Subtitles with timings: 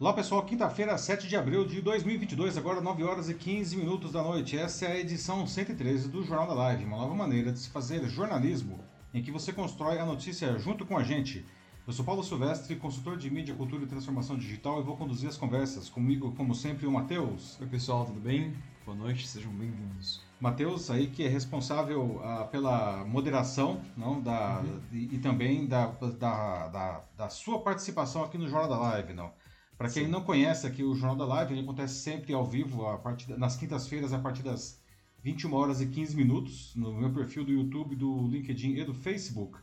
[0.00, 4.22] Olá pessoal, quinta-feira, 7 de abril de 2022, agora 9 horas e 15 minutos da
[4.22, 4.56] noite.
[4.56, 8.08] Essa é a edição 113 do Jornal da Live, uma nova maneira de se fazer
[8.08, 8.80] jornalismo
[9.12, 11.44] em que você constrói a notícia junto com a gente.
[11.86, 15.36] Eu sou Paulo Silvestre, consultor de mídia, cultura e transformação digital e vou conduzir as
[15.36, 15.90] conversas.
[15.90, 17.60] Comigo, como sempre, o Matheus.
[17.60, 18.56] Oi pessoal, tudo bem?
[18.86, 20.22] Boa noite, sejam bem-vindos.
[20.40, 24.80] Matheus aí que é responsável uh, pela moderação não, da, uhum.
[24.92, 29.12] e, e, também da, da, da, da, sua participação aqui no Jornal da Live.
[29.12, 29.30] Não.
[29.80, 30.10] Para quem Sim.
[30.10, 33.56] não conhece aqui o Jornal da Live, ele acontece sempre ao vivo, a partir, nas
[33.56, 34.78] quintas-feiras, a partir das
[35.22, 39.56] 21 horas e 15 minutos, no meu perfil do YouTube, do LinkedIn e do Facebook.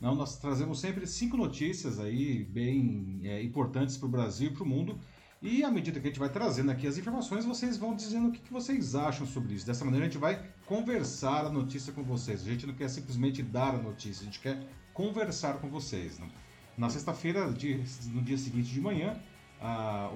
[0.00, 4.64] Não, nós trazemos sempre cinco notícias aí bem é, importantes para o Brasil e para
[4.64, 4.98] o mundo.
[5.40, 8.32] E à medida que a gente vai trazendo aqui as informações, vocês vão dizendo o
[8.32, 9.64] que, que, vocês acham sobre isso.
[9.64, 12.42] Dessa maneira a gente vai conversar a notícia com vocês.
[12.42, 16.18] A gente não quer simplesmente dar a notícia, a gente quer conversar com vocês.
[16.18, 16.28] Né?
[16.76, 19.16] Na sexta-feira, no dia seguinte de manhã,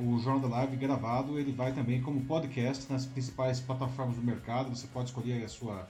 [0.01, 4.75] o Jornal da Live gravado ele vai também como podcast nas principais plataformas do mercado.
[4.75, 5.89] Você pode escolher a sua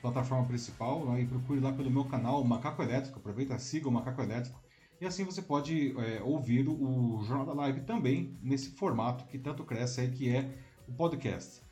[0.00, 3.18] plataforma principal né, e procure lá pelo meu canal Macaco Elétrico.
[3.18, 4.58] Aproveita, siga o Macaco Elétrico.
[5.00, 9.64] E assim você pode é, ouvir o Jornal da Live também nesse formato que tanto
[9.64, 10.50] cresce aí, que é
[10.88, 11.62] o podcast.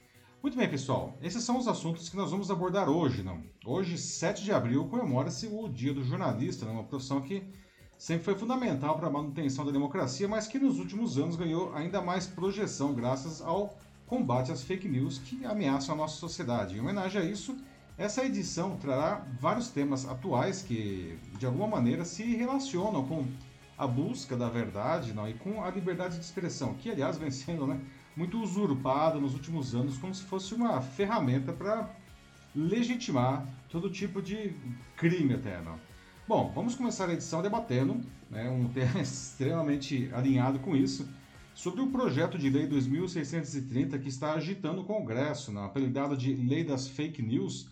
[0.43, 1.17] Muito bem, pessoal.
[1.23, 3.23] Esses são os assuntos que nós vamos abordar hoje.
[3.23, 3.43] Não?
[3.65, 6.73] Hoje, 7 de abril, comemora-se o Dia do Jornalista, né?
[6.73, 7.45] uma profissão que
[8.03, 12.03] sempre foi fundamental para a manutenção da democracia, mas que nos últimos anos ganhou ainda
[12.03, 13.79] mais projeção graças ao
[14.09, 16.75] combate às fake news que ameaçam a nossa sociedade.
[16.75, 17.57] Em homenagem a isso,
[17.97, 23.25] essa edição trará vários temas atuais que, de alguma maneira, se relacionam com
[23.79, 27.69] a busca da verdade não, e com a liberdade de expressão, que, aliás, vem sendo
[27.69, 27.81] né,
[28.17, 31.89] muito usurpada nos últimos anos como se fosse uma ferramenta para
[32.53, 34.57] legitimar todo tipo de
[34.97, 35.63] crime até.
[35.63, 35.92] Não?
[36.29, 41.09] Bom, vamos começar a edição debatendo né, um tema extremamente alinhado com isso,
[41.53, 46.63] sobre o projeto de lei 2630 que está agitando o Congresso, né, apelidado de Lei
[46.63, 47.69] das Fake News.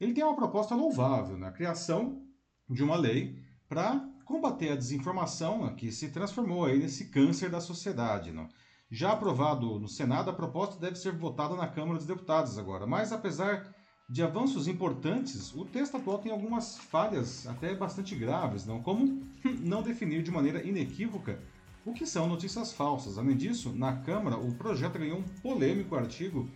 [0.00, 2.26] Ele tem uma proposta louvável, né, a criação
[2.68, 3.38] de uma lei
[3.68, 8.32] para combater a desinformação né, que se transformou aí nesse câncer da sociedade.
[8.32, 8.48] Né.
[8.90, 13.12] Já aprovado no Senado, a proposta deve ser votada na Câmara dos Deputados agora, mas
[13.12, 13.75] apesar
[14.08, 19.26] de avanços importantes, o texto atual tem algumas falhas até bastante graves, não como
[19.60, 21.42] não definir de maneira inequívoca
[21.84, 23.18] o que são notícias falsas.
[23.18, 26.48] Além disso, na Câmara, o projeto ganhou um polêmico artigo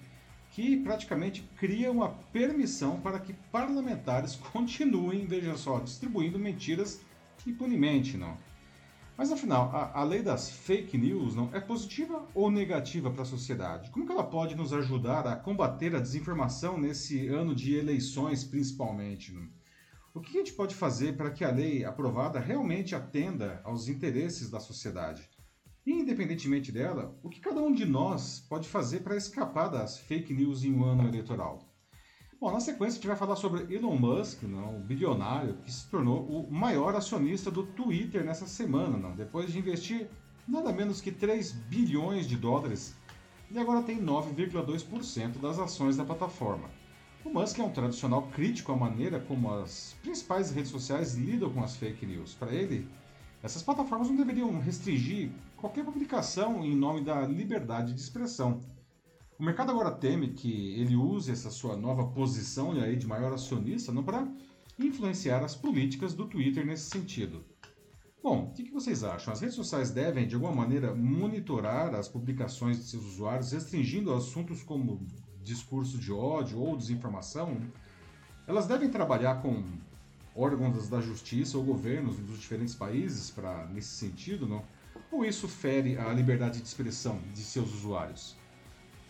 [0.51, 7.01] que praticamente cria uma permissão para que parlamentares continuem, veja só, distribuindo mentiras
[7.47, 8.37] impunemente, não.
[9.21, 13.27] Mas afinal, a, a, lei das fake news não é positiva ou negativa para a
[13.27, 13.91] sociedade?
[13.91, 19.31] Como que ela pode nos ajudar a combater a desinformação nesse ano de eleições, principalmente?
[19.31, 19.47] Não?
[20.15, 24.49] O que a gente pode fazer para que a lei aprovada realmente atenda aos interesses
[24.49, 25.29] da sociedade?
[25.85, 30.33] E, independentemente dela, o que cada um de nós pode fazer para escapar das fake
[30.33, 31.70] news em um ano eleitoral?
[32.41, 35.87] Bom, na sequência a gente vai falar sobre Elon Musk, não, o bilionário que se
[35.89, 40.09] tornou o maior acionista do Twitter nessa semana, não, depois de investir
[40.49, 42.97] nada menos que 3 bilhões de dólares
[43.51, 46.71] e agora tem 9,2% das ações da plataforma.
[47.27, 51.63] O Musk é um tradicional crítico à maneira como as principais redes sociais lidam com
[51.63, 52.33] as fake news.
[52.33, 52.89] Para ele,
[53.43, 58.63] essas plataformas não deveriam restringir qualquer publicação em nome da liberdade de expressão.
[59.41, 63.91] O mercado agora teme que ele use essa sua nova posição aí de maior acionista
[64.03, 64.29] para
[64.79, 67.43] influenciar as políticas do Twitter nesse sentido.
[68.23, 69.33] Bom, o que vocês acham?
[69.33, 74.63] As redes sociais devem, de alguma maneira, monitorar as publicações de seus usuários, restringindo assuntos
[74.63, 75.07] como
[75.43, 77.63] discurso de ódio ou desinformação?
[78.47, 79.65] Elas devem trabalhar com
[80.37, 84.63] órgãos da justiça ou governos dos diferentes países para nesse sentido, não?
[85.11, 88.39] Ou isso fere a liberdade de expressão de seus usuários?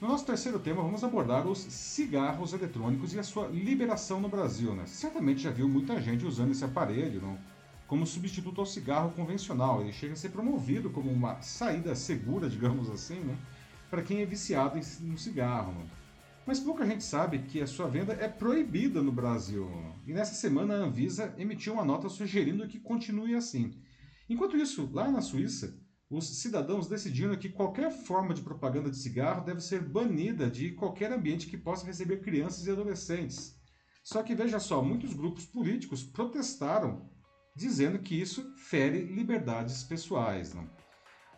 [0.01, 4.75] No nosso terceiro tema, vamos abordar os cigarros eletrônicos e a sua liberação no Brasil.
[4.75, 4.85] Né?
[4.87, 7.39] Certamente já viu muita gente usando esse aparelho não?
[7.87, 9.83] como substituto ao cigarro convencional.
[9.83, 13.37] Ele chega a ser promovido como uma saída segura, digamos assim, né?
[13.91, 15.75] para quem é viciado em, no cigarro.
[16.47, 19.71] Mas pouca gente sabe que a sua venda é proibida no Brasil.
[20.07, 23.75] E nessa semana a Anvisa emitiu uma nota sugerindo que continue assim.
[24.31, 25.75] Enquanto isso, lá na Suíça,
[26.11, 31.13] os cidadãos decidiram que qualquer forma de propaganda de cigarro deve ser banida de qualquer
[31.13, 33.57] ambiente que possa receber crianças e adolescentes.
[34.03, 37.09] Só que veja só, muitos grupos políticos protestaram
[37.55, 40.57] dizendo que isso fere liberdades pessoais.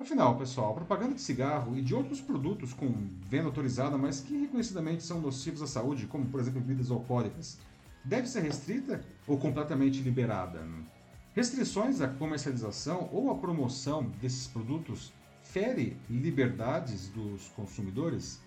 [0.01, 4.37] Afinal, pessoal, a propaganda de cigarro e de outros produtos com venda autorizada, mas que
[4.39, 7.59] reconhecidamente são nocivos à saúde, como por exemplo bebidas alcoólicas,
[8.05, 10.65] deve ser restrita ou completamente liberada?
[10.65, 11.02] Não?
[11.35, 18.39] Restrições à comercialização ou à promoção desses produtos fere liberdades dos consumidores?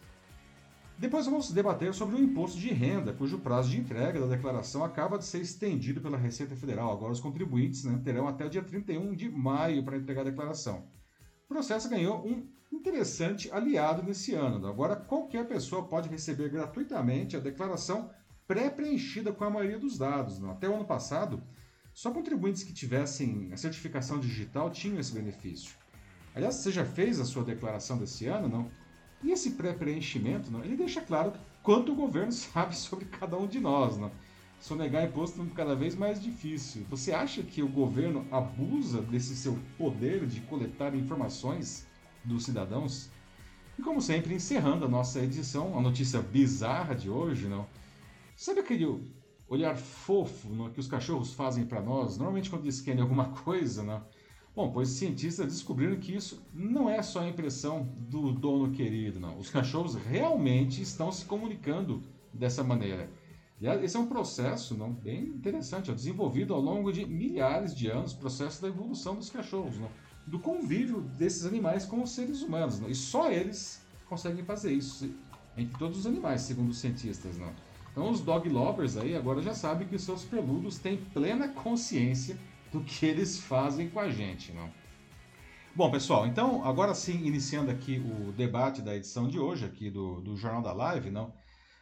[0.96, 5.18] Depois vamos debater sobre o imposto de renda, cujo prazo de entrega da declaração acaba
[5.18, 6.92] de ser estendido pela Receita Federal.
[6.92, 10.88] Agora os contribuintes né, terão até o dia 31 de maio para entregar a declaração.
[11.46, 14.68] O processo ganhou um interessante aliado nesse ano.
[14.68, 18.12] Agora qualquer pessoa pode receber gratuitamente a declaração
[18.48, 20.42] pré-preenchida com a maioria dos dados.
[20.44, 21.42] Até o ano passado,
[21.96, 25.78] só contribuintes que tivessem a certificação digital tinham esse benefício.
[26.36, 28.70] Aliás, você já fez a sua declaração desse ano, não?
[29.24, 30.62] E esse pré-preenchimento, não?
[30.62, 31.32] ele deixa claro
[31.64, 33.98] quanto o governo sabe sobre cada um de nós.
[33.98, 34.12] Não?
[34.60, 36.86] Sonegar imposto é cada vez mais difícil.
[36.90, 41.88] Você acha que o governo abusa desse seu poder de coletar informações
[42.26, 43.10] dos cidadãos?
[43.80, 47.66] E como sempre, encerrando a nossa edição, a notícia bizarra de hoje, não?
[48.36, 48.86] Sabe aquele
[49.48, 53.84] olhar fofo não, que os cachorros fazem para nós, normalmente quando eles querem alguma coisa,
[53.84, 54.02] não?
[54.56, 59.38] Bom, pois cientistas descobriram que isso não é só a impressão do dono querido, não.
[59.38, 62.02] Os cachorros realmente estão se comunicando
[62.34, 63.10] dessa maneira.
[63.60, 67.88] E esse é um processo não, bem interessante, ó, desenvolvido ao longo de milhares de
[67.88, 69.90] anos, processo da evolução dos cachorros, não,
[70.26, 72.80] do convívio desses animais com os seres humanos.
[72.80, 75.10] Não, e só eles conseguem fazer isso,
[75.58, 77.38] entre todos os animais, segundo os cientistas.
[77.38, 77.52] Não.
[77.96, 82.38] Então os dog lovers aí agora já sabem que os seus peludos têm plena consciência
[82.70, 84.70] do que eles fazem com a gente, não?
[85.74, 90.20] Bom, pessoal, então agora sim, iniciando aqui o debate da edição de hoje aqui do,
[90.20, 91.34] do Jornal da Live, não?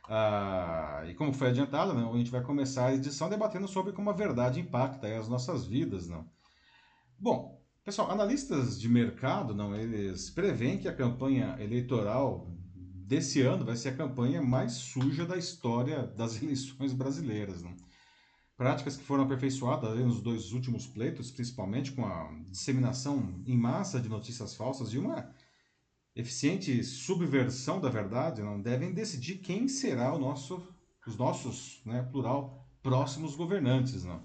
[0.07, 4.11] Ah, e como foi adiantado, não, a gente vai começar a edição debatendo sobre como
[4.11, 6.29] a verdade impacta as nossas vidas, não?
[7.17, 12.47] Bom, pessoal, analistas de mercado, não, eles preveem que a campanha eleitoral
[13.13, 17.75] desse ano vai ser a campanha mais suja da história das eleições brasileiras, não?
[18.57, 24.09] práticas que foram aperfeiçoadas nos dois últimos pleitos, principalmente com a disseminação em massa de
[24.09, 25.29] notícias falsas e uma
[26.15, 30.65] eficiente subversão da verdade, não devem decidir quem será o nosso,
[31.05, 34.21] os nossos, né, plural, próximos governantes, não.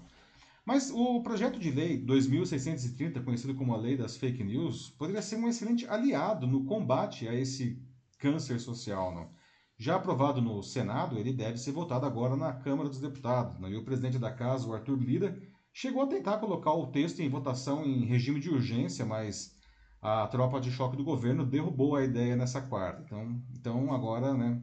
[0.65, 5.37] Mas o projeto de lei 2630, conhecido como a lei das fake news, poderia ser
[5.37, 7.81] um excelente aliado no combate a esse
[8.19, 9.29] câncer social, não.
[9.77, 13.57] Já aprovado no Senado, ele deve ser votado agora na Câmara dos Deputados.
[13.59, 13.71] Né?
[13.71, 17.29] E o presidente da casa, o Arthur Lira, chegou a tentar colocar o texto em
[17.29, 19.55] votação em regime de urgência, mas
[20.01, 23.01] a tropa de choque do governo derrubou a ideia nessa quarta.
[23.03, 24.61] Então, então agora né,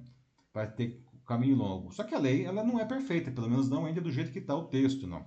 [0.52, 1.92] vai ter caminho longo.
[1.92, 4.38] Só que a lei ela não é perfeita, pelo menos não ainda do jeito que
[4.38, 5.26] está o texto, não.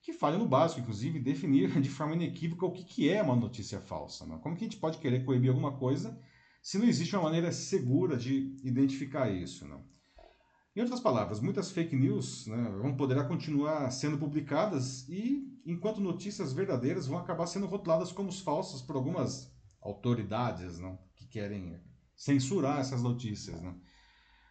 [0.00, 3.78] Que falha no básico, inclusive, definir de forma inequívoca o que, que é uma notícia
[3.78, 4.24] falsa.
[4.24, 4.38] Não?
[4.38, 6.18] Como que a gente pode querer coibir alguma coisa
[6.68, 9.66] se não existe uma maneira segura de identificar isso.
[9.66, 9.82] Não?
[10.76, 16.52] Em outras palavras, muitas fake news né, vão poder continuar sendo publicadas e, enquanto notícias
[16.52, 19.50] verdadeiras vão acabar sendo rotuladas como falsas por algumas
[19.80, 21.80] autoridades não, que querem
[22.14, 23.62] censurar essas notícias.
[23.62, 23.74] Não?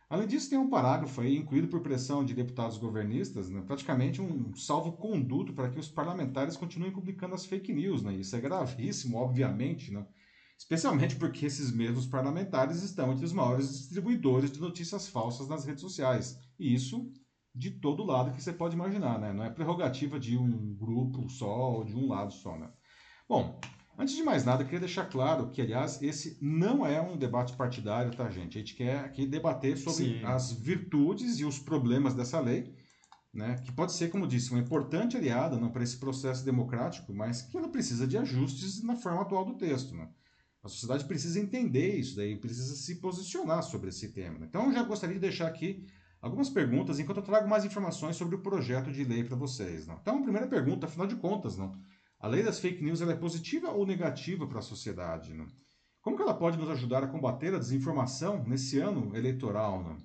[0.09, 4.55] Além disso, tem um parágrafo aí, incluído por pressão de deputados governistas, né, praticamente um
[4.55, 8.01] salvo-conduto para que os parlamentares continuem publicando as fake news.
[8.01, 8.15] Né?
[8.15, 10.07] Isso é gravíssimo, obviamente, não?
[10.57, 15.81] Especialmente porque esses mesmos parlamentares estão entre os maiores distribuidores de notícias falsas nas redes
[15.81, 16.39] sociais.
[16.59, 17.11] E isso
[17.53, 19.33] de todo lado que você pode imaginar, né?
[19.33, 22.69] Não é prerrogativa de um grupo só ou de um lado só, né?
[23.27, 23.59] Bom,
[23.97, 27.53] antes de mais nada, eu queria deixar claro que, aliás, esse não é um debate
[27.53, 28.57] partidário, tá, gente?
[28.57, 30.23] A gente quer aqui debater sobre Sim.
[30.23, 32.75] as virtudes e os problemas dessa lei,
[33.33, 33.55] né?
[33.63, 37.69] Que pode ser, como disse, uma importante aliada para esse processo democrático, mas que ela
[37.69, 40.07] precisa de ajustes na forma atual do texto, né?
[40.67, 44.45] A sociedade precisa entender isso daí, precisa se posicionar sobre esse tema.
[44.45, 45.85] Então, eu já gostaria de deixar aqui
[46.21, 49.87] algumas perguntas enquanto eu trago mais informações sobre o projeto de lei para vocês.
[49.87, 49.95] Não?
[49.95, 51.71] Então, a primeira pergunta, afinal de contas, não?
[52.19, 55.33] a lei das fake news ela é positiva ou negativa para a sociedade?
[55.33, 55.47] Não?
[56.01, 59.81] Como que ela pode nos ajudar a combater a desinformação nesse ano eleitoral?
[59.81, 59.97] Não?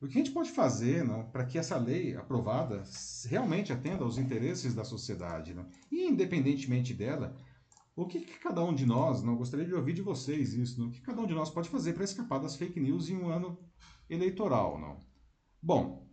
[0.00, 2.84] O que a gente pode fazer para que essa lei aprovada
[3.28, 5.52] realmente atenda aos interesses da sociedade?
[5.52, 5.66] Não?
[5.90, 7.34] E, independentemente dela,
[7.96, 10.88] o que, que, cada um de nós, não gostaria de ouvir de vocês isso, não?
[10.88, 13.30] o que cada um de nós pode fazer para escapar das fake news em um
[13.30, 13.58] ano
[14.08, 15.00] eleitoral, não?
[15.62, 16.06] Bom,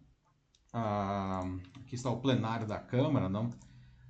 [0.71, 1.41] ah,
[1.81, 3.49] aqui está o plenário da Câmara, não?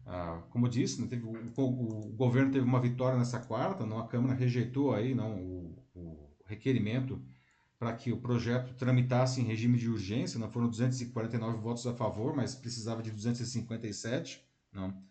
[0.05, 3.97] Ah, como eu disse, não teve, o, o, governo teve uma vitória nessa quarta, não?
[3.97, 7.19] A Câmara rejeitou aí, não, o, o requerimento
[7.79, 12.35] para que o projeto tramitasse em regime de urgência, não foram 249 votos a favor,
[12.35, 15.03] mas precisava de 257, não?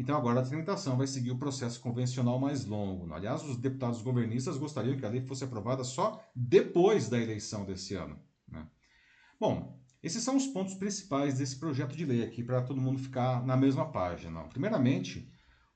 [0.00, 3.12] Então agora a tramitação vai seguir o processo convencional mais longo.
[3.12, 7.94] Aliás, os deputados governistas gostariam que a lei fosse aprovada só depois da eleição desse
[7.94, 8.18] ano.
[8.48, 8.66] Né?
[9.38, 13.44] Bom, esses são os pontos principais desse projeto de lei aqui, para todo mundo ficar
[13.44, 14.42] na mesma página.
[14.44, 15.30] Primeiramente,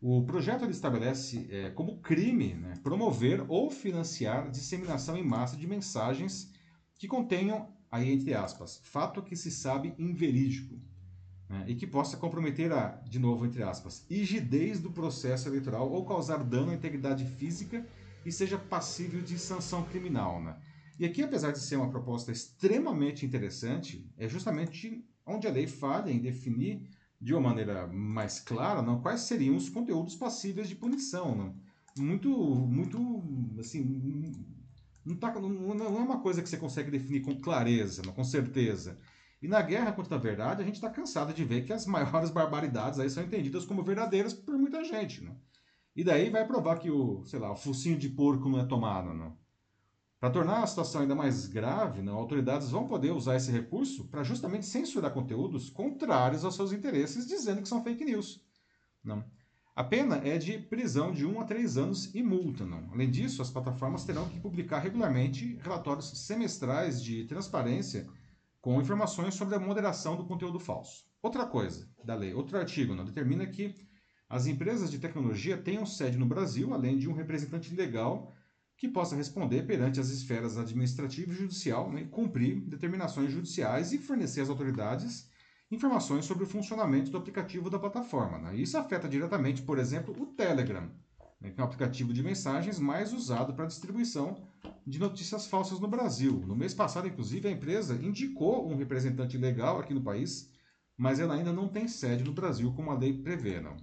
[0.06, 5.66] O projeto ele estabelece é, como crime né, promover ou financiar disseminação em massa de
[5.66, 6.52] mensagens
[6.98, 10.78] que contenham, aí entre aspas, fato que se sabe inverídico
[11.54, 16.04] né, e que possa comprometer a, de novo entre aspas, rigidez do processo eleitoral ou
[16.04, 17.86] causar dano à integridade física
[18.26, 20.42] e seja passível de sanção criminal.
[20.42, 20.56] Né?
[20.98, 26.10] E aqui, apesar de ser uma proposta extremamente interessante, é justamente onde a lei falha
[26.10, 26.88] em definir
[27.20, 31.56] de uma maneira mais clara, não, quais seriam os conteúdos passíveis de punição, não?
[31.96, 32.98] Muito, muito,
[33.58, 34.34] assim,
[35.04, 38.24] não, tá, não, não é uma coisa que você consegue definir com clareza, não, com
[38.24, 38.98] certeza.
[39.44, 42.30] E na guerra contra a verdade, a gente está cansado de ver que as maiores
[42.30, 45.36] barbaridades aí são entendidas como verdadeiras por muita gente, não?
[45.94, 49.12] E daí vai provar que o, sei lá, o focinho de porco não é tomado,
[49.12, 49.36] não?
[50.18, 54.24] Para tornar a situação ainda mais grave, não, autoridades vão poder usar esse recurso para
[54.24, 58.42] justamente censurar conteúdos contrários aos seus interesses, dizendo que são fake news.
[59.04, 59.22] Não.
[59.76, 62.64] A pena é de prisão de 1 a 3 anos e multa.
[62.64, 62.88] Não.
[62.90, 68.08] Além disso, as plataformas terão que publicar regularmente relatórios semestrais de transparência
[68.64, 71.04] com informações sobre a moderação do conteúdo falso.
[71.22, 73.74] Outra coisa da lei, outro artigo, determina que
[74.26, 78.34] as empresas de tecnologia tenham sede no Brasil, além de um representante legal
[78.78, 84.40] que possa responder perante as esferas administrativa e judicial, né, cumprir determinações judiciais e fornecer
[84.40, 85.28] às autoridades
[85.70, 88.38] informações sobre o funcionamento do aplicativo da plataforma.
[88.38, 88.56] Né?
[88.56, 90.90] Isso afeta diretamente, por exemplo, o Telegram,
[91.50, 94.48] que é um aplicativo de mensagens mais usado para distribuição
[94.86, 96.42] de notícias falsas no Brasil.
[96.46, 100.50] No mês passado, inclusive, a empresa indicou um representante legal aqui no país,
[100.96, 103.60] mas ela ainda não tem sede no Brasil, como a lei prevê.
[103.60, 103.76] Não.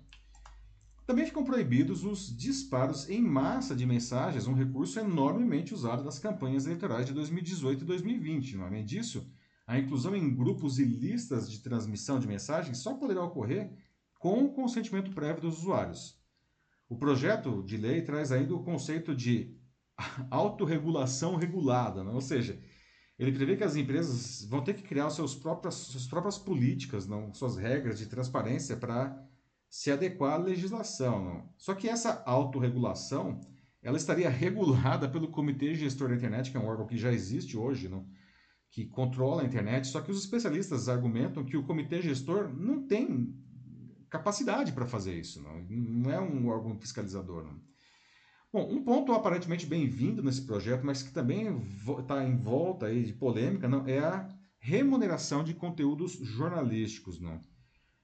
[1.05, 6.65] Também ficam proibidos os disparos em massa de mensagens, um recurso enormemente usado nas campanhas
[6.65, 8.61] eleitorais de 2018 e 2020.
[8.61, 9.27] Além disso,
[9.67, 13.73] a inclusão em grupos e listas de transmissão de mensagens só poderá ocorrer
[14.19, 16.20] com o consentimento prévio dos usuários.
[16.91, 19.55] O projeto de lei traz ainda o conceito de
[20.29, 22.11] autorregulação regulada, né?
[22.11, 22.61] ou seja,
[23.17, 27.33] ele prevê que as empresas vão ter que criar seus próprias, suas próprias políticas, não,
[27.33, 29.25] suas regras de transparência para
[29.69, 31.23] se adequar à legislação.
[31.23, 31.49] Não?
[31.57, 33.39] Só que essa autorregulação
[33.81, 37.55] ela estaria regulada pelo Comitê Gestor da Internet, que é um órgão que já existe
[37.55, 38.05] hoje, não?
[38.69, 43.33] que controla a internet, só que os especialistas argumentam que o Comitê Gestor não tem
[44.11, 47.45] capacidade para fazer isso, não, não é um órgão fiscalizador.
[47.45, 47.59] Não.
[48.51, 51.47] Bom, um ponto aparentemente bem-vindo nesse projeto, mas que também
[51.97, 54.27] está em volta aí de polêmica, não, é a
[54.59, 57.21] remuneração de conteúdos jornalísticos.
[57.21, 57.39] Não.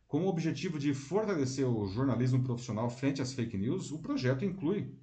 [0.07, 4.97] Com o objetivo de fortalecer o jornalismo profissional frente às fake news, o projeto inclui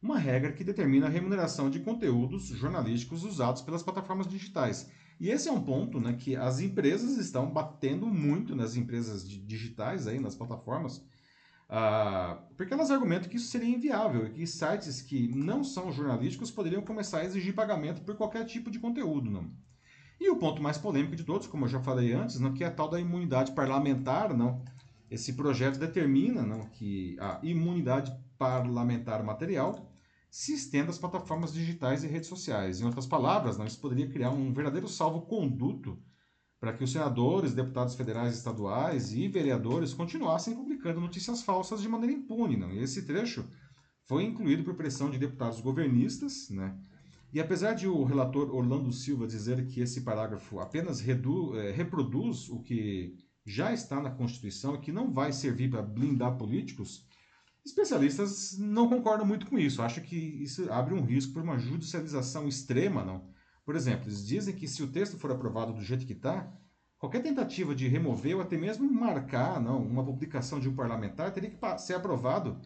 [0.00, 4.88] uma regra que determina a remuneração de conteúdos jornalísticos usados pelas plataformas digitais.
[5.22, 10.08] E esse é um ponto né, que as empresas estão batendo muito nas empresas digitais,
[10.08, 15.28] aí, nas plataformas, uh, porque elas argumentam que isso seria inviável e que sites que
[15.28, 19.30] não são jornalísticos poderiam começar a exigir pagamento por qualquer tipo de conteúdo.
[19.30, 19.48] Não?
[20.20, 22.66] E o ponto mais polêmico de todos, como eu já falei antes, não, que é
[22.66, 24.36] a tal da imunidade parlamentar.
[24.36, 24.60] Não?
[25.08, 29.88] Esse projeto determina não, que a imunidade parlamentar material
[30.32, 32.80] se estenda às plataformas digitais e redes sociais.
[32.80, 36.02] Em outras palavras, não, isso poderia criar um verdadeiro salvo-conduto
[36.58, 42.16] para que os senadores, deputados federais estaduais e vereadores continuassem publicando notícias falsas de maneira
[42.16, 42.56] impune.
[42.56, 42.72] Não?
[42.72, 43.46] E esse trecho
[44.04, 46.78] foi incluído por pressão de deputados governistas, né?
[47.30, 52.48] E apesar de o relator Orlando Silva dizer que esse parágrafo apenas redu, é, reproduz
[52.48, 57.06] o que já está na Constituição e que não vai servir para blindar políticos,
[57.64, 59.82] especialistas não concordam muito com isso.
[59.82, 63.30] Acham que isso abre um risco por uma judicialização extrema, não?
[63.64, 66.52] Por exemplo, eles dizem que se o texto for aprovado do jeito que está,
[66.98, 71.50] qualquer tentativa de remover ou até mesmo marcar não, uma publicação de um parlamentar teria
[71.50, 72.60] que ser aprovado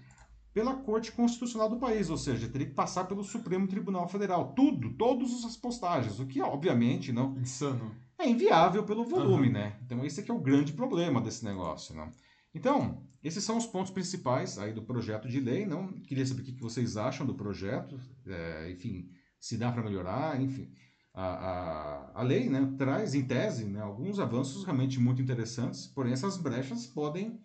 [0.55, 4.55] pela Corte Constitucional do país, ou seja, teria que passar pelo Supremo Tribunal Federal.
[4.55, 7.95] Tudo, todas as postagens, o que obviamente não Insano.
[8.19, 9.53] é inviável pelo volume, uhum.
[9.53, 9.79] né?
[9.85, 12.11] Então esse aqui é o grande problema desse negócio, né?
[12.55, 15.67] Então, esses são os pontos principais aí do projeto de lei.
[15.67, 20.41] Não queria saber o que vocês acham do projeto, é, enfim, se dá para melhorar,
[20.41, 20.73] enfim.
[21.13, 26.13] A, a, a lei né, traz, em tese, né, alguns avanços realmente muito interessantes, porém
[26.13, 27.41] essas brechas podem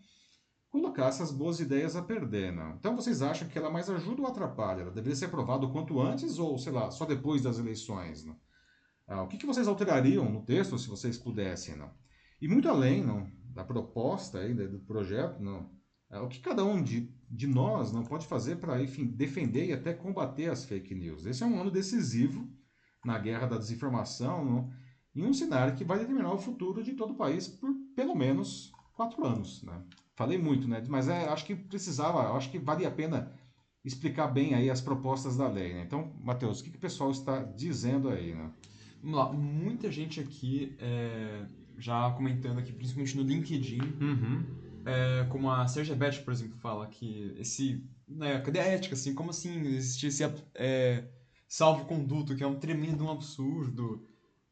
[0.69, 2.51] colocar essas boas ideias a perder.
[2.51, 2.75] Não?
[2.75, 4.81] Então vocês acham que ela mais ajuda ou atrapalha?
[4.81, 8.23] Ela deveria ser aprovada o quanto antes ou, sei lá, só depois das eleições?
[8.23, 8.38] Não?
[9.07, 11.75] Ah, o que, que vocês alterariam no texto se vocês pudessem?
[11.75, 11.91] Não?
[12.39, 15.70] E muito além não, da proposta aí, do projeto, não,
[16.10, 19.74] é, o que cada um de, de nós não pode fazer para enfim, defender e
[19.74, 21.25] até combater as fake news?
[21.25, 22.48] Esse é um ano decisivo
[23.05, 24.74] na guerra da desinformação, não,
[25.15, 28.72] em um cenário que vai determinar o futuro de todo o país por pelo menos
[28.93, 29.63] quatro anos.
[29.63, 29.81] Né?
[30.22, 30.84] falei muito, né?
[30.88, 33.31] Mas é, acho que precisava, acho que valia a pena
[33.84, 35.84] explicar bem aí as propostas da lei, né?
[35.86, 38.51] Então, Matheus, o que, que o pessoal está dizendo aí, né?
[39.01, 41.46] Vamos lá, muita gente aqui é,
[41.77, 44.45] já comentando aqui, principalmente no LinkedIn, uhum.
[44.85, 49.13] é, como a Sergia Beth, por exemplo, fala que esse, né, cadê a ética, assim,
[49.13, 50.23] como assim existe esse
[50.55, 51.05] é,
[51.47, 54.07] salvo-conduto, que é um tremendo um absurdo,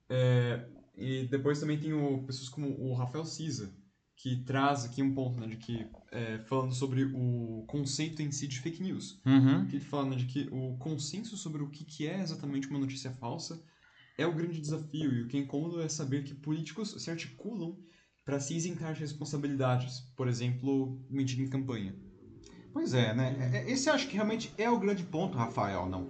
[0.09, 0.65] é,
[0.97, 3.73] e depois também tem o, pessoas como o Rafael Cisa,
[4.15, 8.47] que traz aqui um ponto, né, de que, é, falando sobre o conceito em si
[8.47, 9.65] de fake news, uhum.
[9.65, 13.11] que ele fala né, de que o consenso sobre o que é exatamente uma notícia
[13.11, 13.63] falsa
[14.19, 17.77] é o grande desafio, e o que é incômodo é saber que políticos se articulam
[18.25, 21.95] para se isentar de responsabilidades, por exemplo, mentir em campanha.
[22.73, 23.51] Pois é, né?
[23.53, 26.09] É, é, esse acho que realmente é o grande ponto, Rafael, não?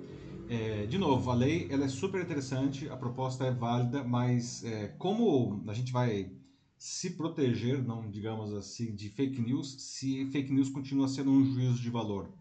[0.49, 4.87] É, de novo, a lei ela é super interessante, a proposta é válida, mas é,
[4.97, 6.31] como a gente vai
[6.77, 11.79] se proteger, não digamos assim, de fake news, se fake news continua sendo um juízo
[11.79, 12.33] de valor?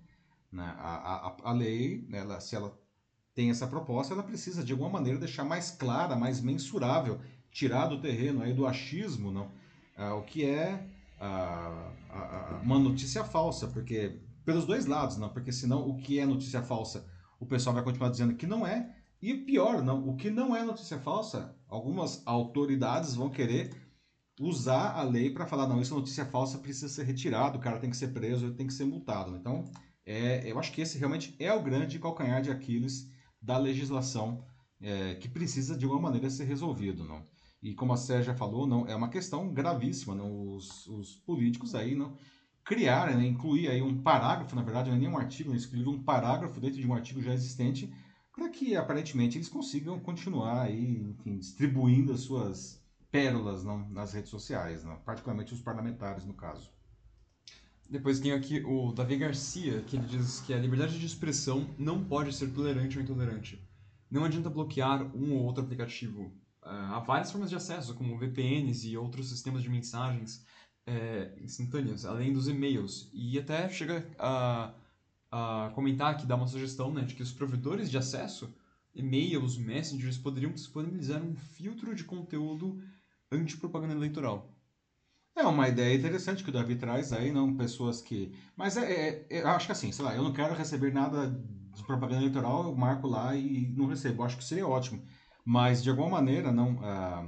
[0.51, 0.65] Né?
[0.79, 2.75] A, a, a lei, ela, se ela
[3.39, 7.21] tem essa proposta, ela precisa de alguma maneira deixar mais clara, mais mensurável,
[7.53, 9.53] tirar do terreno aí do achismo, não?
[9.97, 10.85] Ah, o que é
[11.21, 15.29] ah, ah, uma notícia falsa, porque pelos dois lados, não?
[15.29, 17.07] Porque senão o que é notícia falsa,
[17.39, 18.93] o pessoal vai continuar dizendo que não é,
[19.23, 23.71] e pior, não, o que não é notícia falsa, algumas autoridades vão querer
[24.41, 27.79] usar a lei para falar, não, isso é notícia falsa, precisa ser retirado, o cara
[27.79, 29.37] tem que ser preso, ele tem que ser multado.
[29.37, 29.65] Então,
[30.05, 34.45] é, eu acho que esse realmente é o grande calcanhar de Aquiles da legislação
[34.81, 37.23] é, que precisa de alguma maneira ser resolvido, não?
[37.63, 40.55] E como a Sérgia falou, não é uma questão gravíssima, não?
[40.55, 42.17] Os, os políticos aí não
[42.65, 45.93] criarem, né, incluir aí um parágrafo, na verdade não é nem um artigo, eles escreveram
[45.93, 47.91] um parágrafo dentro de um artigo já existente
[48.31, 52.81] para que aparentemente eles consigam continuar aí, enfim, distribuindo as suas
[53.11, 54.97] pérolas não, nas redes sociais, não?
[54.99, 56.71] particularmente os parlamentares no caso.
[57.89, 62.05] Depois tem aqui o Davi Garcia, que ele diz que a liberdade de expressão não
[62.05, 63.67] pode ser tolerante ou intolerante.
[64.11, 66.25] Não adianta bloquear um ou outro aplicativo.
[66.63, 70.45] Uh, há várias formas de acesso, como VPNs e outros sistemas de mensagens
[70.87, 73.09] é, instantâneas, além dos e-mails.
[73.13, 74.75] E até chega a,
[75.31, 78.55] a comentar aqui, dar uma sugestão, né, de que os provedores de acesso,
[78.95, 82.83] e-mails, messengers, poderiam disponibilizar um filtro de conteúdo
[83.31, 84.58] anti-propaganda eleitoral.
[85.39, 88.33] É uma ideia interessante que o Davi traz aí, não pessoas que.
[88.57, 91.29] Mas é, é, é, eu acho que assim, sei lá, eu não quero receber nada
[91.31, 94.25] de propaganda eleitoral, eu marco lá e não recebo.
[94.25, 95.01] Acho que seria ótimo.
[95.45, 96.79] Mas de alguma maneira, não.
[96.83, 97.25] Ah,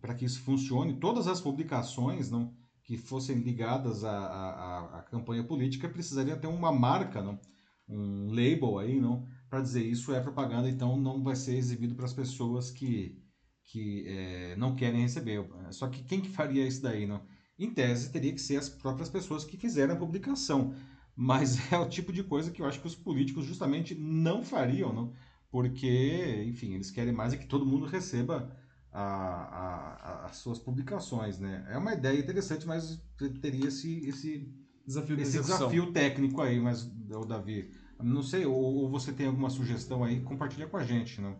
[0.00, 2.54] para que isso funcione, todas as publicações não
[2.84, 7.40] que fossem ligadas à, à, à campanha política precisariam ter uma marca, não,
[7.88, 12.04] um label aí, não, para dizer isso é propaganda, então não vai ser exibido para
[12.04, 13.18] as pessoas que
[13.64, 15.44] que é, não querem receber.
[15.70, 17.06] Só que quem que faria isso daí?
[17.06, 17.22] Não?
[17.58, 20.74] Em tese, teria que ser as próprias pessoas que fizeram a publicação.
[21.16, 24.92] Mas é o tipo de coisa que eu acho que os políticos justamente não fariam,
[24.92, 25.12] não?
[25.54, 28.50] porque, enfim, eles querem mais é que todo mundo receba
[28.90, 31.38] a, a, as suas publicações.
[31.38, 31.64] Né?
[31.70, 33.00] É uma ideia interessante, mas
[33.40, 34.52] teria esse, esse,
[34.84, 37.70] desafio, esse desafio técnico aí, mas, o Davi.
[38.02, 41.20] Não sei, ou, ou você tem alguma sugestão aí, compartilha com a gente.
[41.20, 41.36] Não?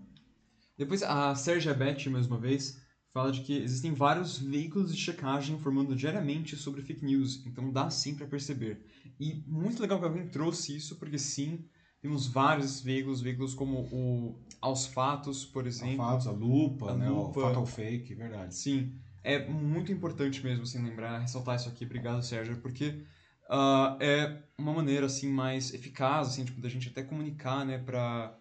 [0.76, 2.80] Depois, a Sergia Beth, mais uma vez,
[3.12, 7.88] fala de que existem vários veículos de checagem informando diariamente sobre fake news, então dá
[7.88, 8.84] sim para perceber.
[9.20, 11.64] E muito legal que alguém trouxe isso, porque sim,
[12.02, 16.02] temos vários veículos, veículos como o Aos Fatos, por exemplo.
[16.02, 17.38] Aos Fatos, a Lupa, a né, Lupa.
[17.38, 18.54] o Fatal Fake, verdade.
[18.54, 21.84] Sim, é muito importante mesmo assim, lembrar, ressaltar isso aqui.
[21.84, 23.04] Obrigado, Sérgio, porque
[23.48, 28.37] uh, é uma maneira assim mais eficaz assim, tipo, da gente até comunicar né, para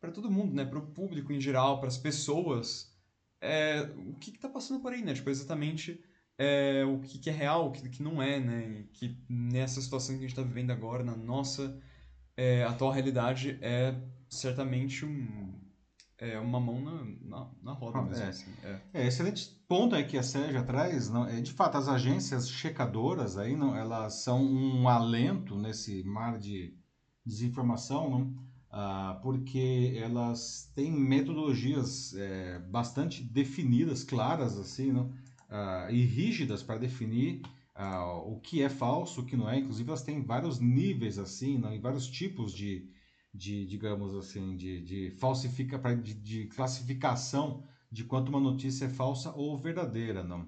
[0.00, 0.64] para todo mundo, né?
[0.64, 2.92] Para o público em geral, para as pessoas,
[3.40, 5.14] é, o que está passando por aí, né?
[5.14, 6.02] Tipo, exatamente
[6.38, 8.80] é, o que, que, é real, o que, que não é, né?
[8.80, 11.80] E que nessa situação que a gente está vivendo agora, na nossa
[12.36, 13.94] é, atual realidade, é
[14.30, 15.58] certamente um,
[16.18, 18.24] é uma mão na, na, na roda mesmo.
[18.24, 18.28] É.
[18.28, 18.80] Assim, é.
[18.94, 19.06] é.
[19.06, 21.08] excelente ponto aí que a Sérgio traz.
[21.08, 26.38] Não, é, de fato, as agências checadoras aí, não, elas são um alento nesse mar
[26.38, 26.76] de
[27.24, 28.47] desinformação, não?
[28.70, 35.08] Uh, porque elas têm metodologias é, bastante definidas, claras assim, uh,
[35.90, 37.40] e rígidas para definir
[37.74, 39.58] uh, o que é falso, o que não é.
[39.58, 41.72] Inclusive elas têm vários níveis assim, não?
[41.74, 42.86] e vários tipos de,
[43.32, 49.32] de digamos assim, de, de falsifica, de, de classificação de quanto uma notícia é falsa
[49.34, 50.46] ou verdadeira, não?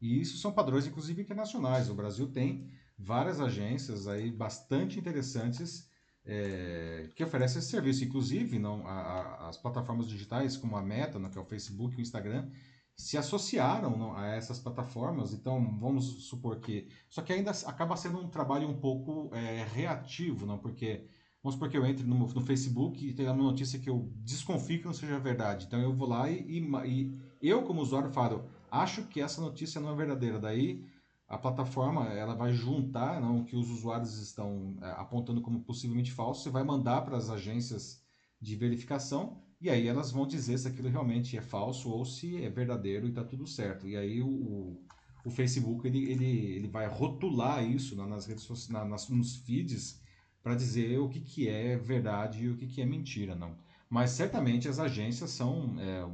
[0.00, 1.90] e isso são padrões, inclusive internacionais.
[1.90, 5.91] O Brasil tem várias agências aí bastante interessantes
[6.24, 8.04] é, que oferece esse serviço.
[8.04, 11.98] Inclusive, não, a, a, as plataformas digitais como a Meta, que é o Facebook e
[11.98, 12.48] o Instagram,
[12.96, 16.88] se associaram não, a essas plataformas, então vamos supor que.
[17.08, 20.58] Só que ainda acaba sendo um trabalho um pouco é, reativo, não?
[20.58, 21.06] Porque.
[21.42, 24.78] Vamos supor que eu entre no, no Facebook e tenha uma notícia que eu desconfio
[24.78, 25.66] que não seja verdade.
[25.66, 29.80] Então eu vou lá e, e, e eu, como usuário, falo, acho que essa notícia
[29.80, 30.38] não é verdadeira.
[30.38, 30.84] Daí
[31.32, 36.12] a plataforma ela vai juntar não, o que os usuários estão é, apontando como possivelmente
[36.12, 38.04] falso e vai mandar para as agências
[38.38, 42.50] de verificação e aí elas vão dizer se aquilo realmente é falso ou se é
[42.50, 43.88] verdadeiro e está tudo certo.
[43.88, 44.78] E aí o,
[45.24, 50.02] o Facebook ele, ele, ele vai rotular isso nas redes sociais, nas, nos feeds
[50.42, 53.56] para dizer o que, que é verdade e o que, que é mentira, não.
[53.88, 56.06] Mas certamente as agências são, é,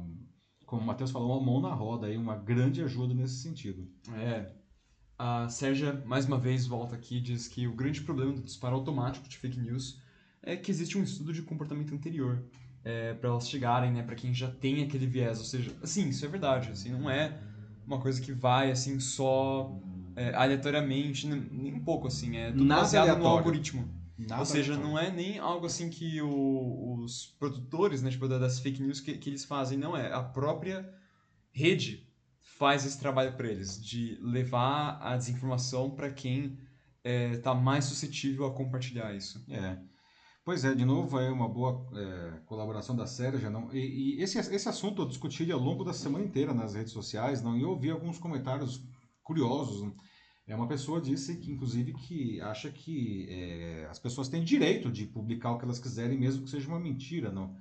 [0.65, 3.85] como o Matheus falou, uma mão na roda aí, uma grande ajuda nesse sentido.
[4.13, 4.58] É.
[5.21, 8.75] A Sérgia, mais uma vez, volta aqui e diz que o grande problema do disparo
[8.75, 10.01] automático de fake news
[10.41, 12.41] é que existe um estudo de comportamento anterior
[12.85, 15.37] é, para elas chegarem, né, para quem já tem aquele viés.
[15.39, 17.37] Ou seja, assim, isso é verdade, assim, não é
[17.85, 19.77] uma coisa que vai assim só
[20.15, 23.29] é, aleatoriamente, nem um pouco assim, é tudo Nada baseado aleatório.
[23.29, 23.89] no algoritmo.
[24.17, 24.93] Nada Ou seja, aleatório.
[24.93, 29.17] não é nem algo assim que o, os produtores, né, tipo, das fake news que,
[29.17, 30.13] que eles fazem, não é.
[30.13, 30.89] A própria
[31.51, 32.08] rede
[32.59, 36.59] faz esse trabalho para eles, de levar a desinformação para quem
[37.01, 39.41] está é, mais suscetível a compartilhar isso.
[39.49, 39.77] É.
[40.43, 43.49] Pois é, de novo, é uma boa é, colaboração da Sérgia.
[43.49, 43.73] Não?
[43.73, 47.41] E, e, esse, esse assunto eu discuti ao longo da semana inteira nas redes sociais,
[47.41, 47.57] não?
[47.57, 48.83] e eu ouvi alguns comentários
[49.23, 49.81] curiosos.
[49.81, 49.95] Não?
[50.45, 55.05] É uma pessoa disse que, inclusive, que acha que é, as pessoas têm direito de
[55.05, 57.55] publicar o que elas quiserem, mesmo que seja uma mentira, não?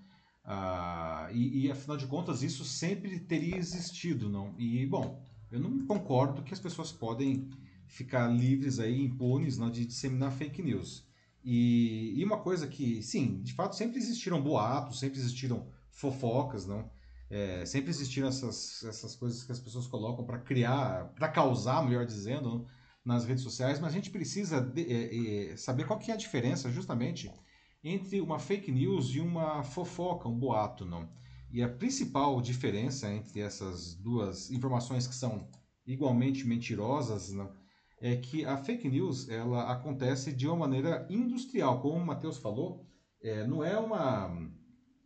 [0.50, 4.54] Ah, e, e, afinal de contas, isso sempre teria existido, não?
[4.58, 7.50] E, bom, eu não concordo que as pessoas podem
[7.86, 11.06] ficar livres aí, impunes, não, de disseminar fake news.
[11.44, 16.90] E, e, uma coisa que, sim, de fato sempre existiram boatos, sempre existiram fofocas, não?
[17.28, 22.06] É, sempre existiram essas, essas coisas que as pessoas colocam para criar, para causar, melhor
[22.06, 22.66] dizendo, não?
[23.04, 26.16] nas redes sociais, mas a gente precisa de, é, é, saber qual que é a
[26.16, 27.30] diferença justamente
[27.82, 31.08] entre uma fake news e uma fofoca, um boato, não?
[31.50, 35.48] E a principal diferença entre essas duas informações que são
[35.86, 37.50] igualmente mentirosas, não?
[38.00, 42.86] é que a fake news ela acontece de uma maneira industrial, como o Matheus falou,
[43.22, 44.30] é, não é uma,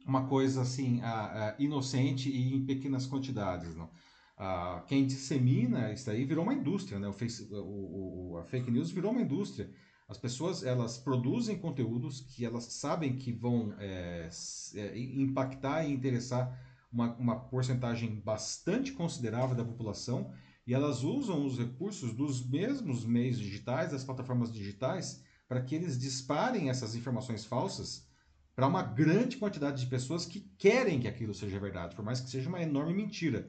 [0.06, 3.90] uma coisa assim a, a inocente e em pequenas quantidades, não.
[4.36, 7.08] A, quem dissemina isso aí virou uma indústria, né?
[7.08, 9.70] O, face, o, o, a fake news virou uma indústria.
[10.12, 14.28] As pessoas elas produzem conteúdos que elas sabem que vão é,
[14.74, 16.54] é, impactar e interessar
[16.92, 20.30] uma, uma porcentagem bastante considerável da população
[20.66, 25.98] e elas usam os recursos dos mesmos meios digitais, das plataformas digitais, para que eles
[25.98, 28.06] disparem essas informações falsas
[28.54, 32.28] para uma grande quantidade de pessoas que querem que aquilo seja verdade, por mais que
[32.28, 33.48] seja uma enorme mentira.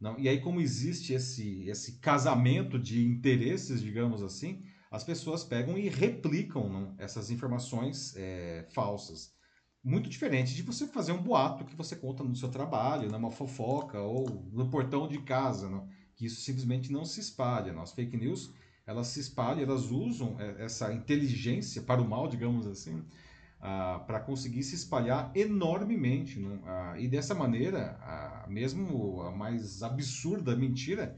[0.00, 5.76] Não, e aí, como existe esse, esse casamento de interesses, digamos assim, as pessoas pegam
[5.78, 9.32] e replicam não, essas informações é, falsas.
[9.84, 14.00] Muito diferente de você fazer um boato que você conta no seu trabalho, numa fofoca
[14.00, 15.68] ou no portão de casa.
[15.68, 15.88] Não?
[16.18, 17.80] que isso simplesmente não se espalha.
[17.80, 18.52] As fake news,
[18.84, 23.04] elas se espalham, elas usam é, essa inteligência para o mal, digamos assim,
[23.60, 26.40] ah, para conseguir se espalhar enormemente.
[26.40, 26.58] Né?
[26.66, 31.16] Ah, e dessa maneira, ah, mesmo a mais absurda mentira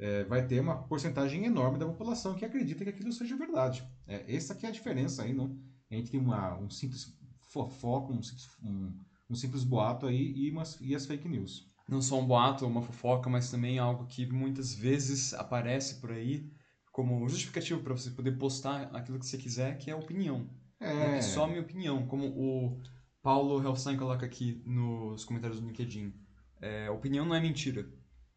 [0.00, 3.86] é, vai ter uma porcentagem enorme da população que acredita que aquilo seja verdade.
[4.06, 5.56] É, essa que é a diferença aí, não?
[5.90, 7.14] entre uma, um simples
[7.52, 8.92] fofoca, um simples, um,
[9.28, 12.70] um simples boato aí e, umas, e as fake news não só um boato ou
[12.70, 16.48] uma fofoca, mas também algo que muitas vezes aparece por aí
[16.92, 20.48] como justificativo para você poder postar aquilo que você quiser, que é opinião.
[20.78, 20.94] É.
[20.94, 21.16] Né?
[21.16, 22.80] Que só a minha opinião, como o
[23.22, 26.14] Paulo Helstein coloca aqui nos comentários do LinkedIn.
[26.60, 27.90] É, opinião não é mentira.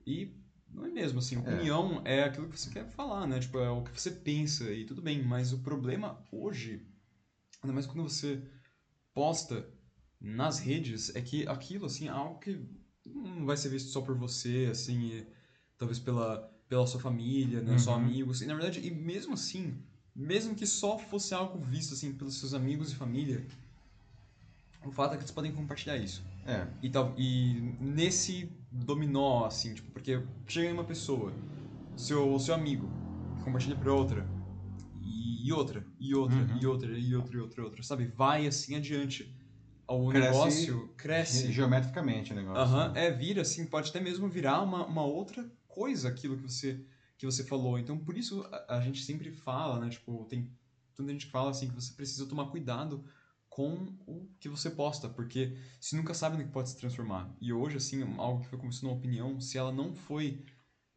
[0.06, 0.36] E
[0.74, 1.40] não é mesmo, assim, é.
[1.40, 2.20] opinião é.
[2.20, 3.40] é aquilo que você quer falar, né?
[3.40, 6.86] Tipo, é o que você pensa e tudo bem, mas o problema hoje,
[7.62, 8.42] ainda mais quando você
[9.14, 9.70] posta
[10.20, 12.60] nas redes, é que aquilo, assim, é algo que
[13.06, 15.26] não vai ser visto só por você, assim,
[15.78, 17.80] talvez pela, pela sua família, né, uhum.
[17.80, 18.42] só amigos.
[18.42, 19.78] E na verdade, e mesmo assim,
[20.16, 23.46] mesmo que só fosse algo visto assim pelos seus amigos e família,
[24.86, 26.24] o fato é que eles podem compartilhar isso.
[26.46, 26.68] É.
[26.82, 31.32] E, tal, e nesse dominó, assim, tipo, porque chega em uma pessoa,
[31.96, 32.90] seu, seu amigo,
[33.44, 34.28] compartilha para outra,
[35.02, 36.58] e, outra, e outra, uhum.
[36.60, 38.08] e outra, e outra, e outra, e outra, sabe?
[38.08, 39.32] Vai assim adiante
[39.88, 41.52] o cresce negócio cresce.
[41.52, 42.62] Geometricamente o negócio.
[42.62, 46.44] Aham, uhum, é, vira assim, pode até mesmo virar uma, uma outra coisa aquilo que
[46.44, 46.84] você,
[47.18, 47.78] que você falou.
[47.78, 49.90] Então, por isso a, a gente sempre fala, né?
[49.90, 50.50] Tipo, tem
[50.96, 53.04] tanta gente que fala assim que você precisa tomar cuidado
[53.54, 57.32] com o que você posta, porque você nunca sabe no que pode se transformar.
[57.40, 60.44] E hoje, assim, algo que foi começando uma opinião, se ela não foi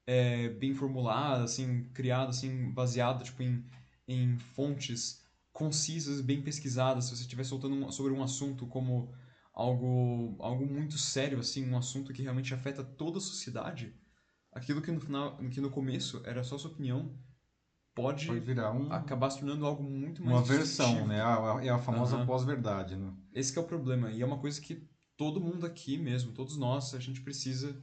[0.06, 3.62] é, bem formulada, assim, criada, assim, baseada, tipo, em,
[4.08, 9.12] em fontes concisas, bem pesquisadas, se você estiver soltando sobre um assunto como
[9.52, 13.94] algo, algo muito sério, assim, um assunto que realmente afeta toda a sociedade,
[14.50, 17.14] aquilo que no final, que no começo era só sua opinião,
[17.96, 21.22] pode, Pode virar um, acabar se tornando algo muito mais uma versão, né?
[21.22, 22.26] A- É a famosa Aham.
[22.26, 23.10] pós-verdade, né?
[23.32, 24.10] Esse é o problema.
[24.12, 27.82] E é uma coisa que todo mundo aqui mesmo, todos nós, a gente precisa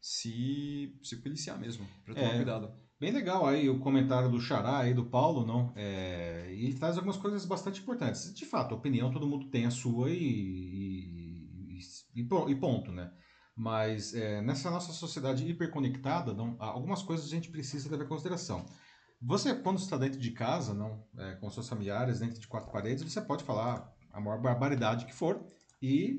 [0.00, 2.36] se, se policiar mesmo, pra tomar É.
[2.36, 2.72] cuidado.
[2.98, 5.72] Bem legal aí o comentário do Xará aí, do Paulo, não?
[5.76, 8.32] É, e ele traz algumas coisas bastante importantes.
[8.34, 11.78] De fato, a opinião todo mundo tem a sua e, e,
[12.14, 13.10] e, e ponto, né?
[13.56, 18.64] Mas é, nessa nossa sociedade hiperconectada, não, algumas coisas a gente precisa levar em consideração.
[19.22, 23.02] Você, quando está dentro de casa, não, é, com seus familiares, dentro de quatro paredes,
[23.02, 25.44] você pode falar a maior barbaridade que for
[25.80, 26.18] e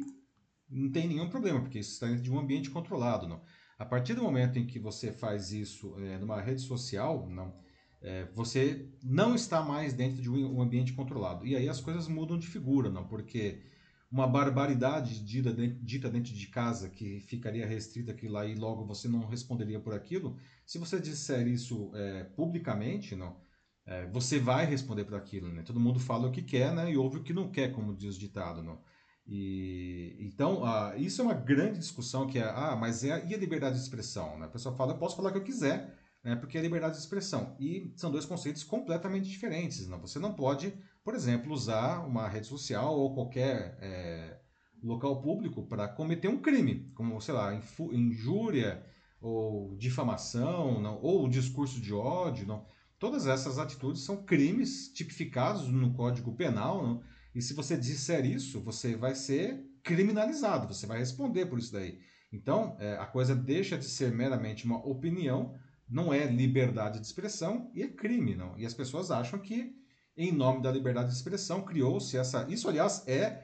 [0.69, 3.41] não tem nenhum problema, porque isso está dentro de um ambiente controlado, não?
[3.77, 7.59] A partir do momento em que você faz isso é, numa rede social, não,
[8.01, 11.45] é, você não está mais dentro de um ambiente controlado.
[11.45, 13.07] E aí as coisas mudam de figura, não?
[13.07, 13.63] Porque
[14.11, 18.85] uma barbaridade dita dentro, dita dentro de casa que ficaria restrita aquilo lá e logo
[18.85, 23.39] você não responderia por aquilo, se você disser isso é, publicamente, não,
[23.85, 25.63] é, você vai responder por aquilo, né?
[25.63, 26.91] Todo mundo fala o que quer, né?
[26.91, 28.81] E ouve o que não quer, como diz o ditado, não?
[29.25, 30.63] E então
[30.97, 34.37] isso é uma grande discussão que é ah, mas é e a liberdade de expressão,
[34.37, 34.45] né?
[34.45, 36.35] A pessoa fala eu posso falar o que eu quiser, né?
[36.35, 39.97] Porque é liberdade de expressão e são dois conceitos completamente diferentes, né?
[40.01, 44.39] Você não pode, por exemplo, usar uma rede social ou qualquer é,
[44.83, 47.53] local público para cometer um crime, como sei lá
[47.91, 48.85] injúria
[49.19, 50.99] ou difamação, não?
[51.01, 52.65] ou discurso de ódio, não?
[52.97, 57.03] Todas essas atitudes são crimes tipificados no Código Penal, não?
[57.33, 61.99] E se você disser isso, você vai ser criminalizado, você vai responder por isso daí.
[62.31, 65.55] Então, é, a coisa deixa de ser meramente uma opinião,
[65.89, 68.57] não é liberdade de expressão e é crime, não.
[68.57, 69.73] E as pessoas acham que,
[70.17, 72.45] em nome da liberdade de expressão, criou-se essa.
[72.49, 73.43] Isso, aliás, é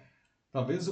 [0.51, 0.89] talvez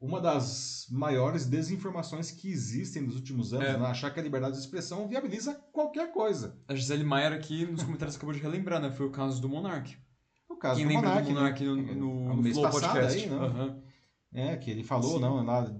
[0.00, 3.78] uma das maiores desinformações que existem nos últimos anos, É.
[3.78, 3.86] né?
[3.86, 6.58] achar que a liberdade de expressão viabiliza qualquer coisa.
[6.66, 8.90] A Gisele Maier aqui nos comentários acabou de relembrar, né?
[8.90, 9.96] Foi o caso do Monark.
[10.48, 11.94] No caso Quem do lembra Monark, do Monark né?
[11.94, 13.18] no, no, No Podcast?
[13.18, 13.36] aí, né?
[13.36, 13.82] Aham.
[14.32, 15.20] É, que ele falou, Sim.
[15.20, 15.72] não, lá,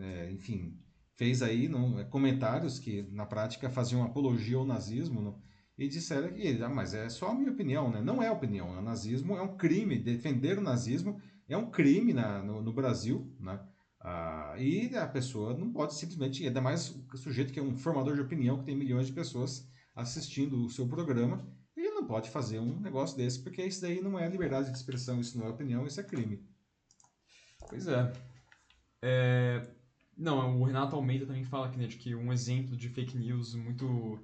[0.00, 0.78] é, enfim,
[1.16, 5.42] fez aí não, é, comentários que na prática faziam apologia ao nazismo, não,
[5.80, 8.02] e disseram que ah, mas é só a minha opinião, né?
[8.02, 12.42] Não é opinião, o nazismo é um crime, defender o nazismo é um crime na,
[12.42, 13.58] no, no Brasil, né?
[13.98, 18.14] Ah, e a pessoa não pode simplesmente, ainda mais o sujeito que é um formador
[18.14, 22.58] de opinião, que tem milhões de pessoas assistindo o seu programa, ele não pode fazer
[22.58, 25.86] um negócio desse, porque isso daí não é liberdade de expressão, isso não é opinião,
[25.86, 26.46] isso é crime.
[27.68, 28.12] Pois é.
[29.02, 29.66] É,
[30.16, 33.54] Não, o Renato Almeida também fala aqui, né, de que um exemplo de fake news
[33.54, 34.22] muito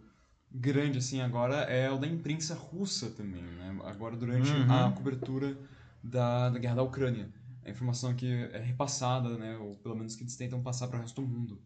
[0.61, 3.79] grande, assim, agora é o da imprensa russa também, né?
[3.85, 4.73] Agora, durante Uhum.
[4.73, 5.57] a cobertura
[6.03, 7.33] da, da guerra da Ucrânia.
[7.65, 11.03] A informação que é repassada, né, ou pelo menos que eles tentam passar para o
[11.03, 11.61] resto do mundo.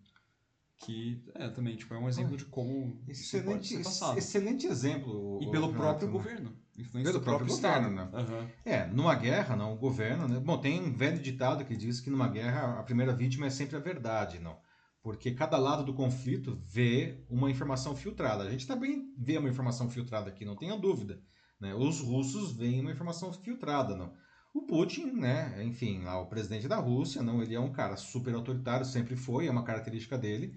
[0.78, 3.74] Que, é, também, tipo, é um exemplo de como Excelente,
[4.16, 5.38] excelente exemplo.
[5.42, 6.12] E pelo próprio né?
[6.12, 6.56] governo.
[6.78, 7.90] Influência Pelo do próprio, próprio Estado.
[7.90, 8.18] governo, né?
[8.18, 8.48] Aham.
[8.64, 10.40] É, numa guerra, não, o governo, né?
[10.40, 13.76] Bom, tem um velho ditado que diz que numa guerra a primeira vítima é sempre
[13.76, 14.56] a verdade, não.
[15.02, 18.44] Porque cada lado do conflito vê uma informação filtrada.
[18.44, 21.22] A gente também vê uma informação filtrada aqui, não tenha dúvida.
[21.60, 21.74] Né?
[21.74, 24.12] Os russos veem uma informação filtrada, não.
[24.52, 28.34] O Putin, né, enfim, lá, o presidente da Rússia, não, ele é um cara super
[28.34, 30.52] autoritário, sempre foi, é uma característica dele.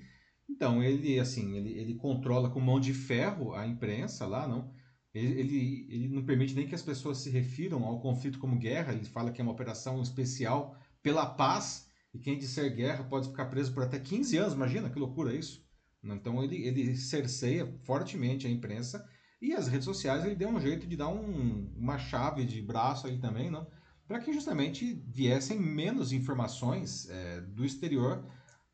[0.49, 4.73] Então ele, assim, ele, ele controla com mão de ferro a imprensa lá, não.
[5.13, 8.93] Ele, ele, ele não permite nem que as pessoas se refiram ao conflito como guerra.
[8.93, 13.45] Ele fala que é uma operação especial pela paz e quem disser guerra pode ficar
[13.45, 14.54] preso por até 15 anos.
[14.54, 15.65] Imagina que loucura isso.
[16.04, 19.08] Então ele, ele cerceia fortemente a imprensa
[19.41, 23.08] e as redes sociais ele deu um jeito de dar um, uma chave de braço
[23.08, 23.65] aí também, não?
[24.08, 28.23] Para que justamente viessem menos informações é, do exterior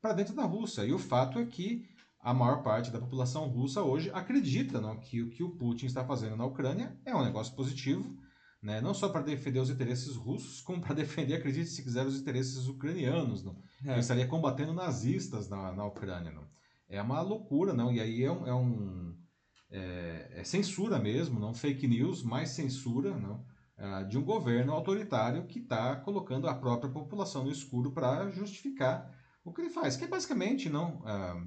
[0.02, 0.84] para dentro da Rússia.
[0.84, 1.88] E o fato é que
[2.20, 6.04] a maior parte da população russa hoje acredita não, que o que o Putin está
[6.04, 8.18] fazendo na Ucrânia é um negócio positivo,
[8.62, 12.20] né, não só para defender os interesses russos, como para defender, acredite se quiser, os
[12.20, 13.44] interesses ucranianos.
[13.44, 13.56] Não.
[13.86, 13.92] É.
[13.92, 16.32] Ele estaria combatendo nazistas na, na Ucrânia.
[16.32, 16.48] Não.
[16.88, 17.92] É uma loucura, não.
[17.92, 18.48] E aí é um.
[18.48, 19.16] É, um,
[19.72, 23.46] é, é censura mesmo, não fake news, mais censura, não.
[23.78, 29.16] ah, de um governo autoritário que está colocando a própria população no escuro para justificar
[29.46, 31.40] o que ele faz, que é basicamente não ah,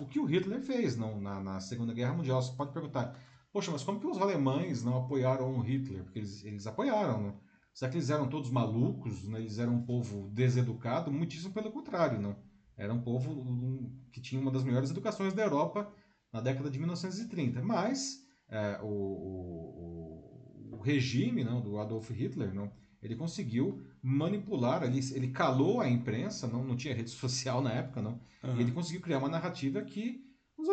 [0.00, 2.40] o que o Hitler fez não, na, na Segunda Guerra Mundial.
[2.40, 3.18] Você pode perguntar,
[3.52, 6.02] poxa, mas como que os alemães não apoiaram o Hitler?
[6.04, 7.34] Porque eles, eles apoiaram, né?
[7.74, 9.24] Será que eles eram todos malucos?
[9.28, 9.40] Né?
[9.40, 11.10] Eles eram um povo deseducado?
[11.10, 12.36] Muitíssimo pelo contrário, não.
[12.76, 15.92] Era um povo que tinha uma das melhores educações da Europa
[16.32, 17.62] na década de 1930.
[17.62, 22.70] Mas é, o, o, o, regime não, do Adolf Hitler, não,
[23.02, 28.02] ele conseguiu manipular, ele, ele calou a imprensa, não, não tinha rede social na época,
[28.02, 28.20] não.
[28.42, 28.56] Uhum.
[28.56, 30.20] E ele conseguiu criar uma narrativa que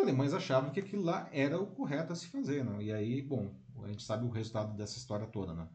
[0.00, 2.80] alemães achavam que aquilo lá era o correto a se fazer, não.
[2.80, 5.68] E aí, bom, a gente sabe o resultado dessa história toda, né?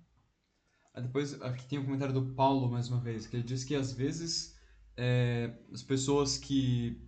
[0.95, 3.91] Depois, aqui tem um comentário do Paulo, mais uma vez, que ele diz que às
[3.91, 4.55] vezes
[4.95, 7.01] é, as pessoas que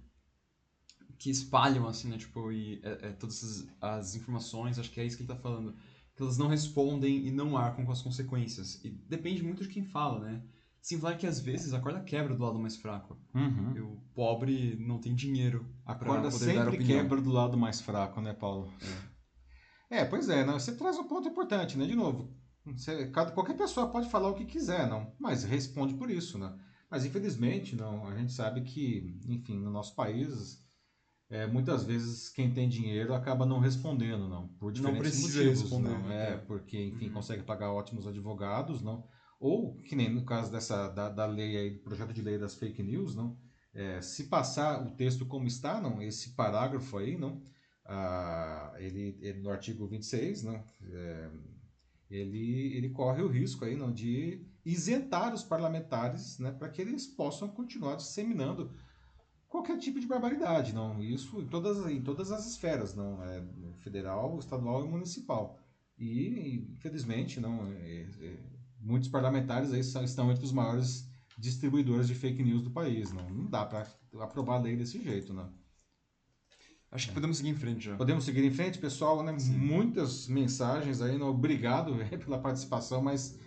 [1.18, 5.06] que espalham, assim, né, tipo, e, é, é, todas as, as, informações, acho que é
[5.06, 5.76] isso que ele tá falando,
[6.16, 8.80] que elas não respondem e não arcam com as consequências.
[8.84, 10.44] E depende muito de quem fala, né?
[10.88, 13.18] Sim, vai que às vezes a corda quebra do lado mais fraco.
[13.36, 13.92] Uhum.
[13.92, 15.66] O pobre não tem dinheiro.
[15.86, 18.72] A corda sempre quebra do lado mais fraco, né, Paulo?
[19.90, 20.54] É, é pois é, né?
[20.54, 21.86] você traz um ponto importante, né?
[21.86, 22.34] De novo,
[22.66, 26.58] você, qualquer pessoa pode falar o que quiser, não, mas responde por isso, né?
[26.90, 30.58] Mas infelizmente, não, a gente sabe que, enfim, no nosso país,
[31.30, 35.62] é, muitas vezes quem tem dinheiro acaba não respondendo, não, por diferentes não precisa motivos,
[35.64, 37.14] responder, não, é, é, porque, enfim, uhum.
[37.14, 39.06] consegue pagar ótimos advogados, não,
[39.40, 42.56] ou que nem no caso dessa da, da lei aí, do projeto de lei das
[42.56, 43.38] fake news, não,
[43.74, 47.42] é, se passar o texto como está, não, esse parágrafo aí, não,
[47.86, 51.30] ah, ele, ele no artigo 26, não, é,
[52.10, 57.06] ele, ele corre o risco aí, não, de isentar os parlamentares né, para que eles
[57.08, 58.72] possam continuar disseminando
[59.48, 61.02] qualquer tipo de barbaridade, não?
[61.02, 63.24] Isso em todas, em todas as esferas, não?
[63.24, 63.44] É
[63.80, 65.60] federal, estadual e municipal.
[65.98, 67.66] E infelizmente, não?
[67.72, 68.38] É, é,
[68.80, 73.30] muitos parlamentares aí são, estão entre os maiores distribuidores de fake news do país, não,
[73.30, 73.88] não dá para
[74.20, 75.52] aprovar a lei desse jeito, não.
[76.90, 77.96] Acho que podemos seguir em frente já.
[77.98, 79.22] Podemos seguir em frente, pessoal.
[79.22, 79.36] Né?
[79.50, 81.18] Muitas mensagens aí.
[81.18, 81.26] Né?
[81.26, 83.38] Obrigado pela participação, mas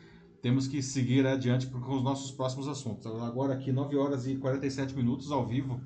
[0.42, 3.06] temos que seguir adiante com os nossos próximos assuntos.
[3.06, 5.80] Agora aqui, 9 horas e 47 minutos ao vivo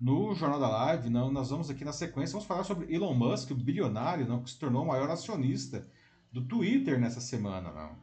[0.00, 1.10] no Jornal da Live.
[1.10, 4.50] Não, nós vamos aqui na sequência, vamos falar sobre Elon Musk, o bilionário, não, que
[4.50, 5.86] se tornou o maior acionista
[6.32, 7.70] do Twitter nessa semana.
[7.70, 7.96] Não.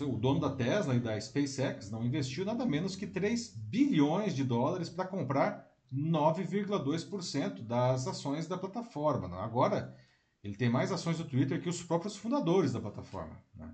[0.00, 4.44] O dono da Tesla e da SpaceX não investiu nada menos que 3 bilhões de
[4.44, 9.26] dólares para comprar 9,2% das ações da plataforma.
[9.26, 9.36] Né?
[9.40, 9.96] Agora,
[10.44, 13.42] ele tem mais ações do Twitter que os próprios fundadores da plataforma.
[13.54, 13.68] Né?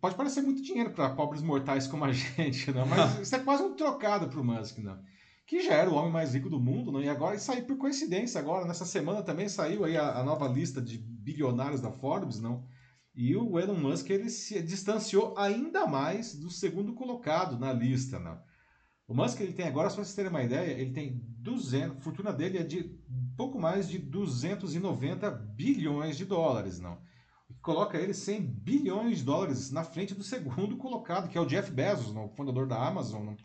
[0.00, 2.84] Pode parecer muito dinheiro para pobres mortais como a gente, né?
[2.84, 4.98] mas isso é quase um trocado para o Musk, né?
[5.46, 7.06] que já era o homem mais rico do mundo, né?
[7.06, 8.38] e agora saiu por coincidência.
[8.38, 12.66] Agora, nessa semana também saiu aí a, a nova lista de bilionários da Forbes, não?
[13.14, 18.42] E o Elon Musk ele se distanciou ainda mais do segundo colocado na lista, não?
[19.06, 22.00] O Musk ele tem agora, só para vocês terem uma ideia, ele tem 200, a
[22.00, 22.98] fortuna dele é de
[23.36, 26.98] pouco mais de 290 bilhões de dólares, não.
[27.46, 31.46] Que coloca ele 100 bilhões de dólares na frente do segundo colocado, que é o
[31.46, 33.36] Jeff Bezos, não, o fundador da Amazon, não,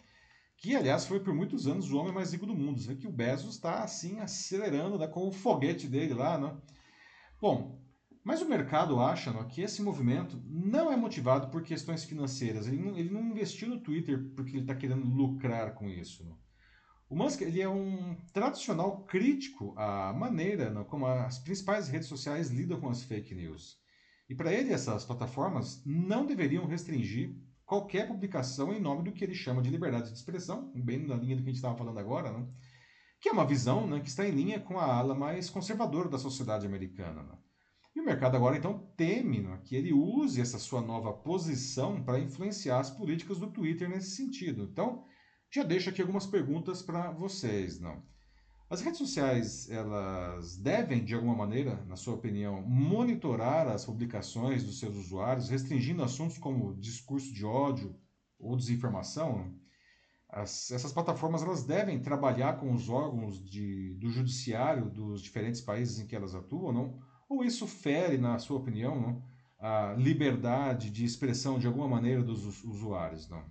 [0.58, 2.80] que aliás foi por muitos anos o homem mais rico do mundo.
[2.80, 6.62] Você vê que o Bezos está assim acelerando né, com o foguete dele lá, não.
[7.42, 7.79] Bom,
[8.24, 12.68] mas o mercado acha não, que esse movimento não é motivado por questões financeiras.
[12.68, 16.26] Ele não, ele não investiu no Twitter porque ele está querendo lucrar com isso.
[16.26, 16.38] Não.
[17.10, 22.50] O Musk ele é um tradicional crítico à maneira não, como as principais redes sociais
[22.50, 23.80] lidam com as fake news.
[24.30, 29.34] E para ele, essas plataformas não deveriam restringir qualquer publicação em nome do que ele
[29.34, 32.32] chama de liberdade de expressão, bem na linha do que a gente estava falando agora,
[32.32, 32.54] não?
[33.20, 36.18] que é uma visão né, que está em linha com a ala mais conservadora da
[36.18, 37.24] sociedade americana.
[37.24, 37.38] Não?
[37.96, 42.20] E o mercado agora então teme né, que ele use essa sua nova posição para
[42.20, 44.64] influenciar as políticas do Twitter nesse sentido.
[44.72, 45.06] Então,
[45.52, 47.80] já deixo aqui algumas perguntas para vocês.
[47.80, 48.04] Não?
[48.70, 54.78] As redes sociais, elas devem, de alguma maneira, na sua opinião, monitorar as publicações dos
[54.78, 57.96] seus usuários, restringindo assuntos como discurso de ódio
[58.38, 59.56] ou desinformação?
[60.30, 65.98] As, essas plataformas elas devem trabalhar com os órgãos de, do judiciário dos diferentes países
[65.98, 67.00] em que elas atuam, não?
[67.30, 69.24] Ou isso fere, na sua opinião, não?
[69.60, 73.30] a liberdade de expressão de alguma maneira dos usuários?
[73.30, 73.46] Não?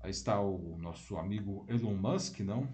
[0.00, 2.68] Aí está o nosso amigo Elon Musk, não?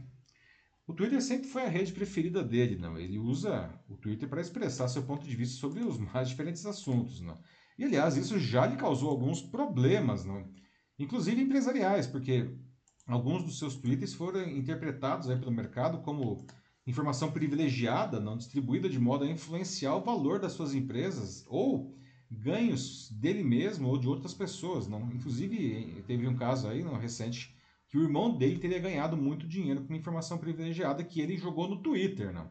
[0.87, 2.99] O Twitter sempre foi a rede preferida dele, não?
[2.99, 7.21] Ele usa o Twitter para expressar seu ponto de vista sobre os mais diferentes assuntos,
[7.21, 7.39] não?
[7.79, 10.51] E aliás, isso já lhe causou alguns problemas, não?
[10.99, 12.59] Inclusive empresariais, porque
[13.07, 16.49] alguns dos seus tweets foram interpretados aí pelo mercado como
[16.89, 21.95] informação privilegiada, não distribuída de modo a influenciar o valor das suas empresas ou
[22.30, 24.89] ganhos dele mesmo ou de outras pessoas.
[24.89, 25.12] Não?
[25.12, 27.55] Inclusive, teve um caso aí não, recente
[27.89, 31.82] que o irmão dele teria ganhado muito dinheiro com informação privilegiada que ele jogou no
[31.82, 32.32] Twitter.
[32.32, 32.49] Não?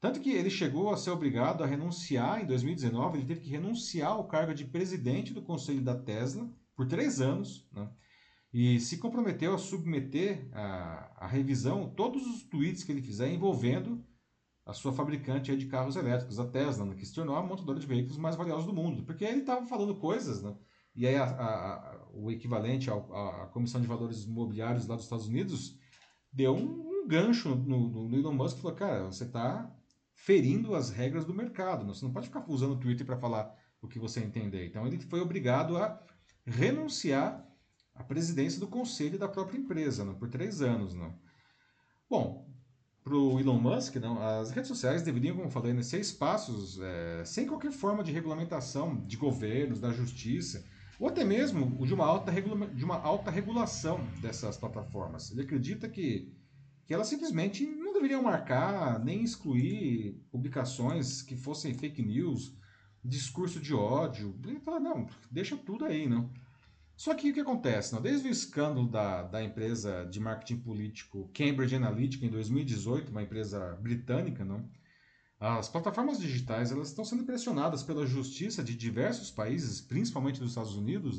[0.00, 4.12] Tanto que ele chegou a ser obrigado a renunciar em 2019, ele teve que renunciar
[4.12, 7.90] ao cargo de presidente do conselho da Tesla por três anos, né?
[8.52, 14.04] E se comprometeu a submeter a, a revisão todos os tweets que ele fizer envolvendo
[14.66, 17.86] a sua fabricante de carros elétricos, a Tesla, né, que se tornou a montadora de
[17.86, 19.04] veículos mais valiosa do mundo.
[19.04, 20.54] Porque ele estava falando coisas, né?
[20.94, 25.78] e aí a, a, o equivalente à Comissão de Valores Imobiliários lá dos Estados Unidos
[26.32, 29.72] deu um, um gancho no, no, no, Elon Musk e falou, cara, você está
[30.12, 31.94] ferindo as regras do mercado, né?
[31.94, 34.66] você não pode ficar usando o Twitter para falar o que você entender.
[34.66, 36.00] Então ele foi obrigado a
[36.44, 37.46] renunciar
[38.00, 40.14] à presidência do conselho da própria empresa, né?
[40.18, 40.94] por três anos.
[40.94, 41.12] Né?
[42.08, 42.48] Bom,
[43.04, 46.80] para o Elon Musk, não, as redes sociais deveriam, como eu falei, né, ser espaços
[46.80, 50.64] é, sem qualquer forma de regulamentação de governos, da justiça,
[50.98, 55.30] ou até mesmo de uma alta, de uma alta regulação dessas plataformas.
[55.30, 56.34] Ele acredita que,
[56.86, 62.54] que elas simplesmente não deveriam marcar nem excluir publicações que fossem fake news,
[63.02, 64.38] discurso de ódio.
[64.44, 66.30] Ele fala, não, deixa tudo aí, não.
[67.00, 67.94] Só que o que acontece?
[67.94, 68.02] Não?
[68.02, 73.74] Desde o escândalo da, da empresa de marketing político Cambridge Analytica em 2018, uma empresa
[73.80, 74.68] britânica, não?
[75.38, 80.76] As plataformas digitais elas estão sendo pressionadas pela justiça de diversos países, principalmente dos Estados
[80.76, 81.18] Unidos,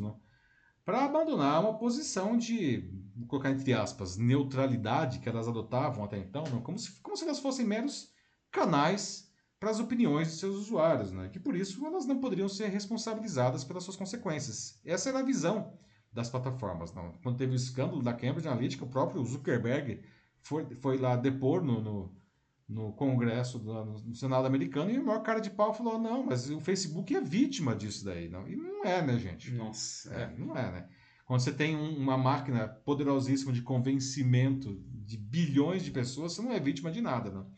[0.86, 2.88] para abandonar uma posição de,
[3.28, 6.62] colocar entre aspas, neutralidade que elas adotavam até então, não?
[6.62, 8.12] Como, se, como se elas fossem meros
[8.52, 9.31] canais
[9.62, 11.30] para as opiniões de seus usuários, né?
[11.30, 14.82] que por isso elas não poderiam ser responsabilizadas pelas suas consequências.
[14.84, 15.78] Essa era a visão
[16.12, 16.92] das plataformas.
[16.92, 17.14] Não?
[17.22, 20.02] Quando teve o escândalo da Cambridge Analytica, o próprio Zuckerberg
[20.42, 22.22] foi, foi lá depor no, no
[22.68, 26.50] no Congresso, do, no Senado americano, e o maior cara de pau falou: não, mas
[26.50, 28.30] o Facebook é vítima disso daí.
[28.30, 28.48] Não.
[28.48, 29.52] E não é, né, gente?
[29.52, 30.10] Nossa.
[30.14, 30.90] É, não é, né?
[31.26, 36.54] Quando você tem um, uma máquina poderosíssima de convencimento de bilhões de pessoas, você não
[36.54, 37.52] é vítima de nada, não.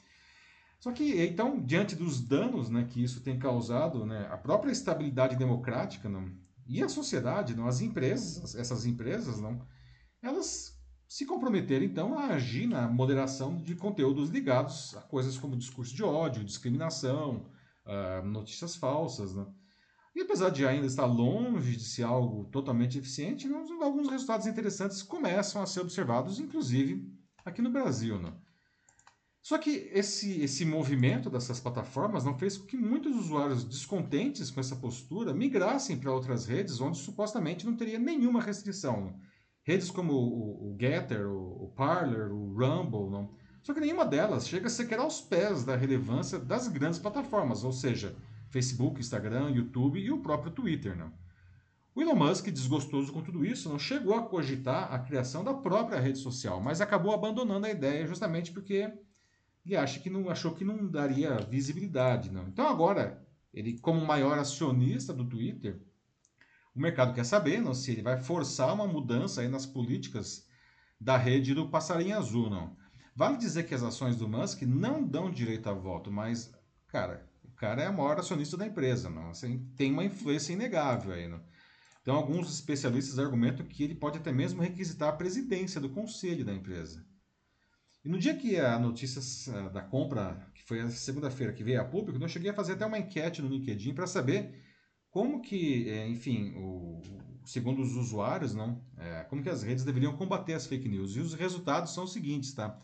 [0.84, 5.38] Só que, então, diante dos danos né, que isso tem causado, né, a própria estabilidade
[5.38, 6.30] democrática não,
[6.68, 9.66] e a sociedade, não, as empresas, essas empresas, não,
[10.22, 10.78] elas
[11.08, 16.04] se comprometer, então, a agir na moderação de conteúdos ligados a coisas como discurso de
[16.04, 17.50] ódio, discriminação,
[17.86, 19.34] uh, notícias falsas.
[20.14, 23.48] E apesar de ainda estar longe de ser algo totalmente eficiente,
[23.82, 27.10] alguns resultados interessantes começam a ser observados, inclusive
[27.46, 28.20] aqui no Brasil.
[29.44, 34.62] Só que esse, esse movimento dessas plataformas não fez com que muitos usuários descontentes com
[34.62, 39.14] essa postura migrassem para outras redes onde supostamente não teria nenhuma restrição.
[39.62, 43.32] Redes como o, o Getter, o, o Parler, o Rumble, não.
[43.62, 48.16] Só que nenhuma delas chega sequer aos pés da relevância das grandes plataformas, ou seja,
[48.50, 50.98] Facebook, Instagram, YouTube e o próprio Twitter.
[50.98, 51.12] Não.
[51.94, 56.00] O Elon Musk, desgostoso com tudo isso, não chegou a cogitar a criação da própria
[56.00, 58.90] rede social, mas acabou abandonando a ideia justamente porque
[59.66, 62.32] ele acha que não achou que não daria visibilidade.
[62.32, 62.48] Não.
[62.48, 65.82] Então agora, ele como maior acionista do Twitter,
[66.76, 70.48] o mercado quer saber não, se ele vai forçar uma mudança nas políticas
[71.00, 72.76] da rede do passarinho azul, não.
[73.16, 76.52] Vale dizer que as ações do Musk não dão direito a voto, mas,
[76.88, 79.30] cara, o cara é a maior acionista da empresa, não.
[79.30, 81.40] Assim, tem uma influência inegável aí, não.
[82.02, 86.54] Então, alguns especialistas argumentam que ele pode até mesmo requisitar a presidência do conselho da
[86.54, 87.06] empresa.
[88.04, 91.80] E no dia que a notícia eh, da compra, que foi a segunda-feira que veio
[91.80, 94.62] a público, eu cheguei a fazer até uma enquete no LinkedIn para saber
[95.10, 97.02] como que, é, enfim, o,
[97.46, 101.16] segundo os usuários, não, é, como que as redes deveriam combater as fake news.
[101.16, 102.78] E os resultados são os seguintes, tá?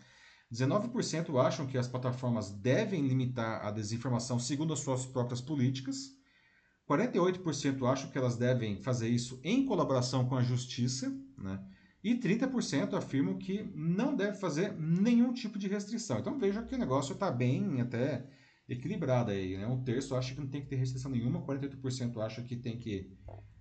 [0.51, 6.17] 19% acham que as plataformas devem limitar a desinformação segundo as suas próprias políticas.
[6.89, 11.59] 48% acham que elas devem fazer isso em colaboração com a justiça, né?
[12.03, 16.19] E 30% afirmam que não deve fazer nenhum tipo de restrição.
[16.19, 18.25] Então veja que o negócio está bem até
[18.69, 19.67] equilibrada aí, né?
[19.67, 23.11] Um terço acha que não tem que ter restrição nenhuma, 48% acha que tem que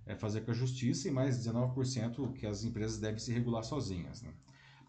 [0.07, 4.23] é, fazer com a justiça e mais 19% que as empresas devem se regular sozinhas,
[4.23, 4.33] né?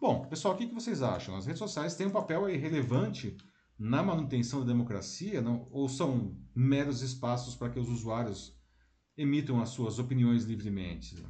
[0.00, 1.36] Bom, pessoal, o que, que vocês acham?
[1.36, 3.36] As redes sociais têm um papel relevante
[3.78, 5.68] na manutenção da democracia não?
[5.70, 8.58] ou são meros espaços para que os usuários
[9.16, 11.16] emitam as suas opiniões livremente?
[11.16, 11.28] Né?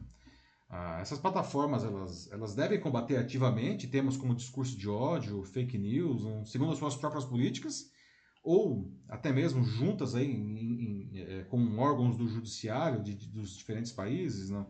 [0.73, 6.23] Ah, essas plataformas elas, elas devem combater ativamente temas como discurso de ódio, fake news,
[6.49, 7.91] segundo as suas próprias políticas,
[8.43, 13.57] ou até mesmo juntas aí em, em, é, com órgãos do judiciário de, de, dos
[13.57, 14.65] diferentes países, não?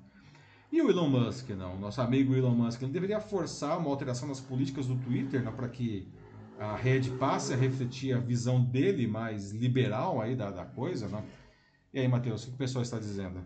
[0.73, 1.79] E o Elon Musk, não?
[1.79, 6.11] Nosso amigo Elon Musk, ele deveria forçar uma alteração nas políticas do Twitter, para que
[6.59, 11.25] a rede passe a refletir a visão dele mais liberal aí da, da coisa, não?
[11.93, 13.45] E aí, Matheus, o que o pessoal está dizendo?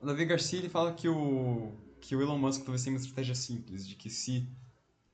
[0.00, 3.34] O Davi Garcia ele fala que o que o Elon Musk talvez tenha uma estratégia
[3.34, 4.48] simples, de que se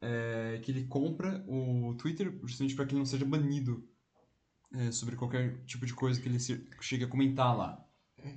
[0.01, 3.89] é, que ele compra o Twitter justamente para que ele não seja banido
[4.73, 6.39] é, sobre qualquer tipo de coisa que ele
[6.81, 7.83] chegue a comentar lá.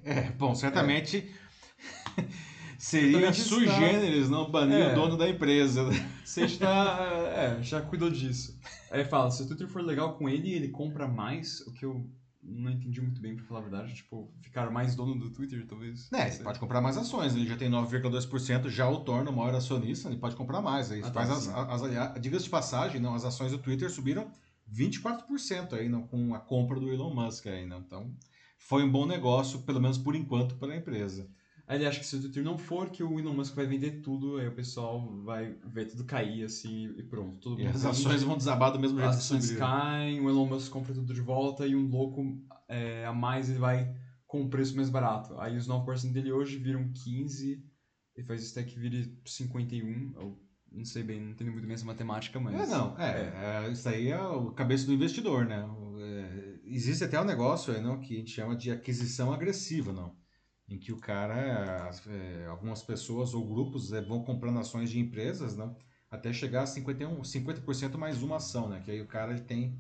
[0.03, 1.29] É, bom, certamente
[2.77, 5.89] Seria sui generis, não banir é, o dono da empresa.
[6.23, 6.99] Você já,
[7.35, 8.59] é, já cuidou disso.
[8.91, 12.07] Aí fala, se o Twitter for legal com ele, ele compra mais, o que eu
[12.47, 13.93] não entendi muito bem, pra falar a verdade.
[13.93, 16.11] Tipo, ficar mais dono do Twitter, talvez.
[16.11, 17.35] É, ele pode comprar mais ações.
[17.35, 20.91] Ele já tem 9,2%, já o torna o maior acionista, ele pode comprar mais.
[20.91, 24.31] Aí ah, tá, faz as, as, diga de passagem, não, as ações do Twitter subiram
[24.71, 27.79] 24% aí, não, com a compra do Elon Musk aí, não.
[27.79, 28.15] Então,
[28.57, 31.29] foi um bom negócio, pelo menos por enquanto, para a empresa.
[31.67, 34.47] Acha que se o Twitter não for, que o Elon Musk vai vender tudo, aí
[34.47, 37.41] o pessoal vai ver tudo cair assim e pronto.
[37.41, 40.71] Todo e as ações vão desabar do mesmo jeito As ações caem, o Elon Musk
[40.71, 42.23] compra tudo de volta e um louco
[42.69, 43.93] é, a mais ele vai
[44.25, 45.37] com um preço mais barato.
[45.41, 47.61] Aí os 9% dele hoje viram 15
[48.15, 50.13] e faz isso até que vire 51.
[50.15, 50.39] Eu
[50.71, 52.61] não sei bem, não entendo muito bem essa matemática, mas.
[52.61, 53.67] É, não, é, é.
[53.67, 55.69] é isso aí é o cabeça do investidor, né?
[55.99, 60.15] É, existe até um negócio aí, não, que a gente chama de aquisição agressiva, não
[60.69, 61.35] em que o cara,
[62.07, 65.73] é, algumas pessoas ou grupos é, vão comprando ações de empresas, né,
[66.11, 69.77] até chegar a 51, 50% mais uma ação, né, que aí o cara ele tem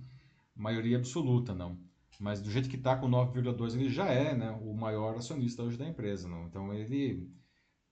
[0.55, 1.77] maioria absoluta, não.
[2.19, 5.77] Mas do jeito que está com 9,2 ele já é, né, o maior acionista hoje
[5.77, 6.45] da empresa, não.
[6.47, 7.29] Então ele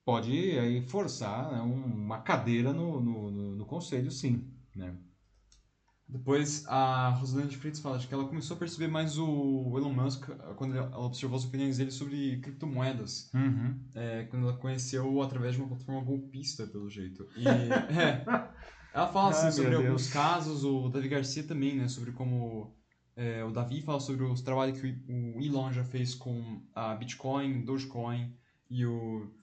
[0.03, 4.97] pode aí forçar né, uma cadeira no, no, no, no conselho, sim, né.
[6.07, 10.33] Depois a Rosalind Fritz fala que ela começou a perceber mais o Elon Musk eh,
[10.55, 13.31] quando ela observou as opiniões dele sobre criptomoedas.
[13.33, 13.79] Uhum.
[13.95, 17.27] É, quando ela conheceu através de uma plataforma golpista, pelo jeito.
[17.35, 18.23] E é,
[18.93, 21.87] ela fala assim, sobre alguns casos, o Davi Garcia também, né?
[21.87, 22.73] Sobre como.
[23.15, 27.63] É, o Davi fala sobre os trabalhos que o Elon já fez com a Bitcoin,
[27.63, 28.31] Dogecoin
[28.69, 29.33] e o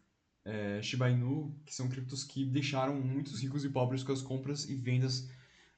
[0.45, 4.69] é, Shiba Inu, que são criptos que deixaram muitos ricos e pobres com as compras
[4.69, 5.29] e vendas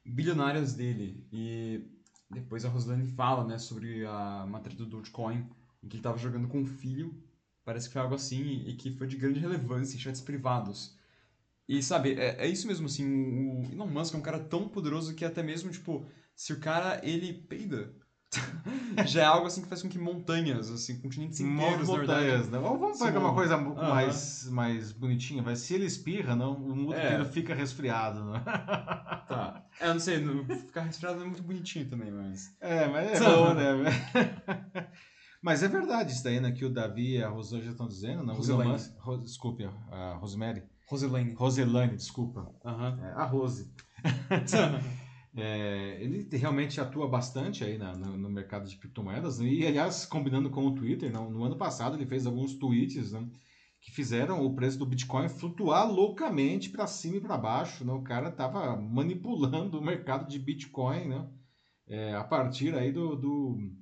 [0.05, 1.27] bilionárias dele.
[1.33, 1.83] E
[2.31, 5.49] depois a Roslane fala, né, sobre a matéria do Dogecoin,
[5.83, 7.15] em que ele estava jogando com o filho,
[7.65, 10.97] parece que foi algo assim, e que foi de grande relevância em chats privados.
[11.69, 15.15] E, sabe, é, é isso mesmo, assim, o Elon Musk é um cara tão poderoso
[15.15, 17.95] que até mesmo, tipo, se o cara, ele peida,
[19.07, 22.59] já é algo assim que faz com que montanhas, assim, continentes inteiros, montanhas, né?
[22.59, 26.77] Ou vamos pegar uma coisa um mais, mais bonitinha, mas se ele espirra, não, o
[26.77, 27.07] mundo é.
[27.07, 28.43] inteiro fica resfriado, né?
[29.25, 29.65] Tá.
[29.81, 30.23] É, eu não sei,
[30.67, 32.55] ficar resfriado é muito bonitinho também, mas...
[32.61, 33.73] É, mas é bom, né?
[35.43, 38.35] mas é verdade isso daí, né, que o Davi e a Rosângela estão dizendo, não?
[38.35, 38.79] Roselane.
[38.99, 40.63] Ro, desculpe, a Rosemary.
[40.87, 41.33] Roselane.
[41.33, 42.55] Roselane, desculpa.
[42.65, 43.05] Uhum.
[43.05, 43.73] É, a Rose.
[45.37, 49.49] É, ele realmente atua bastante aí na, no, no, mercado de criptomoedas né?
[49.49, 53.29] e, aliás, combinando com o Twitter, não, no ano passado ele fez alguns tweets né,
[53.81, 57.85] que fizeram o preço do Bitcoin flutuar loucamente para cima e para baixo.
[57.85, 57.93] Né?
[57.93, 61.29] O cara estava manipulando o mercado de Bitcoin né?
[61.87, 63.73] É, a partir aí do, do,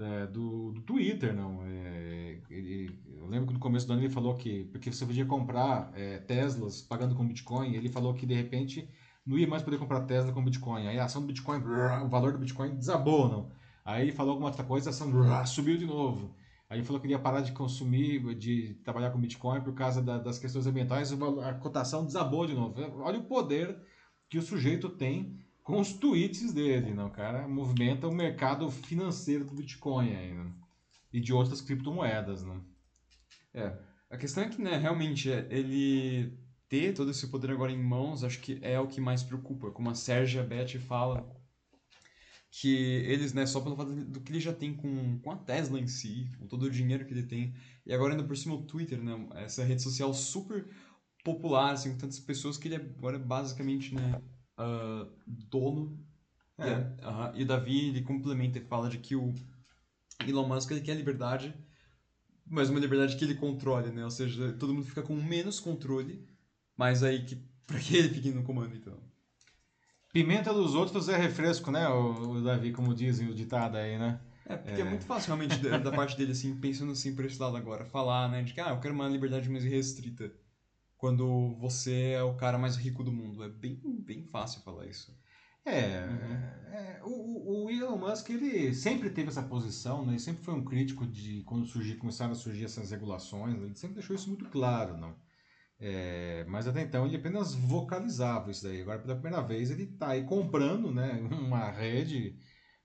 [0.00, 1.32] é, do, do, Twitter.
[1.32, 1.62] Não?
[1.64, 5.24] É, ele, eu lembro que no começo do ano ele falou que porque você podia
[5.24, 8.86] comprar é, Teslas pagando com Bitcoin, ele falou que de repente
[9.28, 10.86] não ia mais poder comprar Tesla com Bitcoin.
[10.86, 13.50] Aí a ação do Bitcoin, o valor do Bitcoin desabou, não.
[13.84, 15.12] Aí falou alguma outra coisa, a ação
[15.46, 16.34] subiu de novo.
[16.70, 20.38] Aí falou que ia parar de consumir, de trabalhar com Bitcoin por causa da, das
[20.38, 22.74] questões ambientais, a cotação desabou de novo.
[23.02, 23.76] Olha o poder
[24.28, 29.54] que o sujeito tem com os tweets dele, não, cara, movimenta o mercado financeiro do
[29.54, 30.50] Bitcoin ainda
[31.12, 32.62] e de outras criptomoedas, não.
[33.52, 33.76] É,
[34.10, 36.38] a questão é que, né, realmente, ele
[36.68, 39.70] ter todo esse poder agora em mãos, acho que é o que mais preocupa.
[39.70, 41.26] Como a Sérgia Beth fala,
[42.50, 42.68] que
[43.06, 45.86] eles, né, só pelo fato do que ele já tem com, com a Tesla em
[45.86, 47.54] si, com todo o dinheiro que ele tem,
[47.86, 50.68] e agora ainda por cima o Twitter, né, essa rede social super
[51.24, 54.20] popular, assim, com tantas pessoas que ele agora é basicamente, né,
[54.58, 55.98] uh, dono.
[56.56, 56.64] É.
[56.64, 59.34] E, uh, e o Davi, ele complementa e fala de que o
[60.26, 61.54] Elon Musk, ele quer liberdade,
[62.46, 66.26] mas uma liberdade que ele controle, né, ou seja, todo mundo fica com menos controle
[66.78, 68.96] mas aí, que, pra que ele fique no comando, então?
[70.10, 74.18] Pimenta dos outros é refresco, né, o, o Davi, como dizem o ditado aí, né?
[74.46, 77.26] É, porque é, é muito fácil realmente da, da, parte dele, assim, pensando assim por
[77.26, 80.32] esse lado agora, falar, né, de que, ah, eu quero uma liberdade mais restrita,
[80.96, 83.42] quando você é o cara mais rico do mundo.
[83.44, 85.16] É bem, bem fácil falar isso.
[85.64, 86.74] É, uhum.
[86.74, 90.64] é o, o, Elon Musk, ele sempre teve essa posição, né, ele sempre foi um
[90.64, 94.96] crítico de, quando surgir, começaram a surgir essas regulações, ele sempre deixou isso muito claro,
[94.96, 95.14] não?
[95.80, 98.82] É, mas até então ele apenas vocalizava isso daí.
[98.82, 102.36] Agora, pela primeira vez, ele está aí comprando né, uma rede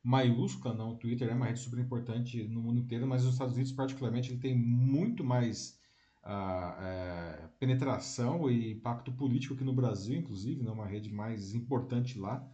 [0.04, 0.74] maiúscula.
[0.74, 0.91] Não?
[0.91, 4.32] O Twitter é uma rede super importante no mundo inteiro, mas nos Estados Unidos, particularmente,
[4.32, 5.80] ele tem muito mais
[6.24, 12.20] ah, é, penetração e impacto político que no Brasil, inclusive, né, uma rede mais importante
[12.20, 12.48] lá.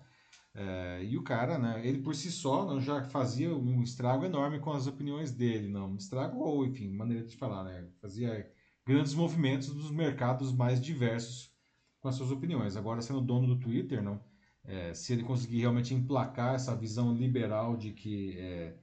[0.56, 4.60] É, e o cara, né, ele por si só não, já fazia um estrago enorme
[4.60, 5.68] com as opiniões dele.
[5.70, 7.88] Não, estrago ou, enfim, maneira de falar, né?
[8.02, 8.50] Fazia
[8.86, 11.52] grandes movimentos dos mercados mais diversos
[12.00, 12.76] com as suas opiniões.
[12.76, 14.22] Agora, sendo dono do Twitter, não,
[14.64, 18.76] é, se ele conseguir realmente emplacar essa visão liberal de que é,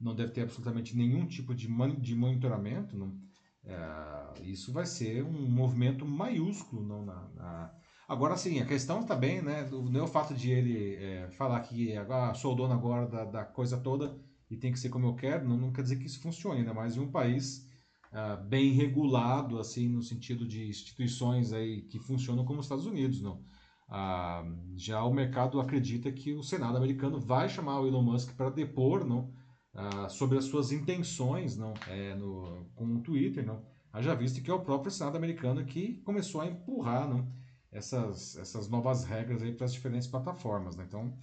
[0.00, 1.68] não deve ter absolutamente nenhum tipo de,
[2.00, 3.18] de monitoramento, não,
[3.64, 7.74] é, isso vai ser um movimento maiúsculo não, na, na...
[8.06, 11.96] Agora sim, a questão também, né, não é o fato de ele é, falar que
[11.96, 14.18] ah, sou dono agora da, da coisa toda
[14.50, 16.74] e tem que ser como eu quero, não, não quer dizer que isso funcione, ainda
[16.74, 17.66] mais em um país
[18.14, 23.20] uh, bem regulado, assim, no sentido de instituições aí que funcionam como os Estados Unidos,
[23.20, 23.44] não.
[23.88, 28.50] Uh, já o mercado acredita que o Senado americano vai chamar o Elon Musk para
[28.50, 29.32] depor, não,
[29.74, 33.62] uh, sobre as suas intenções, não, é, no, com o Twitter, não.
[33.92, 37.30] Haja visto que é o próprio Senado americano que começou a empurrar, não,
[37.70, 40.84] essas, essas novas regras aí para as diferentes plataformas, né?
[40.86, 41.16] Então,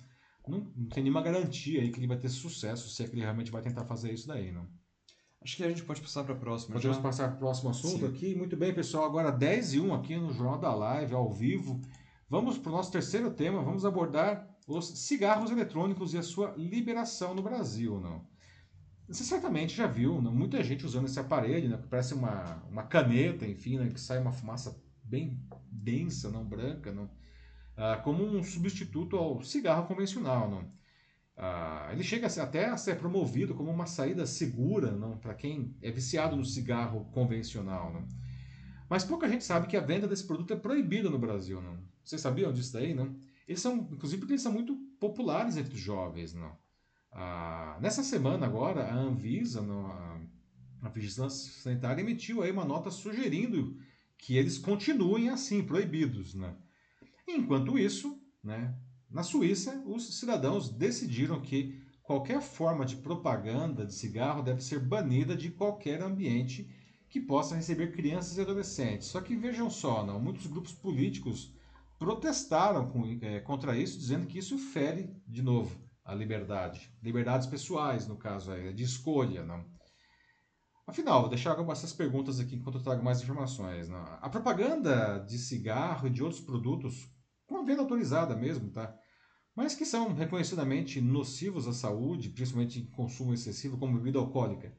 [0.47, 3.21] não, não, tem nenhuma garantia aí que ele vai ter sucesso, se é que ele
[3.21, 4.67] realmente vai tentar fazer isso daí, não.
[5.43, 6.75] Acho que a gente pode passar para a próxima.
[6.75, 7.03] Podemos já.
[7.03, 8.07] passar para o próximo assunto Sim.
[8.07, 8.35] aqui.
[8.35, 9.05] Muito bem, pessoal.
[9.05, 11.81] Agora 10 e 1 aqui no Jornal da Live, ao vivo.
[12.29, 13.63] Vamos para o nosso terceiro tema.
[13.63, 17.99] Vamos abordar os cigarros eletrônicos e a sua liberação no Brasil.
[17.99, 18.23] Não?
[19.07, 20.31] Você certamente já viu não?
[20.31, 21.77] muita gente usando esse aparelho, né?
[21.77, 23.89] que parece uma, uma caneta, enfim, né?
[23.89, 27.09] que sai uma fumaça bem densa, não branca, não?
[27.75, 30.49] Ah, como um substituto ao cigarro convencional.
[30.49, 30.71] Não?
[31.43, 36.35] Ah, ele chega até a ser promovido como uma saída segura para quem é viciado
[36.35, 37.91] no cigarro convencional.
[37.91, 38.07] Não?
[38.87, 41.59] Mas pouca gente sabe que a venda desse produto é proibida no Brasil.
[41.59, 41.79] Não?
[42.03, 42.93] Vocês sabiam disso daí?
[42.93, 43.15] Não?
[43.47, 46.35] Eles são, inclusive, porque eles são muito populares entre os jovens.
[46.35, 46.55] Não?
[47.11, 50.21] Ah, nessa semana agora, a Anvisa, não, a,
[50.83, 53.79] a Vigilância Sanitária, emitiu aí uma nota sugerindo
[54.15, 56.35] que eles continuem assim, proibidos.
[56.35, 56.53] Né?
[57.27, 58.75] Enquanto isso, né,
[59.11, 65.35] na Suíça, os cidadãos decidiram que qualquer forma de propaganda de cigarro deve ser banida
[65.35, 66.69] de qualquer ambiente
[67.09, 69.07] que possa receber crianças e adolescentes.
[69.07, 71.53] Só que vejam só, não, muitos grupos políticos
[71.99, 76.91] protestaram com, é, contra isso, dizendo que isso fere, de novo, a liberdade.
[77.03, 79.43] Liberdades pessoais, no caso, é, de escolha.
[79.43, 79.65] Não?
[80.87, 83.87] Afinal, vou deixar essas perguntas aqui enquanto eu trago mais informações.
[83.87, 84.01] Não?
[84.21, 87.09] A propaganda de cigarro e de outros produtos,
[87.45, 88.97] com a venda autorizada mesmo, tá?
[89.55, 94.73] Mas que são reconhecidamente nocivos à saúde, principalmente em consumo excessivo, como bebida alcoólica.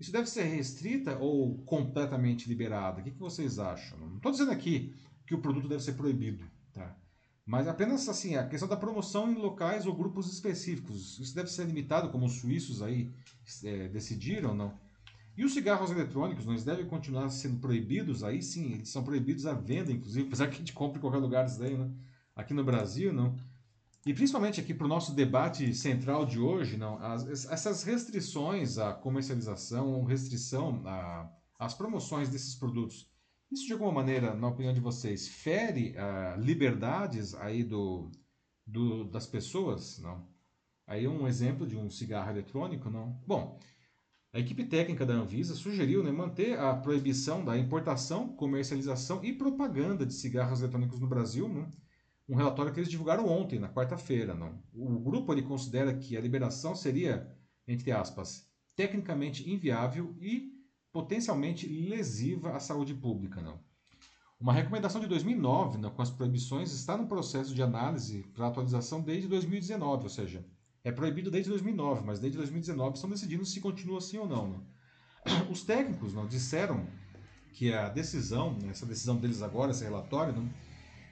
[0.00, 3.00] Isso deve ser restrita ou completamente liberada?
[3.00, 3.98] O que, vocês acham?
[3.98, 4.94] Não estou dizendo aqui
[5.26, 6.96] que o produto deve ser proibido, tá?
[7.46, 11.18] mas apenas assim a questão da promoção em locais ou grupos específicos.
[11.18, 13.12] Isso deve ser limitado, como os suíços aí
[13.62, 14.72] é, decidiram, não?
[15.36, 18.22] E os cigarros eletrônicos, eles devem continuar sendo proibidos?
[18.22, 21.18] Aí sim, eles são proibidos à venda, inclusive, apesar que a gente compra em qualquer
[21.18, 21.90] lugar isso daí, né?
[22.36, 23.36] Aqui no Brasil, não.
[24.06, 28.92] E principalmente aqui para o nosso debate central de hoje, não, as, essas restrições à
[28.92, 30.82] comercialização ou restrição
[31.58, 33.08] às promoções desses produtos,
[33.50, 38.10] isso de alguma maneira, na opinião de vocês, fere uh, liberdades aí do,
[38.66, 39.98] do, das pessoas?
[40.00, 40.28] Não.
[40.86, 43.18] Aí um exemplo de um cigarro eletrônico, não.
[43.26, 43.58] Bom,
[44.34, 50.04] a equipe técnica da Anvisa sugeriu né, manter a proibição da importação, comercialização e propaganda
[50.04, 51.83] de cigarros eletrônicos no Brasil, não
[52.28, 54.34] um relatório que eles divulgaram ontem, na quarta-feira.
[54.72, 57.30] O grupo ele considera que a liberação seria,
[57.68, 60.52] entre aspas, tecnicamente inviável e
[60.92, 63.40] potencialmente lesiva à saúde pública.
[63.40, 63.60] Não?
[64.40, 69.00] Uma recomendação de 2009, não, com as proibições, está no processo de análise para atualização
[69.00, 70.44] desde 2019, ou seja,
[70.82, 74.48] é proibido desde 2009, mas desde 2019 estão decidindo se continua assim ou não.
[74.48, 74.66] não?
[75.50, 76.86] Os técnicos não, disseram
[77.52, 80.50] que a decisão, essa decisão deles agora, esse relatório, não,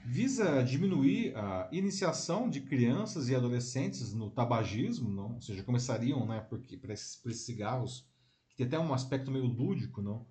[0.05, 5.35] visa diminuir a iniciação de crianças e adolescentes no tabagismo, não?
[5.35, 8.07] ou seja, começariam né, por, esses, esses cigarros,
[8.49, 10.27] que tem até um aspecto meio lúdico, não?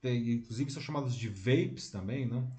[0.00, 2.50] Tem, inclusive são chamados de vapes também, não?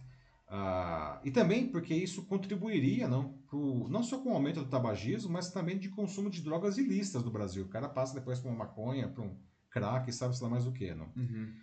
[0.49, 5.31] Ah, e também porque isso contribuiria não, pro, não só com o aumento do tabagismo,
[5.31, 7.65] mas também de consumo de drogas ilícitas no Brasil.
[7.65, 9.37] O cara passa depois para uma maconha, para um
[9.69, 10.93] crack, sabe-se lá mais o que.
[10.93, 11.11] Não?
[11.15, 11.53] Uhum.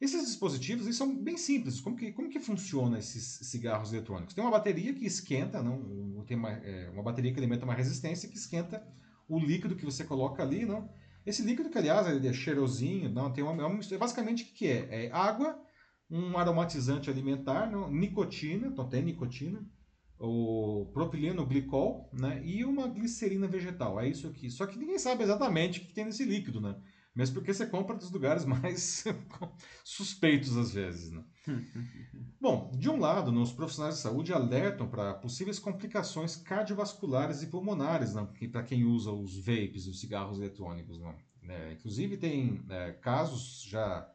[0.00, 1.80] Esses dispositivos eles são bem simples.
[1.80, 4.34] Como que, como que funciona esses cigarros eletrônicos?
[4.34, 8.28] Tem uma bateria que esquenta, não, tem uma, é, uma bateria que alimenta uma resistência
[8.28, 8.86] que esquenta
[9.28, 10.88] o líquido que você coloca ali, não?
[11.26, 15.06] Esse líquido que, aliás, é cheirosinho, não, tem uma, é basicamente o que é?
[15.06, 15.60] É água,
[16.10, 19.60] um aromatizante alimentar, não, nicotina, então tem nicotina,
[20.18, 24.00] o propileno glicol, né, e uma glicerina vegetal.
[24.00, 24.50] É isso aqui.
[24.50, 26.74] Só que ninguém sabe exatamente o que tem nesse líquido, né?
[27.18, 29.02] Mesmo porque você compra dos lugares mais
[29.82, 31.10] suspeitos às vezes.
[31.10, 31.24] Né?
[32.40, 38.14] Bom, de um lado, os profissionais de saúde alertam para possíveis complicações cardiovasculares e pulmonares
[38.14, 38.24] né?
[38.52, 41.00] para quem usa os vapes, os cigarros eletrônicos.
[41.00, 41.18] Né?
[41.48, 44.08] É, inclusive, tem é, casos já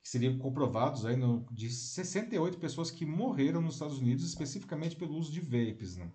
[0.00, 5.16] que seriam comprovados aí no, de 68 pessoas que morreram nos Estados Unidos especificamente pelo
[5.16, 5.96] uso de vapes.
[5.96, 6.08] Né?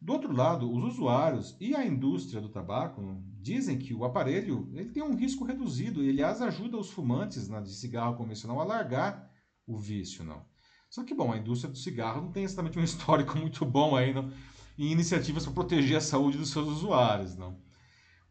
[0.00, 3.00] Do outro lado, os usuários e a indústria do tabaco
[3.40, 7.60] dizem que o aparelho ele tem um risco reduzido e, aliás, ajuda os fumantes né,
[7.60, 9.30] de cigarro convencional a largar
[9.66, 10.22] o vício.
[10.22, 10.44] Não.
[10.90, 14.12] Só que, bom, a indústria do cigarro não tem exatamente um histórico muito bom aí
[14.12, 14.30] não,
[14.78, 17.36] em iniciativas para proteger a saúde dos seus usuários.
[17.36, 17.65] Não.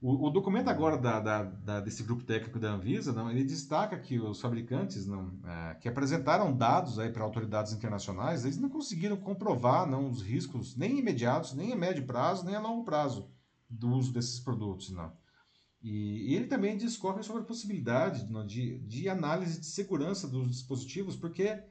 [0.06, 3.98] O, o documento agora da, da, da, desse grupo técnico da Anvisa, não, ele destaca
[3.98, 9.90] que os fabricantes não, é, que apresentaram dados para autoridades internacionais, eles não conseguiram comprovar
[9.90, 13.32] não, os riscos nem imediatos, nem a médio prazo, nem a longo prazo
[13.68, 14.92] do uso desses produtos.
[14.92, 15.12] Não.
[15.82, 21.64] E, ele também discorre sobre a possibilidade de, de análise de segurança dos dispositivos, porque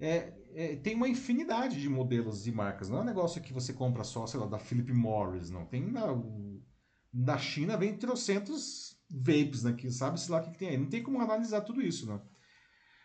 [0.00, 2.88] é, é, tem uma infinidade de modelos e marcas.
[2.88, 5.66] Não é um negócio que você compra só, sei lá, da Philip Morris, não.
[5.66, 6.57] Tem o,
[7.12, 9.72] da China vem trocentos vapes, né?
[9.72, 10.76] Que sabe-se lá o que, que, tem aí.
[10.76, 12.20] Não tem como analisar tudo isso, né?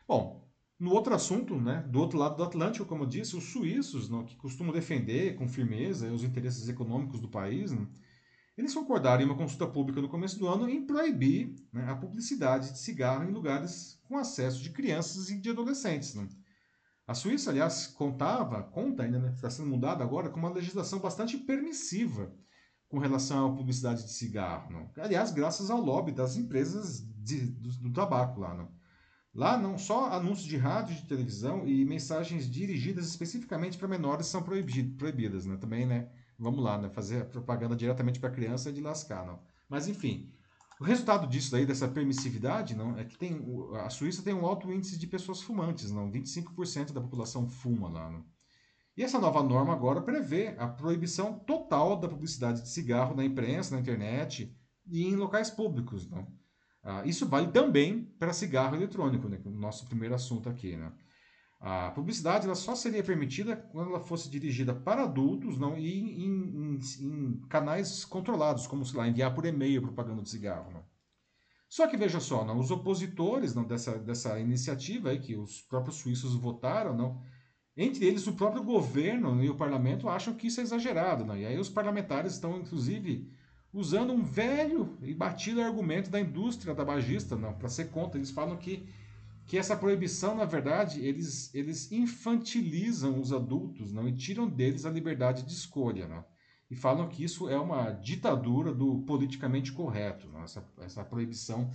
[0.07, 0.47] Bom,
[0.79, 1.81] no outro assunto, né?
[1.89, 5.47] Do outro lado do Atlântico, como eu disse, os suíços, não, que costumam defender com
[5.47, 7.87] firmeza os interesses econômicos do país, né,
[8.57, 12.71] eles concordaram em uma consulta pública no começo do ano em proibir né, a publicidade
[12.71, 16.13] de cigarro em lugares com acesso de crianças e de adolescentes.
[16.13, 16.27] Né?
[17.07, 21.37] A Suíça, aliás, contava, conta ainda, está né, sendo mudada agora, com uma legislação bastante
[21.37, 22.31] permissiva
[22.93, 24.71] com relação à publicidade de cigarro.
[24.71, 24.87] Não?
[25.03, 28.53] Aliás, graças ao lobby das empresas de, do, do, tabaco lá.
[28.53, 28.69] Não?
[29.33, 34.43] Lá não só anúncios de rádio, de televisão e mensagens dirigidas especificamente para menores são
[34.43, 35.57] proibidas, né?
[35.57, 36.07] Também, né?
[36.37, 36.87] Vamos lá, né?
[36.87, 39.39] Fazer propaganda diretamente para criança é de lascar, não.
[39.67, 40.31] Mas enfim,
[40.79, 43.43] o resultado disso daí, dessa permissividade, não, é que tem
[43.83, 48.11] a Suíça tem um alto índice de pessoas fumantes, não, 25% da população fuma lá,
[48.11, 48.23] não.
[48.95, 53.73] E essa nova norma agora prevê a proibição total da publicidade de cigarro na imprensa,
[53.73, 56.07] na internet e em locais públicos.
[56.09, 56.27] Né?
[56.83, 59.41] Ah, isso vale também para cigarro eletrônico, né?
[59.43, 60.77] É o nosso primeiro assunto aqui.
[60.77, 60.91] Né?
[61.59, 66.25] A publicidade ela só seria permitida quando ela fosse dirigida para adultos não, e em,
[66.25, 70.71] em, em canais controlados, como sei lá, enviar por e-mail propaganda de cigarro.
[70.71, 70.83] Não?
[71.67, 75.95] Só que veja só, não, os opositores não, dessa, dessa iniciativa aí, que os próprios
[75.95, 77.19] suíços votaram, não,
[77.75, 81.25] entre eles, o próprio governo e o parlamento acham que isso é exagerado.
[81.25, 81.41] Né?
[81.41, 83.27] E aí os parlamentares estão, inclusive,
[83.73, 88.19] usando um velho e batido argumento da indústria tabagista para ser contra.
[88.19, 88.87] Eles falam que,
[89.47, 94.07] que essa proibição, na verdade, eles, eles infantilizam os adultos não?
[94.07, 96.07] e tiram deles a liberdade de escolha.
[96.07, 96.23] Não?
[96.69, 100.43] E falam que isso é uma ditadura do politicamente correto, não?
[100.43, 101.71] Essa, essa proibição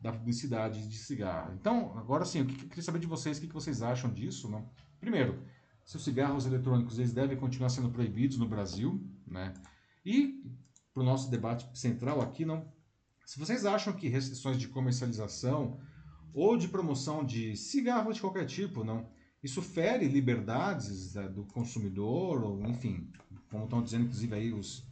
[0.00, 1.52] da publicidade de cigarro.
[1.54, 4.48] Então, agora sim, eu queria saber de vocês o que vocês acham disso.
[4.48, 4.66] Não?
[5.00, 5.42] Primeiro,
[5.84, 9.54] se os cigarros eletrônicos eles devem continuar sendo proibidos no Brasil, né?
[10.04, 10.44] E
[10.92, 12.70] para o nosso debate central aqui, não,
[13.24, 15.80] se vocês acham que restrições de comercialização
[16.34, 19.08] ou de promoção de cigarro de qualquer tipo, não,
[19.42, 23.10] isso fere liberdades né, do consumidor, ou enfim,
[23.50, 24.86] como estão dizendo inclusive aí os,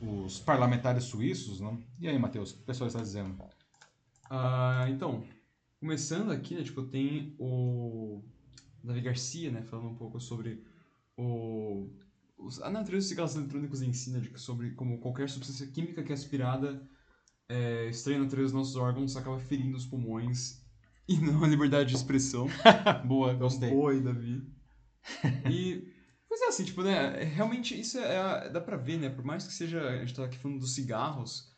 [0.00, 1.82] os parlamentares suíços, não?
[1.98, 3.36] E aí, Matheus, o que o pessoal está dizendo?
[4.30, 5.24] Ah, então,
[5.80, 8.22] começando aqui, né, tipo, tem o
[8.82, 10.64] Davi Garcia, né, falando um pouco sobre
[11.16, 11.88] o,
[12.62, 16.14] a natureza dos cigarros eletrônicos ensina de que sobre como qualquer substância química que é
[16.14, 16.80] aspirada
[17.48, 20.62] é, estranha a natureza dos nossos órgãos acaba ferindo os pulmões
[21.08, 22.46] e não a liberdade de expressão.
[23.06, 23.70] Boa, gostei.
[23.70, 24.42] Boa aí, Davi.
[25.50, 25.90] E,
[26.28, 29.46] pois é assim, tipo, né, realmente isso é, é, dá pra ver, né, por mais
[29.46, 31.50] que seja, a gente tá aqui falando dos cigarros,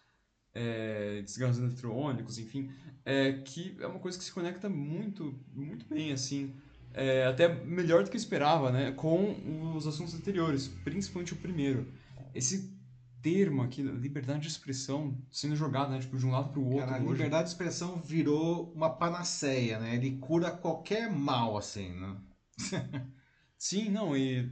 [0.55, 2.71] é, de cigarros eletrônicos, enfim,
[3.05, 6.55] é, que é uma coisa que se conecta muito, muito bem, assim,
[6.95, 8.93] é, até melhor do que eu esperava, né?
[8.93, 11.93] Com os assuntos anteriores, principalmente o primeiro.
[12.35, 12.79] Esse
[13.23, 16.01] termo aqui, liberdade de expressão, sendo jogado, né?
[16.01, 16.87] Tipo, de um lado para o outro.
[16.87, 19.95] Cara, a liberdade de expressão virou uma panaceia, né?
[19.95, 22.17] Ele cura qualquer mal, assim, né?
[23.59, 24.51] Sim, não, e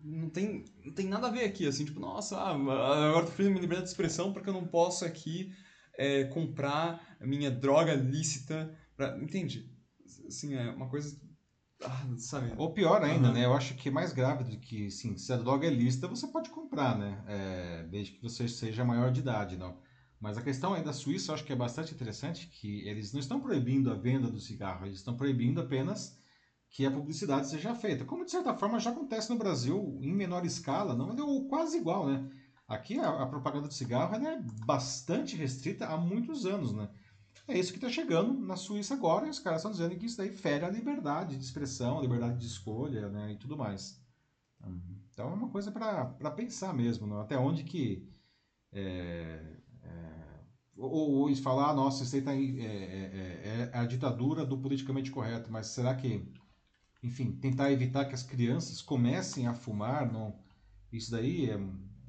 [0.00, 3.52] não tem, não tem nada a ver aqui, assim, tipo, nossa, ah, agora tô fazendo
[3.52, 5.52] minha liberdade de expressão porque eu não posso aqui
[5.98, 9.18] é, comprar minha droga lícita, pra...
[9.18, 9.70] entende?
[10.26, 11.20] Assim, é uma coisa
[12.18, 12.52] sabe?
[12.56, 13.34] Ou pior ainda, uhum.
[13.34, 13.44] né?
[13.44, 16.26] Eu acho que é mais grave do que, sim, se a droga é lista, você
[16.26, 17.24] pode comprar, né?
[17.26, 19.78] É, desde que você seja maior de idade, não.
[20.20, 23.20] Mas a questão aí da Suíça, eu acho que é bastante interessante, que eles não
[23.20, 26.18] estão proibindo a venda do cigarro, eles estão proibindo apenas
[26.70, 28.04] que a publicidade seja feita.
[28.04, 32.06] Como, de certa forma, já acontece no Brasil, em menor escala, não, é quase igual,
[32.06, 32.28] né?
[32.66, 36.88] Aqui a, a propaganda do cigarro é bastante restrita há muitos anos, né?
[37.48, 40.16] É isso que está chegando na Suíça agora, e os caras estão dizendo que isso
[40.16, 44.00] daí fere a liberdade de expressão, a liberdade de escolha né, e tudo mais.
[45.12, 47.20] Então é uma coisa para pensar mesmo, né?
[47.20, 48.06] até onde que
[48.72, 50.16] é, é,
[50.76, 55.10] ou, ou ah, nossa, isso aí tá aí, é, é, é, a ditadura do politicamente
[55.10, 56.28] correto, mas será que,
[57.02, 60.38] enfim, tentar evitar que as crianças comecem a fumar, não,
[60.92, 61.58] isso daí é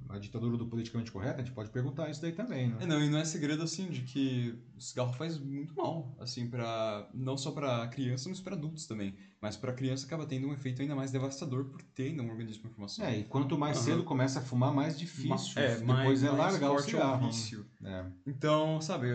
[0.10, 2.78] a ditadura do politicamente correto, a gente pode perguntar isso daí também, né?
[2.82, 6.50] É, não, e não é segredo, assim, de que o cigarro faz muito mal, assim,
[6.50, 9.16] para não só para criança, mas para adultos também.
[9.42, 12.68] Mas para criança acaba tendo um efeito ainda mais devastador por ter ainda um organismo
[12.68, 13.06] em formação.
[13.06, 13.84] É, e quanto mais uhum.
[13.84, 15.62] cedo começa a fumar, mais difícil.
[15.62, 17.24] É, depois mais, é largar mais o cigarro.
[17.24, 17.66] É o vício.
[17.84, 18.06] É.
[18.26, 19.08] Então, sabe,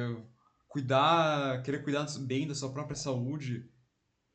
[0.69, 3.69] cuidar, querer cuidar bem da sua própria saúde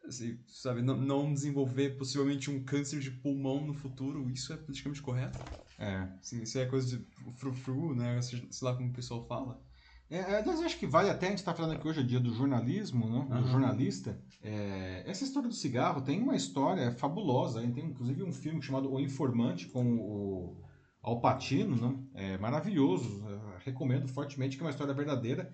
[0.08, 5.01] assim, sabe, não, não, desenvolver possivelmente um câncer de pulmão no futuro, isso é politicamente
[5.01, 5.39] correto?
[5.78, 6.08] É.
[6.20, 7.05] Assim, isso é coisa de
[7.36, 8.22] frufru, né?
[8.22, 9.62] Sei lá como o pessoal fala.
[10.10, 12.34] É, aliás, acho que vale até, a gente está falando aqui hoje é dia do
[12.34, 13.41] jornalismo, né?
[13.41, 14.18] do jornalista.
[14.41, 19.01] É, essa história do cigarro tem uma história fabulosa, tem inclusive um filme chamado O
[19.01, 20.64] Informante com o
[21.01, 21.99] Alpatino, né?
[22.14, 23.22] é maravilhoso,
[23.66, 25.53] recomendo fortemente, que é uma história verdadeira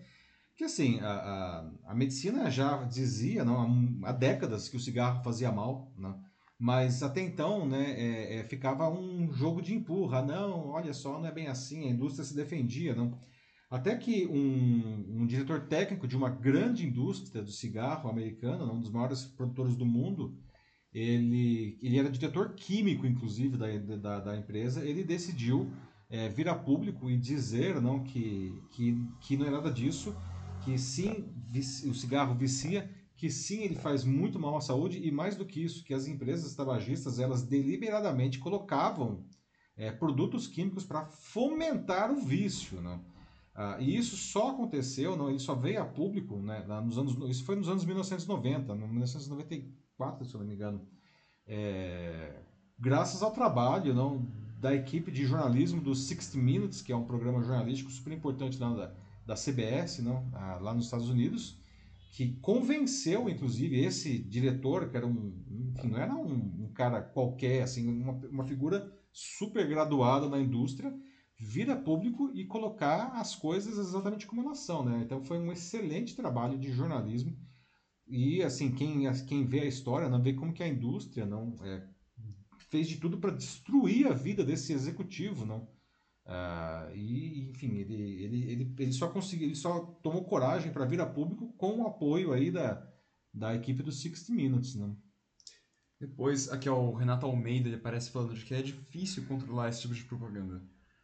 [0.64, 5.22] que assim, a, a, a, medicina já dizia não, há, há, décadas que o cigarro
[5.22, 6.18] fazia mal, não,
[6.58, 10.22] mas até então né, é, é, ficava um jogo de empurra.
[10.22, 12.96] Não, olha só, não é bem assim, a indústria se defendia.
[12.96, 13.20] não
[13.70, 18.92] Até que um, um diretor técnico de uma grande indústria do cigarro americana, um dos
[18.92, 20.40] maiores produtores do mundo,
[20.94, 25.70] ele, ele era diretor químico, inclusive, da, da, da empresa, ele decidiu
[26.10, 30.16] é, vir a público e dizer não, que, que, que não é nada disso
[30.64, 31.26] que sim,
[31.86, 35.64] o cigarro vicia, que sim, ele faz muito mal à saúde e mais do que
[35.64, 39.26] isso, que as empresas tabagistas, elas deliberadamente colocavam
[39.76, 43.00] é, produtos químicos para fomentar o vício, né?
[43.56, 47.46] Ah, e isso só aconteceu, não, ele só veio a público, né, nos anos, isso
[47.46, 50.88] foi nos anos 1990, no 1994, se eu não me engano,
[51.46, 52.42] é,
[52.80, 54.26] graças ao trabalho não,
[54.60, 58.74] da equipe de jornalismo do 60 Minutes, que é um programa jornalístico super importante lá
[58.74, 58.96] da,
[59.26, 60.30] da CBS, não,
[60.62, 61.58] lá nos Estados Unidos,
[62.12, 65.34] que convenceu, inclusive, esse diretor, que era um,
[65.76, 70.94] enfim, não era um, um cara qualquer, assim, uma, uma figura super graduada na indústria,
[71.40, 75.02] vir a público e colocar as coisas exatamente como elas são, né?
[75.04, 77.38] Então foi um excelente trabalho de jornalismo
[78.08, 81.86] e assim quem quem vê a história não vê como que a indústria não é,
[82.70, 85.68] fez de tudo para destruir a vida desse executivo, não?
[86.26, 91.02] Uh, e, enfim, ele, ele, ele, ele só conseguiu, ele só tomou coragem para vir
[91.02, 92.88] a público com o apoio aí da,
[93.34, 94.96] da equipe do 60 Minutes, né?
[96.00, 99.82] Depois, aqui ó, o Renato Almeida, ele parece falando de que é difícil controlar esse
[99.82, 100.62] tipo de propaganda.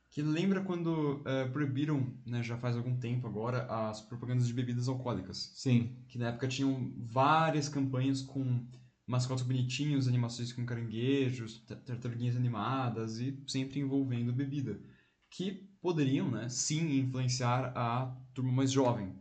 [0.09, 4.87] Que lembra quando é, proibiram, né, já faz algum tempo agora, as propagandas de bebidas
[4.87, 5.51] alcoólicas.
[5.55, 6.03] Sim.
[6.07, 8.65] Que na época tinham várias campanhas com
[9.05, 14.79] mascotes bonitinhos, animações com caranguejos, tartaruguinhas animadas e sempre envolvendo bebida
[15.29, 19.15] que poderiam, né, sim, influenciar a turma mais jovem.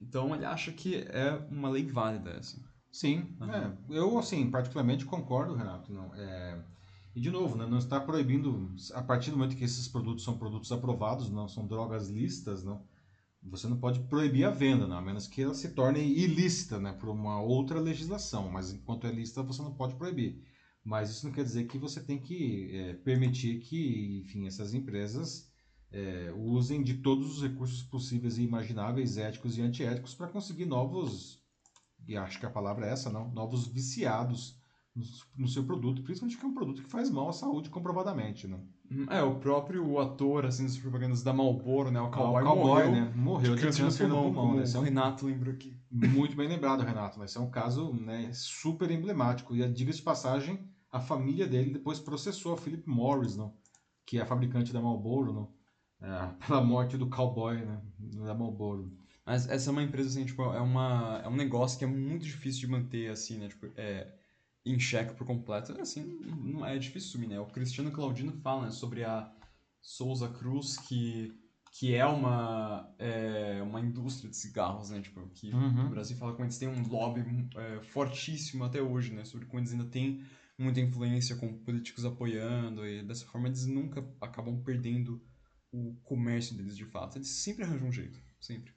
[0.00, 2.60] Então ele acha que é uma lei válida essa.
[2.90, 3.50] Sim, uhum.
[3.50, 5.92] é, eu assim particularmente concordo, Renato.
[5.92, 6.62] Não, é,
[7.14, 10.36] e de novo, né, não está proibindo a partir do momento que esses produtos são
[10.38, 12.84] produtos aprovados, não são drogas listas, não.
[13.44, 16.92] Você não pode proibir a venda, não, a menos que ela se torne ilícita, né,
[16.92, 18.48] por uma outra legislação.
[18.50, 20.42] Mas enquanto é lícita, você não pode proibir.
[20.84, 25.50] Mas isso não quer dizer que você tem que é, permitir que, enfim, essas empresas
[25.92, 31.40] é, usem de todos os recursos possíveis e imagináveis, éticos e antiéticos, para conseguir novos,
[32.06, 34.60] e acho que a palavra é essa, não, novos viciados
[34.94, 35.04] no,
[35.36, 38.58] no, seu produto, principalmente que é um produto que faz mal à saúde comprovadamente, né?
[39.08, 42.00] É, o próprio ator, assim, das propagandas da Marlboro, né?
[42.00, 43.12] O Cowboy, ah, o Cowboy morreu, né?
[43.14, 44.64] Morreu de, de câncer no pulmão, pulmão né?
[44.74, 45.80] É o Renato lembra aqui.
[45.90, 47.18] Muito bem lembrado, Renato.
[47.18, 49.56] Mas é um caso né, super emblemático.
[49.56, 50.58] E, diga-se de passagem,
[50.92, 53.56] a família dele depois processou a Philip Morris, não?
[54.06, 55.52] que é a fabricante da Marlboro, não?
[56.00, 57.80] É, pela morte do cowboy, né?
[57.98, 58.92] Da Marlboro.
[59.24, 62.24] Mas essa é uma empresa, assim, tipo, é, uma, é um negócio que é muito
[62.24, 63.48] difícil de manter, assim, né?
[63.48, 64.12] Tipo, é,
[64.66, 65.72] em xeque por completo.
[65.80, 67.40] Assim, não é difícil sumir, né?
[67.40, 69.32] O Cristiano Claudino fala né, sobre a
[69.80, 71.32] Souza Cruz, que,
[71.70, 75.00] que é uma, é uma indústria de cigarros, né?
[75.00, 75.86] Tipo, que uhum.
[75.86, 77.24] o Brasil fala que eles têm um lobby
[77.56, 79.24] é, fortíssimo até hoje, né?
[79.24, 80.24] Sobre como eles ainda têm
[80.62, 85.22] muita influência com políticos apoiando e dessa forma eles nunca acabam perdendo
[85.72, 87.18] o comércio deles de fato.
[87.18, 88.72] Eles sempre arranjam um jeito, sempre.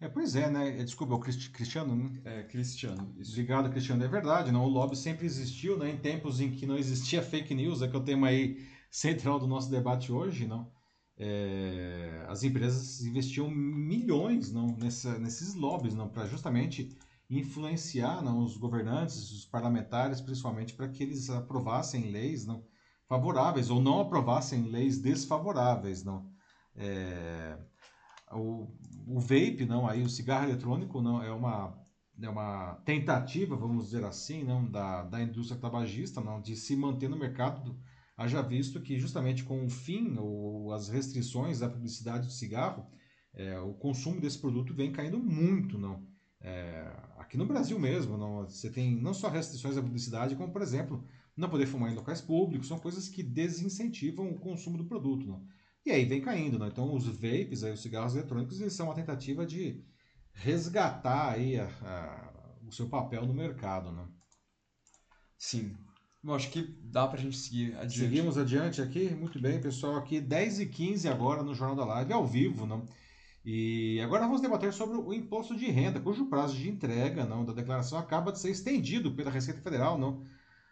[0.00, 0.80] É, pois é, né?
[0.80, 2.20] É, desculpa, é o Cristiano, né?
[2.24, 3.14] É, Cristiano.
[3.18, 3.32] Isso.
[3.32, 4.04] Obrigado, Cristiano.
[4.04, 4.64] É verdade, não?
[4.64, 5.90] O lobby sempre existiu, né?
[5.90, 9.38] Em tempos em que não existia fake news, é que é o tema aí central
[9.38, 10.70] do nosso debate hoje, não?
[11.16, 16.96] É, as empresas investiam milhões não, nessa, nesses lobbies não para justamente
[17.28, 22.64] influenciar não, os governantes, os parlamentares, principalmente para que eles aprovassem leis não
[23.08, 26.30] favoráveis ou não aprovassem leis desfavoráveis não.
[26.76, 27.56] É...
[28.32, 28.68] o,
[29.06, 31.82] o vape, não, aí o cigarro eletrônico não é uma
[32.22, 37.08] é uma tentativa, vamos dizer assim, não, da, da indústria tabagista não, de se manter
[37.08, 37.76] no mercado,
[38.16, 42.86] haja visto que justamente com o fim ou as restrições da publicidade do cigarro,
[43.32, 46.06] é, o consumo desse produto vem caindo muito, não.
[46.40, 46.92] É,
[47.34, 51.04] aqui no Brasil mesmo, não, você tem não só restrições à publicidade, como por exemplo,
[51.36, 55.44] não poder fumar em locais públicos, são coisas que desincentivam o consumo do produto, não.
[55.84, 56.68] E aí vem caindo, não.
[56.68, 59.82] Então os vapes, aí, os cigarros eletrônicos, eles são uma tentativa de
[60.32, 64.06] resgatar aí a, a, o seu papel no mercado, né?
[65.36, 65.76] Sim.
[66.22, 67.98] Bom, acho que dá pra gente seguir adiante.
[67.98, 69.96] Seguimos adiante aqui, muito bem, pessoal.
[69.96, 72.86] Aqui 10 e 15 agora no Jornal da Live, ao vivo, não?
[73.44, 77.52] E agora vamos debater sobre o imposto de renda, cujo prazo de entrega não, da
[77.52, 79.98] declaração acaba de ser estendido pela Receita Federal.
[79.98, 80.24] Não?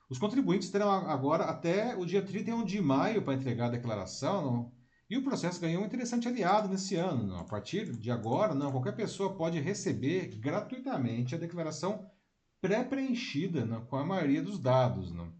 [0.08, 4.42] Os contribuintes terão agora até o dia 31 de maio para entregar a declaração.
[4.42, 4.72] Não?
[5.10, 7.26] E o processo ganhou um interessante aliado nesse ano.
[7.26, 7.40] Não?
[7.40, 12.10] A partir de agora, não, qualquer pessoa pode receber gratuitamente a declaração
[12.62, 15.12] pré-preenchida com a maioria dos dados.
[15.12, 15.30] Não?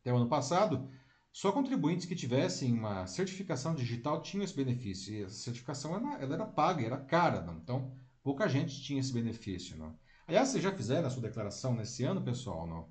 [0.00, 0.88] Até o ano passado,
[1.32, 5.14] só contribuintes que tivessem uma certificação digital tinham esse benefício.
[5.14, 7.40] E essa certificação ela, ela era paga, era cara.
[7.40, 7.56] Não?
[7.56, 7.90] Então,
[8.22, 9.76] pouca gente tinha esse benefício.
[9.78, 9.96] Não?
[10.28, 12.66] Aliás, vocês já fizeram a sua declaração nesse ano, pessoal?
[12.66, 12.86] Não?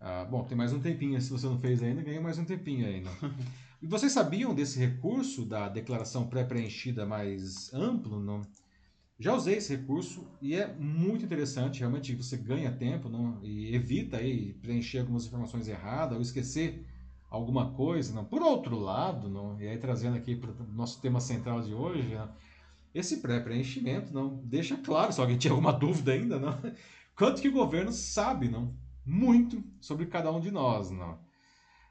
[0.00, 1.20] Ah, bom, tem mais um tempinho.
[1.20, 3.00] Se você não fez ainda, ganha mais um tempinho aí.
[3.00, 3.12] Não?
[3.80, 8.18] e vocês sabiam desse recurso da declaração pré-preenchida mais amplo?
[8.18, 8.42] Não?
[9.20, 11.78] Já usei esse recurso e é muito interessante.
[11.78, 13.38] Realmente você ganha tempo não?
[13.44, 16.84] e evita aí preencher algumas informações erradas ou esquecer
[17.34, 18.14] alguma coisa.
[18.14, 18.24] Não?
[18.24, 19.60] Por outro lado, não?
[19.60, 22.28] e aí trazendo aqui para o nosso tema central de hoje, não?
[22.94, 26.56] esse pré-preenchimento não deixa claro, se alguém tinha alguma dúvida ainda, não?
[27.16, 28.74] quanto que o governo sabe não?
[29.04, 30.90] muito sobre cada um de nós.
[30.90, 31.18] Não?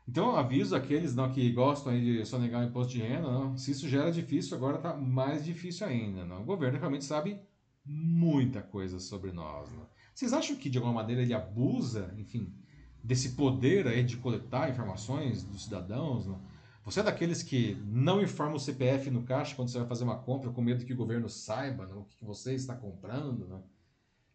[0.08, 3.58] Então, aviso aqueles não, que gostam de sonegar o imposto de renda, não?
[3.58, 6.26] se isso já era difícil, agora está mais difícil ainda.
[6.26, 6.42] Não?
[6.42, 7.40] O governo realmente sabe
[7.86, 9.72] muita coisa sobre nós.
[9.72, 9.86] Não?
[10.14, 12.54] Vocês acham que, de alguma maneira, ele abusa, enfim,
[13.04, 16.26] desse poder aí de coletar informações dos cidadãos.
[16.26, 16.42] Não?
[16.86, 20.20] Você é daqueles que não informa o CPF no caixa quando você vai fazer uma
[20.20, 22.02] compra com medo que o governo saiba não?
[22.02, 23.48] o que você está comprando.
[23.48, 23.64] Não?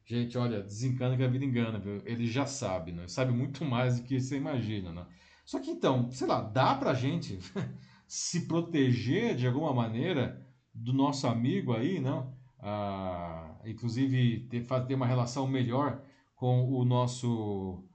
[0.05, 2.03] Gente, olha, desencana que a vida engana, viu?
[2.05, 3.09] ele já sabe, não?
[3.09, 4.93] sabe muito mais do que você imagina.
[4.93, 5.07] Não?
[5.45, 7.39] Só que então, sei lá, dá pra gente
[8.07, 12.37] se proteger de alguma maneira do nosso amigo aí, não?
[12.61, 16.03] Ah, inclusive ter, ter uma relação melhor
[16.35, 17.88] com o nosso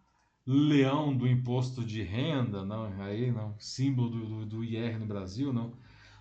[0.45, 5.53] leão do imposto de renda, não, aí não, símbolo do, do, do IR no Brasil,
[5.53, 5.77] não.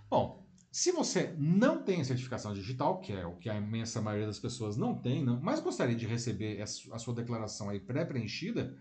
[0.09, 4.39] Bom, se você não tem certificação digital, que é o que a imensa maioria das
[4.39, 8.77] pessoas não tem, não, mas gostaria de receber a sua declaração aí pré-preenchida,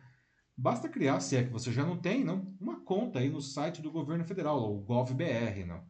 [0.56, 3.82] basta criar, se é que você já não tem, não, uma conta aí no site
[3.82, 5.84] do governo federal, o GovBR, não.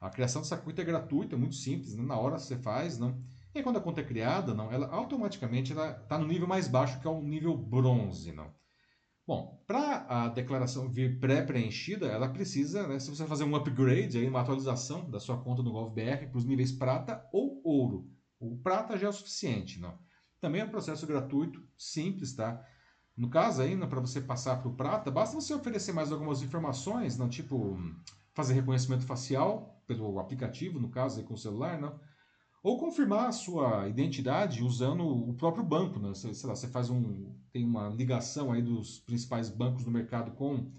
[0.00, 3.20] A criação dessa conta é gratuita, é muito simples, na hora você faz, não.
[3.54, 7.00] E aí, quando a conta é criada, não, ela automaticamente está no nível mais baixo,
[7.00, 8.52] que é o nível bronze, não.
[9.28, 14.26] Bom, para a declaração vir pré-preenchida, ela precisa, né, se você fazer um upgrade, aí,
[14.26, 18.10] uma atualização da sua conta no GovBR para os níveis prata ou ouro.
[18.40, 19.78] O prata já é o suficiente.
[19.78, 19.98] Não?
[20.40, 22.64] Também é um processo gratuito, simples, tá?
[23.14, 27.18] No caso aí, para você passar para o prata, basta você oferecer mais algumas informações,
[27.18, 27.76] não, tipo
[28.32, 32.00] fazer reconhecimento facial pelo aplicativo, no caso aí com o celular, não?
[32.68, 36.12] Ou confirmar a sua identidade usando o próprio banco, né?
[36.12, 40.32] Sei, sei lá, você faz um tem uma ligação aí dos principais bancos do mercado
[40.32, 40.70] com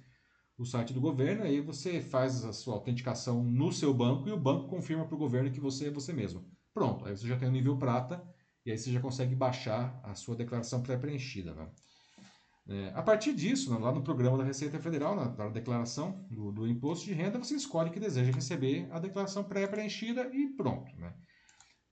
[0.56, 4.40] o site do governo, aí você faz a sua autenticação no seu banco e o
[4.40, 6.46] banco confirma para o governo que você é você mesmo.
[6.76, 8.24] Pronto, aí você já tem o nível prata
[8.64, 11.56] e aí você já consegue baixar a sua declaração pré-preenchida.
[11.56, 11.70] Né?
[12.68, 16.52] É, a partir disso, né, lá no programa da Receita Federal, na, na declaração do,
[16.52, 20.96] do, imposto de renda, você escolhe que deseja receber a declaração pré-preenchida e pronto.
[20.98, 21.12] Né?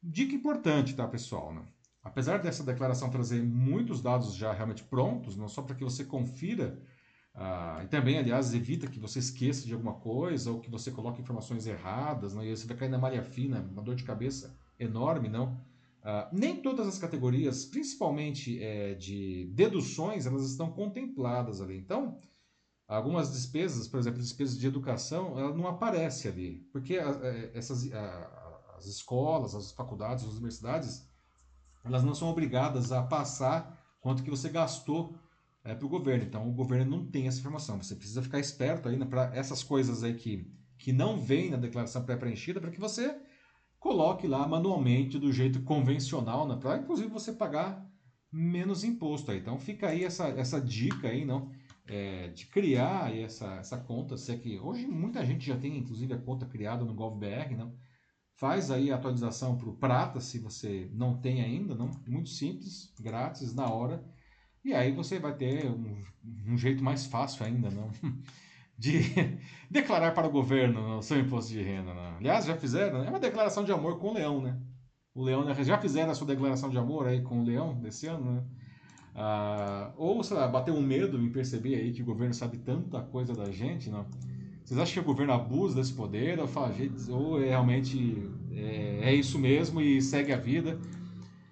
[0.01, 1.53] Dica importante, tá, pessoal?
[1.53, 1.63] Né?
[2.03, 6.81] Apesar dessa declaração trazer muitos dados já realmente prontos, não só para que você confira,
[7.35, 11.21] uh, e também, aliás, evita que você esqueça de alguma coisa ou que você coloque
[11.21, 12.43] informações erradas, não?
[12.43, 15.59] e você vai cair na malha fina, uma dor de cabeça enorme, não?
[16.07, 21.77] Uh, nem todas as categorias, principalmente é, de deduções, elas estão contempladas ali.
[21.77, 22.17] Então,
[22.87, 27.91] algumas despesas, por exemplo, despesas de educação, ela não aparece ali, porque a, a, essas,
[27.91, 27.97] a,
[28.77, 31.07] as escolas, as faculdades, as universidades,
[31.83, 35.17] elas não são obrigadas a passar quanto que você gastou
[35.63, 36.23] é, para o governo.
[36.23, 37.81] Então, o governo não tem essa informação.
[37.81, 42.03] Você precisa ficar esperto ainda para essas coisas aí que, que não vêm na declaração
[42.03, 43.19] pré-preenchida, para que você
[43.79, 47.85] coloque lá manualmente, do jeito convencional, né, para inclusive você pagar
[48.31, 49.31] menos imposto.
[49.31, 49.39] Aí.
[49.39, 51.51] Então, fica aí essa, essa dica aí, não?
[51.89, 54.17] É, de criar essa, essa conta.
[54.17, 57.73] Se é que hoje muita gente já tem, inclusive, a conta criada no GovBR, não?
[58.37, 61.89] Faz aí a atualização para o prata, se você não tem ainda, não?
[62.07, 64.05] Muito simples, grátis, na hora.
[64.63, 66.03] E aí você vai ter um,
[66.45, 67.89] um jeito mais fácil ainda, não?
[68.77, 68.99] De
[69.71, 71.95] declarar para o governo o seu imposto de renda.
[71.95, 72.17] Não?
[72.17, 73.07] Aliás, já fizeram, né?
[73.07, 74.55] é uma declaração de amor com o leão, né?
[75.15, 75.55] O leão né?
[75.63, 78.43] já fizeram a sua declaração de amor aí com o leão desse ano, né?
[79.15, 83.01] Ah, ou, sei lá, bater um medo em perceber aí que o governo sabe tanta
[83.01, 84.05] coisa da gente, não?
[84.67, 86.75] Vocês acham que o governo abusa desse poder ou, fala,
[87.09, 90.77] ou é realmente é, é, isso mesmo e segue a vida?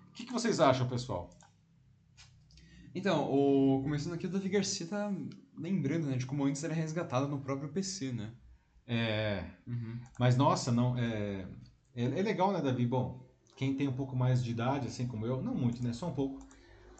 [0.09, 1.29] O que, que vocês acham, pessoal?
[2.93, 3.81] Então, o...
[3.83, 5.13] começando aqui, o Davi Garcia tá
[5.57, 8.33] lembrando, né, de como antes era resgatado no próprio PC, né?
[8.85, 9.45] É.
[9.65, 9.97] Uhum.
[10.19, 10.97] Mas, nossa, não.
[10.97, 11.47] É,
[11.95, 12.85] é, é, legal, né, Davi?
[12.85, 15.93] Bom, quem tem um pouco mais de idade, assim como eu, não muito, né?
[15.93, 16.45] Só um pouco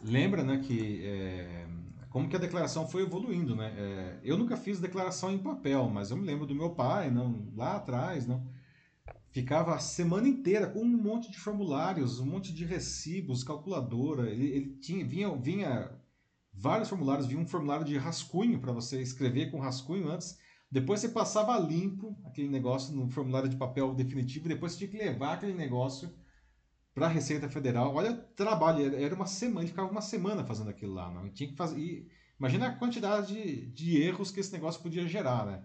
[0.02, 1.66] lembra, né, que é,
[2.16, 3.74] como que a declaração foi evoluindo, né?
[3.76, 7.52] É, eu nunca fiz declaração em papel, mas eu me lembro do meu pai, não,
[7.54, 8.42] lá atrás, não,
[9.28, 14.30] ficava a semana inteira com um monte de formulários, um monte de recibos, calculadora.
[14.30, 15.90] Ele, ele tinha, vinha, vinha
[16.54, 20.38] vários formulários, vinha um formulário de rascunho para você escrever com rascunho antes.
[20.70, 24.96] Depois você passava limpo aquele negócio no formulário de papel definitivo, depois você tinha que
[24.96, 26.10] levar aquele negócio
[26.96, 27.94] para a Receita Federal.
[27.94, 31.54] Olha o trabalho, era uma semana, ficava uma semana fazendo aquilo lá, não tinha que
[31.54, 31.78] fazer.
[31.78, 32.08] E,
[32.40, 35.62] imagina a quantidade de, de erros que esse negócio podia gerar, né?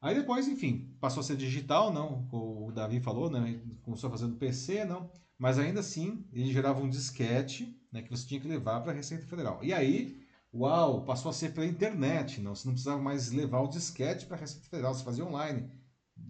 [0.00, 3.60] Aí depois, enfim, passou a ser digital, não, o Davi falou, né?
[3.82, 8.40] Começou fazendo PC, não, mas ainda assim ele gerava um disquete, né, que você tinha
[8.40, 9.62] que levar para a Receita Federal.
[9.62, 10.18] E aí,
[10.54, 14.38] uau, passou a ser pela internet, não, você não precisava mais levar o disquete para
[14.38, 15.70] a Receita Federal, você fazia online.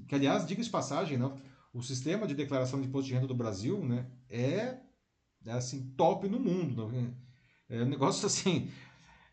[0.08, 1.36] Que aliás, diga de passagem, não,
[1.72, 4.78] o sistema de declaração de imposto de renda do Brasil, né, é,
[5.44, 6.88] é assim, top no mundo.
[6.88, 7.12] Né?
[7.68, 8.70] É um negócio assim.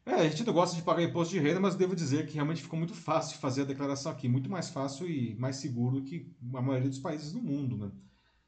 [0.05, 2.61] É, a gente não gosta de pagar imposto de renda, mas devo dizer que realmente
[2.61, 6.61] ficou muito fácil fazer a declaração aqui, muito mais fácil e mais seguro que a
[6.61, 7.89] maioria dos países do mundo, né?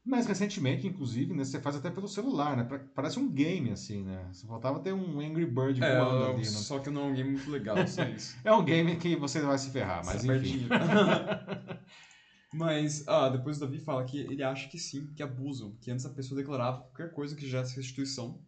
[0.04, 2.64] Mais recentemente, inclusive, né, você faz até pelo celular, né?
[2.94, 4.28] Parece um game, assim, né?
[4.30, 6.44] Você faltava ter um Angry Bird é, ali, né?
[6.44, 8.36] Só que não é um game muito legal, só isso.
[8.44, 10.68] é um game que você vai se ferrar, mas você enfim.
[12.56, 16.06] Mas, ah, depois o Davi fala que ele acha que sim, que abusam, que antes
[16.06, 18.42] a pessoa declarava qualquer coisa que gerasse restituição,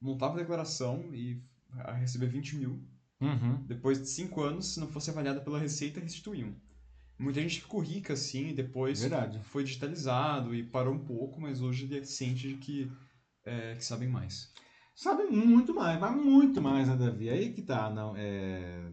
[0.00, 1.42] montava a declaração e
[1.72, 2.82] a receber 20 mil.
[3.20, 3.62] Uhum.
[3.66, 6.56] Depois de 5 anos, se não fosse avaliada pela Receita, restituíam.
[7.18, 9.38] Muita gente ficou rica assim, e depois Verdade.
[9.44, 12.90] foi digitalizado e parou um pouco, mas hoje ele sente de que,
[13.44, 14.50] é, que sabem mais.
[14.96, 17.28] Sabem muito mais, mas muito mais, né, Davi?
[17.28, 18.14] Aí que tá, não.
[18.16, 18.90] É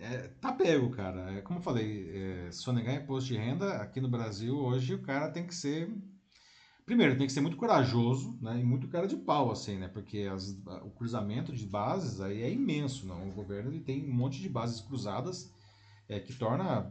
[0.00, 1.32] é, tá pego, cara.
[1.32, 5.30] É, como eu falei, é, sonegar imposto de renda aqui no Brasil hoje o cara
[5.30, 5.90] tem que ser.
[6.84, 9.88] Primeiro, tem que ser muito corajoso né, e muito cara de pau, assim, né?
[9.88, 13.06] Porque as, o cruzamento de bases aí é imenso.
[13.06, 13.28] Não?
[13.28, 15.52] O governo ele tem um monte de bases cruzadas
[16.08, 16.90] é, que torna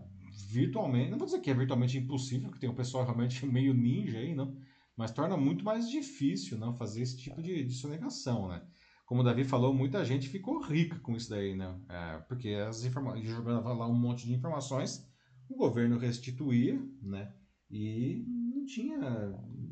[0.50, 1.10] virtualmente.
[1.10, 4.36] Não vou dizer que é virtualmente impossível, que tem um pessoal realmente meio ninja aí,
[4.36, 4.56] não.
[4.96, 8.62] Mas torna muito mais difícil não fazer esse tipo de, de sonegação, né?
[9.08, 11.74] Como o Davi falou, muita gente ficou rica com isso daí, né?
[11.88, 15.10] É, porque as informações, jogava lá um monte de informações,
[15.48, 17.34] o governo restituía, né?
[17.72, 19.00] E não tinha,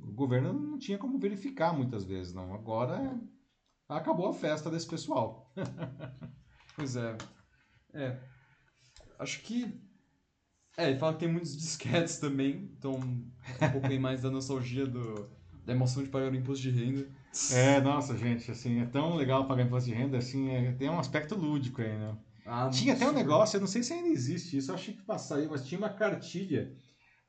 [0.04, 2.54] o governo não tinha como verificar muitas vezes, não.
[2.54, 3.20] Agora
[3.90, 5.54] acabou a festa desse pessoal.
[6.78, 7.18] pois é.
[7.94, 8.18] É.
[9.20, 9.86] Acho que
[10.78, 15.30] é, ele fala que tem muitos disquetes também, então um pouco mais da nostalgia do,
[15.74, 17.08] emoção de pagar o imposto de renda.
[17.52, 21.00] É, nossa, gente, assim, é tão legal pagar imposto de renda, assim, é, tem um
[21.00, 22.18] aspecto lúdico aí, né?
[22.46, 25.02] Ah, tinha até um negócio, eu não sei se ainda existe isso, eu achei que
[25.02, 26.72] passar aí, mas tinha uma cartilha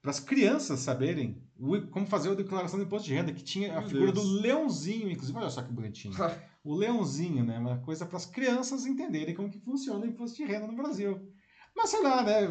[0.03, 3.71] para as crianças saberem o, como fazer a declaração de imposto de renda, que tinha
[3.71, 4.25] Meu a figura Deus.
[4.25, 6.15] do leãozinho, inclusive, olha só que bonitinho.
[6.63, 7.59] o leãozinho, né?
[7.59, 11.21] Uma coisa para as crianças entenderem como que funciona o imposto de renda no Brasil.
[11.77, 12.43] Mas sei lá, né?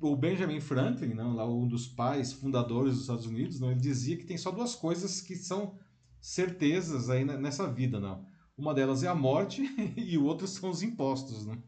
[0.00, 4.16] O, Benjamin Franklin, não, lá um dos pais fundadores dos Estados Unidos, não, ele dizia
[4.16, 5.76] que tem só duas coisas que são
[6.20, 8.24] certezas aí nessa vida, não.
[8.56, 9.62] Uma delas é a morte
[9.96, 11.58] e o outro são os impostos, né?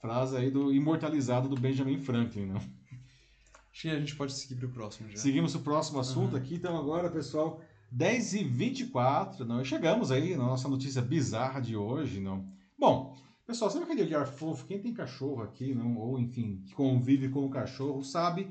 [0.00, 2.56] Frase aí do imortalizado do Benjamin Franklin, não.
[2.56, 5.16] Acho que a gente pode seguir para o próximo já.
[5.16, 6.38] Seguimos o próximo assunto uhum.
[6.38, 7.60] aqui, então agora, pessoal,
[7.90, 9.64] 10 e 24 não?
[9.64, 12.46] chegamos aí na nossa notícia bizarra de hoje, não.
[12.78, 13.16] Bom,
[13.46, 14.66] pessoal, sabe aquele olhar fofo?
[14.66, 15.96] Quem tem cachorro aqui, não?
[15.96, 18.50] Ou enfim, que convive com o cachorro, sabe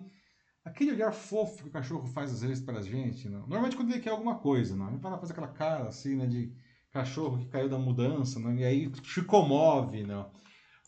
[0.63, 3.41] aquele olhar fofo que o cachorro faz às vezes para a gente, não?
[3.41, 4.87] normalmente quando ele quer alguma coisa, não?
[4.87, 6.51] ele vai lá fazer aquela cara assim, né, de
[6.91, 8.55] cachorro que caiu da mudança, não?
[8.55, 10.31] e aí te comove, não?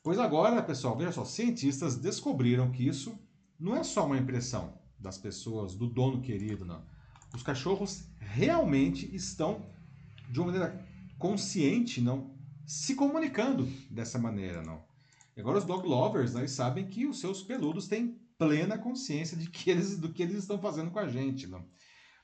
[0.03, 3.19] Pois agora, pessoal, veja só, cientistas descobriram que isso
[3.59, 6.83] não é só uma impressão das pessoas, do dono querido, não.
[7.35, 9.69] Os cachorros realmente estão,
[10.29, 10.87] de uma maneira
[11.19, 12.36] consciente, não,
[12.67, 14.83] se comunicando dessa maneira, não.
[15.35, 19.49] E agora os dog lovers, né, sabem que os seus peludos têm plena consciência de
[19.49, 21.47] que eles, do que eles estão fazendo com a gente.
[21.47, 21.65] Não?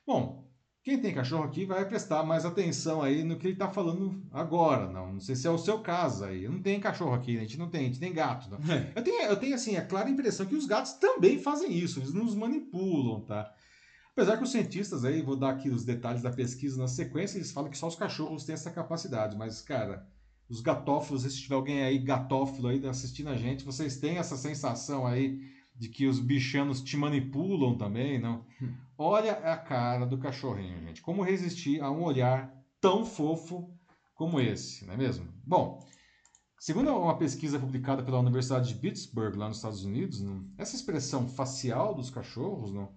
[0.06, 0.46] Bom,
[0.82, 4.86] quem tem cachorro aqui vai prestar mais atenção aí no que ele está falando agora,
[4.92, 5.14] não.
[5.14, 6.46] Não sei se é o seu caso aí.
[6.46, 8.50] Não tem cachorro aqui, a gente não tem, a gente tem gato.
[8.50, 8.58] Não.
[8.70, 8.92] É.
[8.94, 12.12] Eu, tenho, eu tenho, assim, a clara impressão que os gatos também fazem isso, eles
[12.12, 13.50] nos manipulam, tá?
[14.12, 17.50] Apesar que os cientistas aí, vou dar aqui os detalhes da pesquisa na sequência, eles
[17.50, 20.06] falam que só os cachorros têm essa capacidade, mas, cara,
[20.48, 25.06] os gatófilos, se tiver alguém aí gatófilo aí assistindo a gente, vocês têm essa sensação
[25.06, 25.40] aí
[25.74, 28.44] de que os bichanos te manipulam também, não?
[28.62, 28.74] Hum.
[28.96, 31.02] Olha a cara do cachorrinho, gente.
[31.02, 33.74] Como resistir a um olhar tão fofo
[34.14, 35.26] como esse, não é mesmo?
[35.44, 35.84] Bom,
[36.60, 40.48] segundo uma pesquisa publicada pela Universidade de Pittsburgh, lá nos Estados Unidos, não?
[40.56, 42.94] essa expressão facial dos cachorros, não?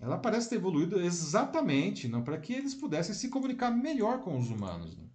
[0.00, 4.50] ela parece ter evoluído exatamente não, para que eles pudessem se comunicar melhor com os
[4.50, 4.96] humanos.
[4.96, 5.07] Não?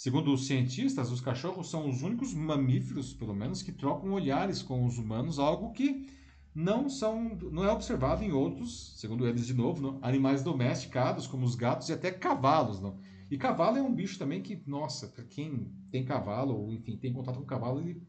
[0.00, 4.86] Segundo os cientistas, os cachorros são os únicos mamíferos, pelo menos, que trocam olhares com
[4.86, 6.06] os humanos, algo que
[6.54, 11.44] não são não é observado em outros, segundo eles de novo, não, animais domesticados como
[11.44, 12.96] os gatos e até cavalos, não.
[13.30, 17.12] E cavalo é um bicho também que, nossa, para quem tem cavalo ou enfim tem
[17.12, 18.02] contato com cavalo, ele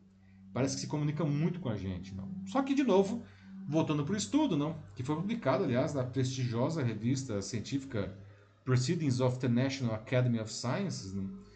[0.54, 2.32] parece que se comunica muito com a gente, não.
[2.46, 3.22] Só que de novo,
[3.68, 8.18] voltando para o estudo, não, que foi publicado, aliás, na prestigiosa revista científica
[8.64, 11.51] Proceedings of the National Academy of Sciences, não,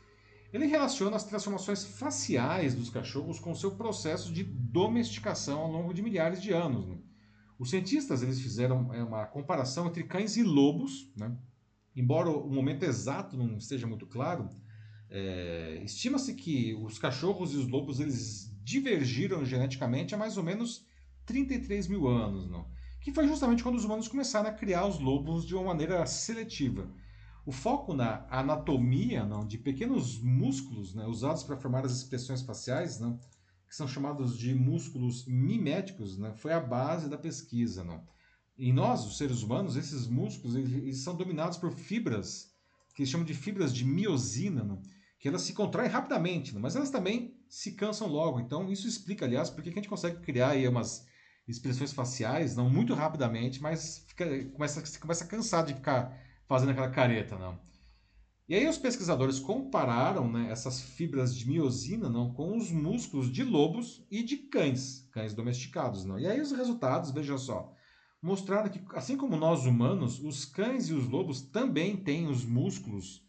[0.53, 6.01] ele relaciona as transformações faciais dos cachorros com seu processo de domesticação ao longo de
[6.01, 6.87] milhares de anos.
[6.87, 6.97] Né?
[7.57, 11.35] Os cientistas eles fizeram é, uma comparação entre cães e lobos, né?
[11.95, 14.49] embora o momento exato não esteja muito claro.
[15.09, 20.85] É, Estima-se que os cachorros e os lobos eles divergiram geneticamente há mais ou menos
[21.25, 22.67] 33 mil anos, não?
[23.05, 26.89] que foi justamente quando os humanos começaram a criar os lobos de uma maneira seletiva.
[27.45, 32.99] O foco na anatomia não, de pequenos músculos né, usados para formar as expressões faciais,
[32.99, 33.19] não,
[33.67, 37.83] que são chamados de músculos miméticos, né, foi a base da pesquisa.
[37.83, 38.03] Não.
[38.57, 42.51] Em nós, os seres humanos, esses músculos eles, são dominados por fibras,
[42.95, 44.81] que eles chamam de fibras de miosina, não,
[45.19, 48.39] que elas se contraem rapidamente, não, mas elas também se cansam logo.
[48.39, 51.05] Então, isso explica, aliás, porque a gente consegue criar aí umas
[51.47, 56.89] expressões faciais não muito rapidamente, mas fica, começa, começa a cansar de ficar fazendo aquela
[56.89, 57.59] careta, não.
[58.47, 63.43] E aí os pesquisadores compararam né, essas fibras de miosina não, com os músculos de
[63.43, 66.05] lobos e de cães, cães domesticados.
[66.05, 66.19] Não.
[66.19, 67.73] E aí os resultados, veja só,
[68.21, 73.25] mostraram que, assim como nós humanos, os cães e os lobos também têm os músculos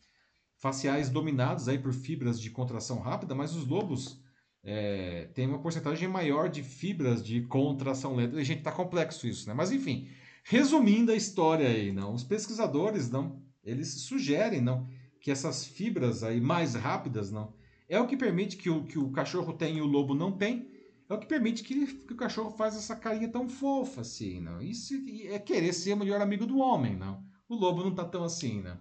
[0.58, 4.22] faciais dominados aí por fibras de contração rápida, mas os lobos
[4.62, 8.38] é, têm uma porcentagem maior de fibras de contração lenta.
[8.38, 9.54] E, gente, tá complexo isso, né?
[9.54, 10.08] Mas enfim,
[10.48, 14.88] Resumindo a história aí, não, os pesquisadores não, eles sugerem não
[15.20, 17.52] que essas fibras aí mais rápidas não
[17.88, 20.68] é o que permite que o, que o cachorro tenha e o lobo não tem,
[21.08, 24.60] é o que permite que, que o cachorro faz essa carinha tão fofa assim, não.
[24.60, 24.94] Isso
[25.28, 27.22] é querer ser o melhor amigo do homem, não.
[27.48, 28.76] O lobo não tá tão assim, né?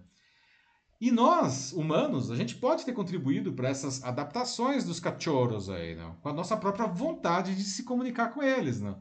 [0.99, 6.15] E nós, humanos, a gente pode ter contribuído para essas adaptações dos cachorros aí, não?
[6.15, 8.99] Com a nossa própria vontade de se comunicar com eles, não?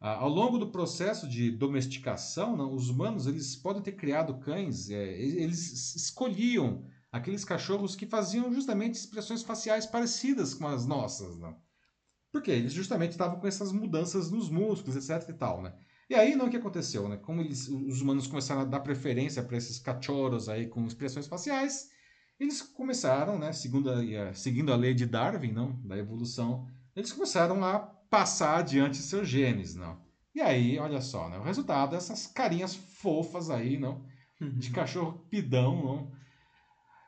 [0.00, 4.90] Ah, ao longo do processo de domesticação, não, os humanos eles podem ter criado cães,
[4.90, 11.56] é, eles escolhiam aqueles cachorros que faziam justamente expressões faciais parecidas com as nossas, não?
[12.30, 15.74] Porque eles justamente estavam com essas mudanças nos músculos, etc e tal, né?
[16.08, 17.16] E aí, não, o que aconteceu, né?
[17.16, 21.88] Como eles, os humanos começaram a dar preferência para esses cachorros aí com expressões faciais,
[22.38, 27.64] eles começaram, né, segundo a, seguindo a lei de Darwin, não, da evolução, eles começaram
[27.64, 29.98] a passar adiante seus genes, não.
[30.34, 31.38] E aí, olha só, né?
[31.38, 34.04] O resultado é essas carinhas fofas aí, não?
[34.40, 34.74] De uhum.
[34.74, 36.08] cachorro pidão,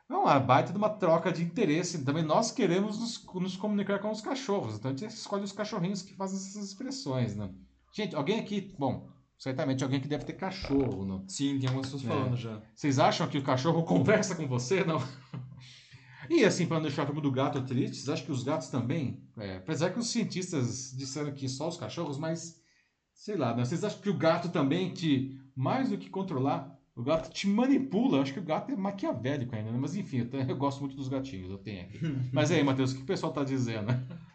[0.09, 0.17] não?
[0.17, 2.03] É uma baita de uma troca de interesse.
[2.03, 4.75] Também nós queremos nos, nos, comunicar com os cachorros.
[4.75, 7.49] Então a gente escolhe os cachorrinhos que fazem essas expressões, né?
[7.93, 11.23] Gente, alguém aqui, bom, certamente alguém que deve ter cachorro, não?
[11.29, 12.07] Sim, tem algumas pessoas é.
[12.07, 12.61] falando já.
[12.75, 15.01] Vocês acham que o cachorro conversa com você, não?
[16.31, 19.21] E assim, para não deixar todo mundo gato triste, vocês acham que os gatos também?
[19.37, 22.57] É, apesar que os cientistas disseram que só os cachorros, mas
[23.13, 23.65] sei lá, né?
[23.65, 28.21] vocês acham que o gato também te, mais do que controlar, o gato te manipula?
[28.21, 29.77] Acho que o gato é maquiavélico ainda, né?
[29.77, 31.99] Mas enfim, eu, eu, gosto muito dos gatinhos, eu tenho aqui.
[32.31, 33.87] mas aí, Matheus, o que o pessoal tá dizendo?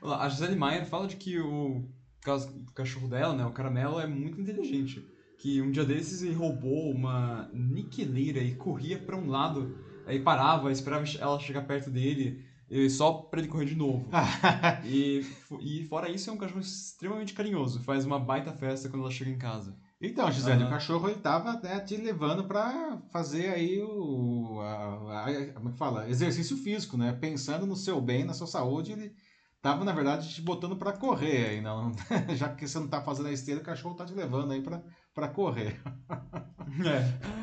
[0.03, 4.39] A Gisele Maier fala de que o, o cachorro dela, né, o caramelo, é muito
[4.39, 5.03] inteligente.
[5.39, 10.71] Que um dia desses ele roubou uma niqueleira e corria para um lado Aí parava,
[10.71, 12.45] esperava ela chegar perto dele,
[12.91, 14.09] só para ele correr de novo.
[14.85, 15.27] e,
[15.61, 17.83] e fora isso, é um cachorro extremamente carinhoso.
[17.83, 19.77] Faz uma baita festa quando ela chega em casa.
[20.01, 25.53] Então, Gisele, o cachorro ele tava né, te levando para fazer aí o a, a,
[25.55, 26.09] como é que fala?
[26.09, 27.13] exercício físico, né?
[27.13, 29.15] Pensando no seu bem, na sua saúde, ele
[29.63, 31.93] tava, na verdade, te botando para correr aí, não.
[32.37, 34.83] Já que você não tá fazendo a esteira, o cachorro tá te levando aí para
[35.29, 35.81] correr.
[36.85, 37.37] É.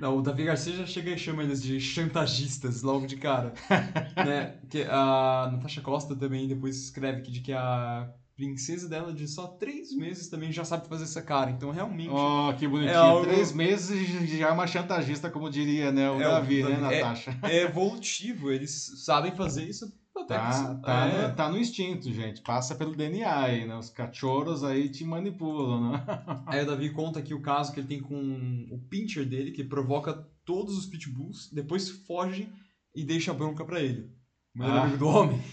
[0.00, 3.52] Não, o Davi Garcia já chega e chama eles de chantagistas logo de cara.
[4.16, 4.54] né?
[4.70, 9.48] Que a Natasha Costa também depois escreve que, de que a princesa dela de só
[9.48, 11.50] três meses também já sabe fazer essa cara.
[11.50, 12.10] Então, realmente.
[12.10, 12.94] Oh, que bonitinho.
[12.94, 13.26] É algo...
[13.26, 17.36] Três meses já é uma chantagista, como diria né, o é, Davi, o, né, Natasha?
[17.42, 19.92] É, é evolutivo, eles sabem fazer isso
[20.28, 21.28] Tá, tá, é.
[21.28, 22.42] no, tá no instinto, gente.
[22.42, 23.74] Passa pelo DNA aí, né?
[23.76, 26.04] Os cachorros aí te manipulam, né?
[26.46, 29.64] Aí o Davi conta aqui o caso que ele tem com o pincher dele, que
[29.64, 30.12] provoca
[30.44, 32.52] todos os pitbulls, depois foge
[32.94, 34.10] e deixa a bronca pra ele.
[34.54, 34.82] O melhor ah.
[34.82, 35.42] amigo do homem.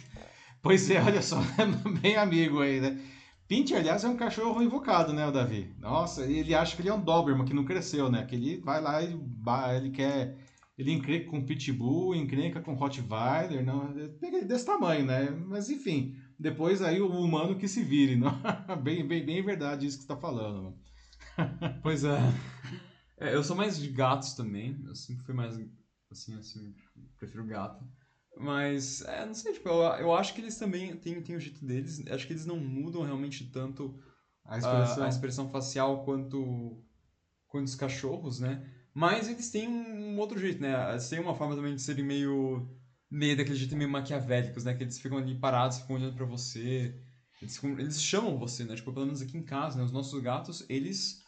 [0.62, 1.40] Pois é, olha só,
[2.02, 3.00] bem amigo aí, né?
[3.48, 5.72] Pincher, aliás, é um cachorro invocado, né, o Davi?
[5.78, 8.26] Nossa, ele acha que ele é um Doberman, que não cresceu, né?
[8.26, 9.16] Que ele vai lá e
[9.78, 10.36] ele quer
[10.78, 15.30] ele encrenca com Pitbull, encrenca com Rottweiler, não, peguei desse tamanho, né?
[15.30, 18.32] Mas enfim, depois aí o humano que se vire, não?
[18.84, 20.78] bem, bem, bem verdade isso que você tá falando.
[21.82, 22.20] pois é.
[23.18, 23.34] é.
[23.34, 25.58] Eu sou mais de gatos também, eu sempre fui mais
[26.12, 26.76] assim, assim,
[27.18, 27.84] prefiro gato.
[28.38, 31.66] Mas, é, não sei, tipo, eu, eu acho que eles também têm, têm o jeito
[31.66, 33.98] deles, acho que eles não mudam realmente tanto
[34.44, 36.84] a expressão, a, a expressão facial quanto,
[37.48, 38.70] quanto os cachorros, né?
[38.96, 40.92] Mas eles têm um, outro jeito, né?
[40.92, 42.66] Eles têm uma forma também de serem meio.
[43.12, 44.74] meio daquele jeito meio maquiavélicos, né?
[44.74, 46.96] Que eles ficam ali parados, ficam olhando pra você.
[47.42, 48.74] Eles, eles chamam você, né?
[48.74, 49.84] Tipo, pelo menos aqui em casa, né?
[49.84, 51.22] Os nossos gatos, eles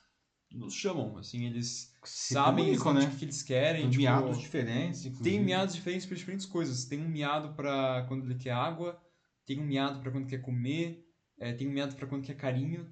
[0.49, 2.77] nos chamam, assim, eles Se sabem né?
[2.77, 3.81] o que eles querem.
[3.81, 5.29] Tem tipo, miados diferentes, inclusive.
[5.29, 6.85] Tem miados diferentes para diferentes coisas.
[6.85, 8.97] Tem um miado para quando ele quer água,
[9.45, 11.05] tem um miado para quando quer comer,
[11.39, 12.87] é, tem um miado para quando quer carinho.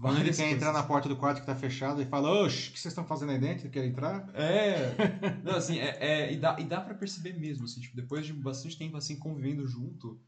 [0.00, 0.52] Quando ele quer coisas.
[0.52, 3.04] entrar na porta do quarto que tá fechado e fala, oxe, o que vocês estão
[3.04, 3.68] fazendo aí dentro?
[3.68, 4.28] Quer entrar?
[4.34, 4.94] É.
[5.42, 8.32] Não, assim, é, é, e dá, e dá para perceber mesmo, assim, tipo, depois de
[8.32, 10.20] bastante tempo assim convivendo junto,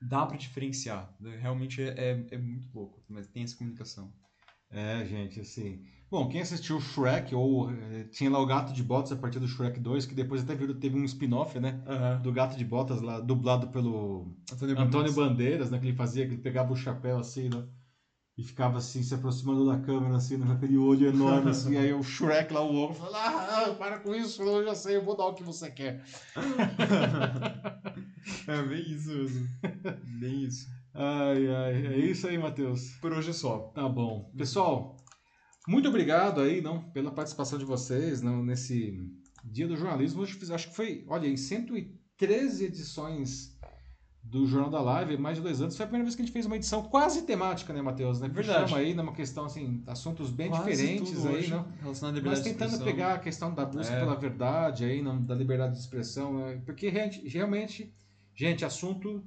[0.00, 1.14] dá para diferenciar.
[1.20, 1.36] Né?
[1.36, 4.12] Realmente é, é, é, muito louco, mas tem essa comunicação.
[4.70, 5.84] É, gente, assim.
[6.10, 9.38] Bom, quem assistiu o Shrek, ou eh, tinha lá o Gato de Botas a partir
[9.38, 11.80] do Shrek 2, que depois até virou, teve um spin-off, né?
[11.86, 12.22] Uhum.
[12.22, 15.78] Do Gato de Botas lá, dublado pelo Antônio Bandeiras, Antônio Bandeiras né?
[15.78, 17.64] Que ele fazia, que ele pegava o chapéu assim, né?
[18.36, 21.92] E ficava assim, se aproximando da câmera, assim, né, com aquele olho enorme, assim, aí
[21.92, 25.14] o Shrek lá, o homem, fala, ah, para com isso, eu já sei, eu vou
[25.14, 26.02] dar o que você quer.
[28.48, 29.46] é bem isso mesmo.
[30.18, 30.70] Bem isso.
[30.94, 32.96] Ai, ai, é isso aí, Matheus.
[33.00, 33.70] Por hoje é só.
[33.74, 34.30] Tá bom.
[34.36, 34.96] Pessoal,
[35.68, 38.98] muito obrigado aí, não, pela participação de vocês não, nesse
[39.44, 40.22] Dia do Jornalismo.
[40.22, 43.58] Hoje fiz, acho que foi, olha, em 113 edições
[44.22, 45.76] do Jornal da Live, mais de dois anos.
[45.76, 48.20] Foi a primeira vez que a gente fez uma edição quase temática, né, Matheus?
[48.20, 48.28] Né?
[48.28, 48.68] Verdade.
[48.68, 51.66] Chama aí numa questão, assim, assuntos bem quase diferentes aí, não?
[51.80, 53.98] Relacionado à Mas tentando pegar a questão da busca é.
[53.98, 56.60] pela verdade aí, não, da liberdade de expressão, né?
[56.66, 57.94] porque realmente,
[58.34, 59.24] gente, assunto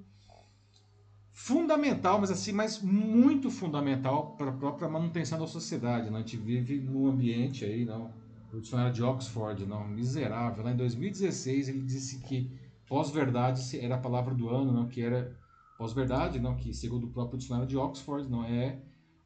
[1.33, 6.09] fundamental, mas assim, mas muito fundamental para a própria manutenção da sociedade.
[6.09, 6.17] Né?
[6.17, 8.13] A gente vive num ambiente aí, não,
[8.53, 10.63] o dicionário de Oxford, não, miserável.
[10.63, 12.51] Lá em 2016 ele disse que
[12.87, 15.35] pós-verdade era a palavra do ano, não, que era
[15.75, 18.79] pós-verdade, não, que segundo o próprio dicionário de Oxford, não é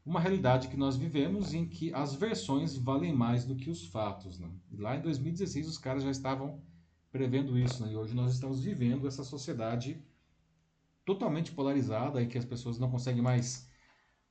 [0.06, 4.40] uma realidade que nós vivemos em que as versões valem mais do que os fatos.
[4.72, 6.62] E lá em 2016 os caras já estavam
[7.12, 7.92] prevendo isso, né?
[7.92, 10.02] e hoje nós estamos vivendo essa sociedade
[11.08, 13.66] totalmente polarizada e que as pessoas não conseguem mais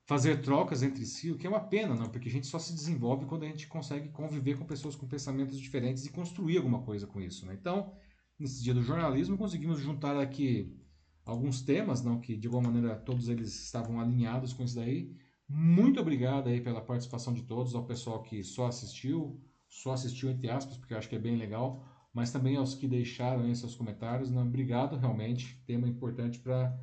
[0.04, 2.10] fazer trocas entre si, o que é uma pena, não?
[2.10, 5.58] porque a gente só se desenvolve quando a gente consegue conviver com pessoas com pensamentos
[5.58, 7.46] diferentes e construir alguma coisa com isso.
[7.46, 7.56] Né?
[7.58, 7.94] Então,
[8.38, 10.78] nesse dia do jornalismo, conseguimos juntar aqui
[11.24, 15.16] alguns temas, não que de alguma maneira todos eles estavam alinhados com isso daí.
[15.48, 20.50] Muito obrigado aí pela participação de todos, ao pessoal que só assistiu, só assistiu entre
[20.50, 21.82] aspas, porque eu acho que é bem legal
[22.16, 24.30] mas também aos que deixaram aí seus comentários.
[24.30, 26.74] Não, obrigado, realmente, tema importante para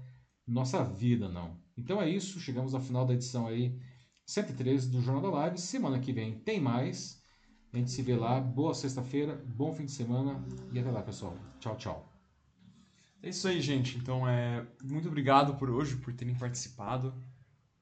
[0.46, 1.58] nossa vida, não.
[1.76, 3.76] Então é isso, chegamos ao final da edição aí
[4.28, 5.58] 113 do Jornal da Live.
[5.58, 7.20] Semana que vem tem mais.
[7.74, 8.40] A gente se vê lá.
[8.40, 10.40] Boa sexta-feira, bom fim de semana
[10.72, 11.36] e até lá, pessoal.
[11.60, 12.14] Tchau, tchau.
[13.24, 13.98] É isso aí, gente.
[13.98, 17.12] Então, é muito obrigado por hoje, por terem participado.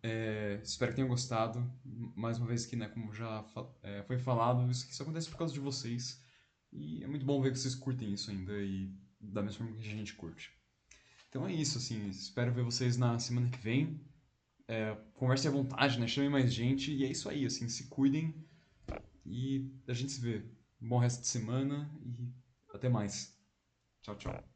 [0.02, 1.70] É, espero que tenham gostado.
[2.16, 3.44] Mais uma vez que, né, como já
[3.84, 6.31] é, foi falado, isso, isso acontece por causa de vocês.
[6.72, 9.88] E é muito bom ver que vocês curtem isso ainda e da mesma forma que
[9.88, 10.52] a gente curte.
[11.30, 12.10] Então é isso, assim.
[12.10, 14.00] Espero ver vocês na semana que vem.
[14.68, 16.08] É, conversem à vontade, né?
[16.08, 16.94] Chamem mais gente.
[16.94, 17.70] E é isso aí, assim.
[17.70, 18.34] Se cuidem.
[19.26, 20.44] E a gente se vê.
[20.80, 22.34] Bom resto de semana e
[22.74, 23.38] até mais.
[24.02, 24.51] Tchau, tchau.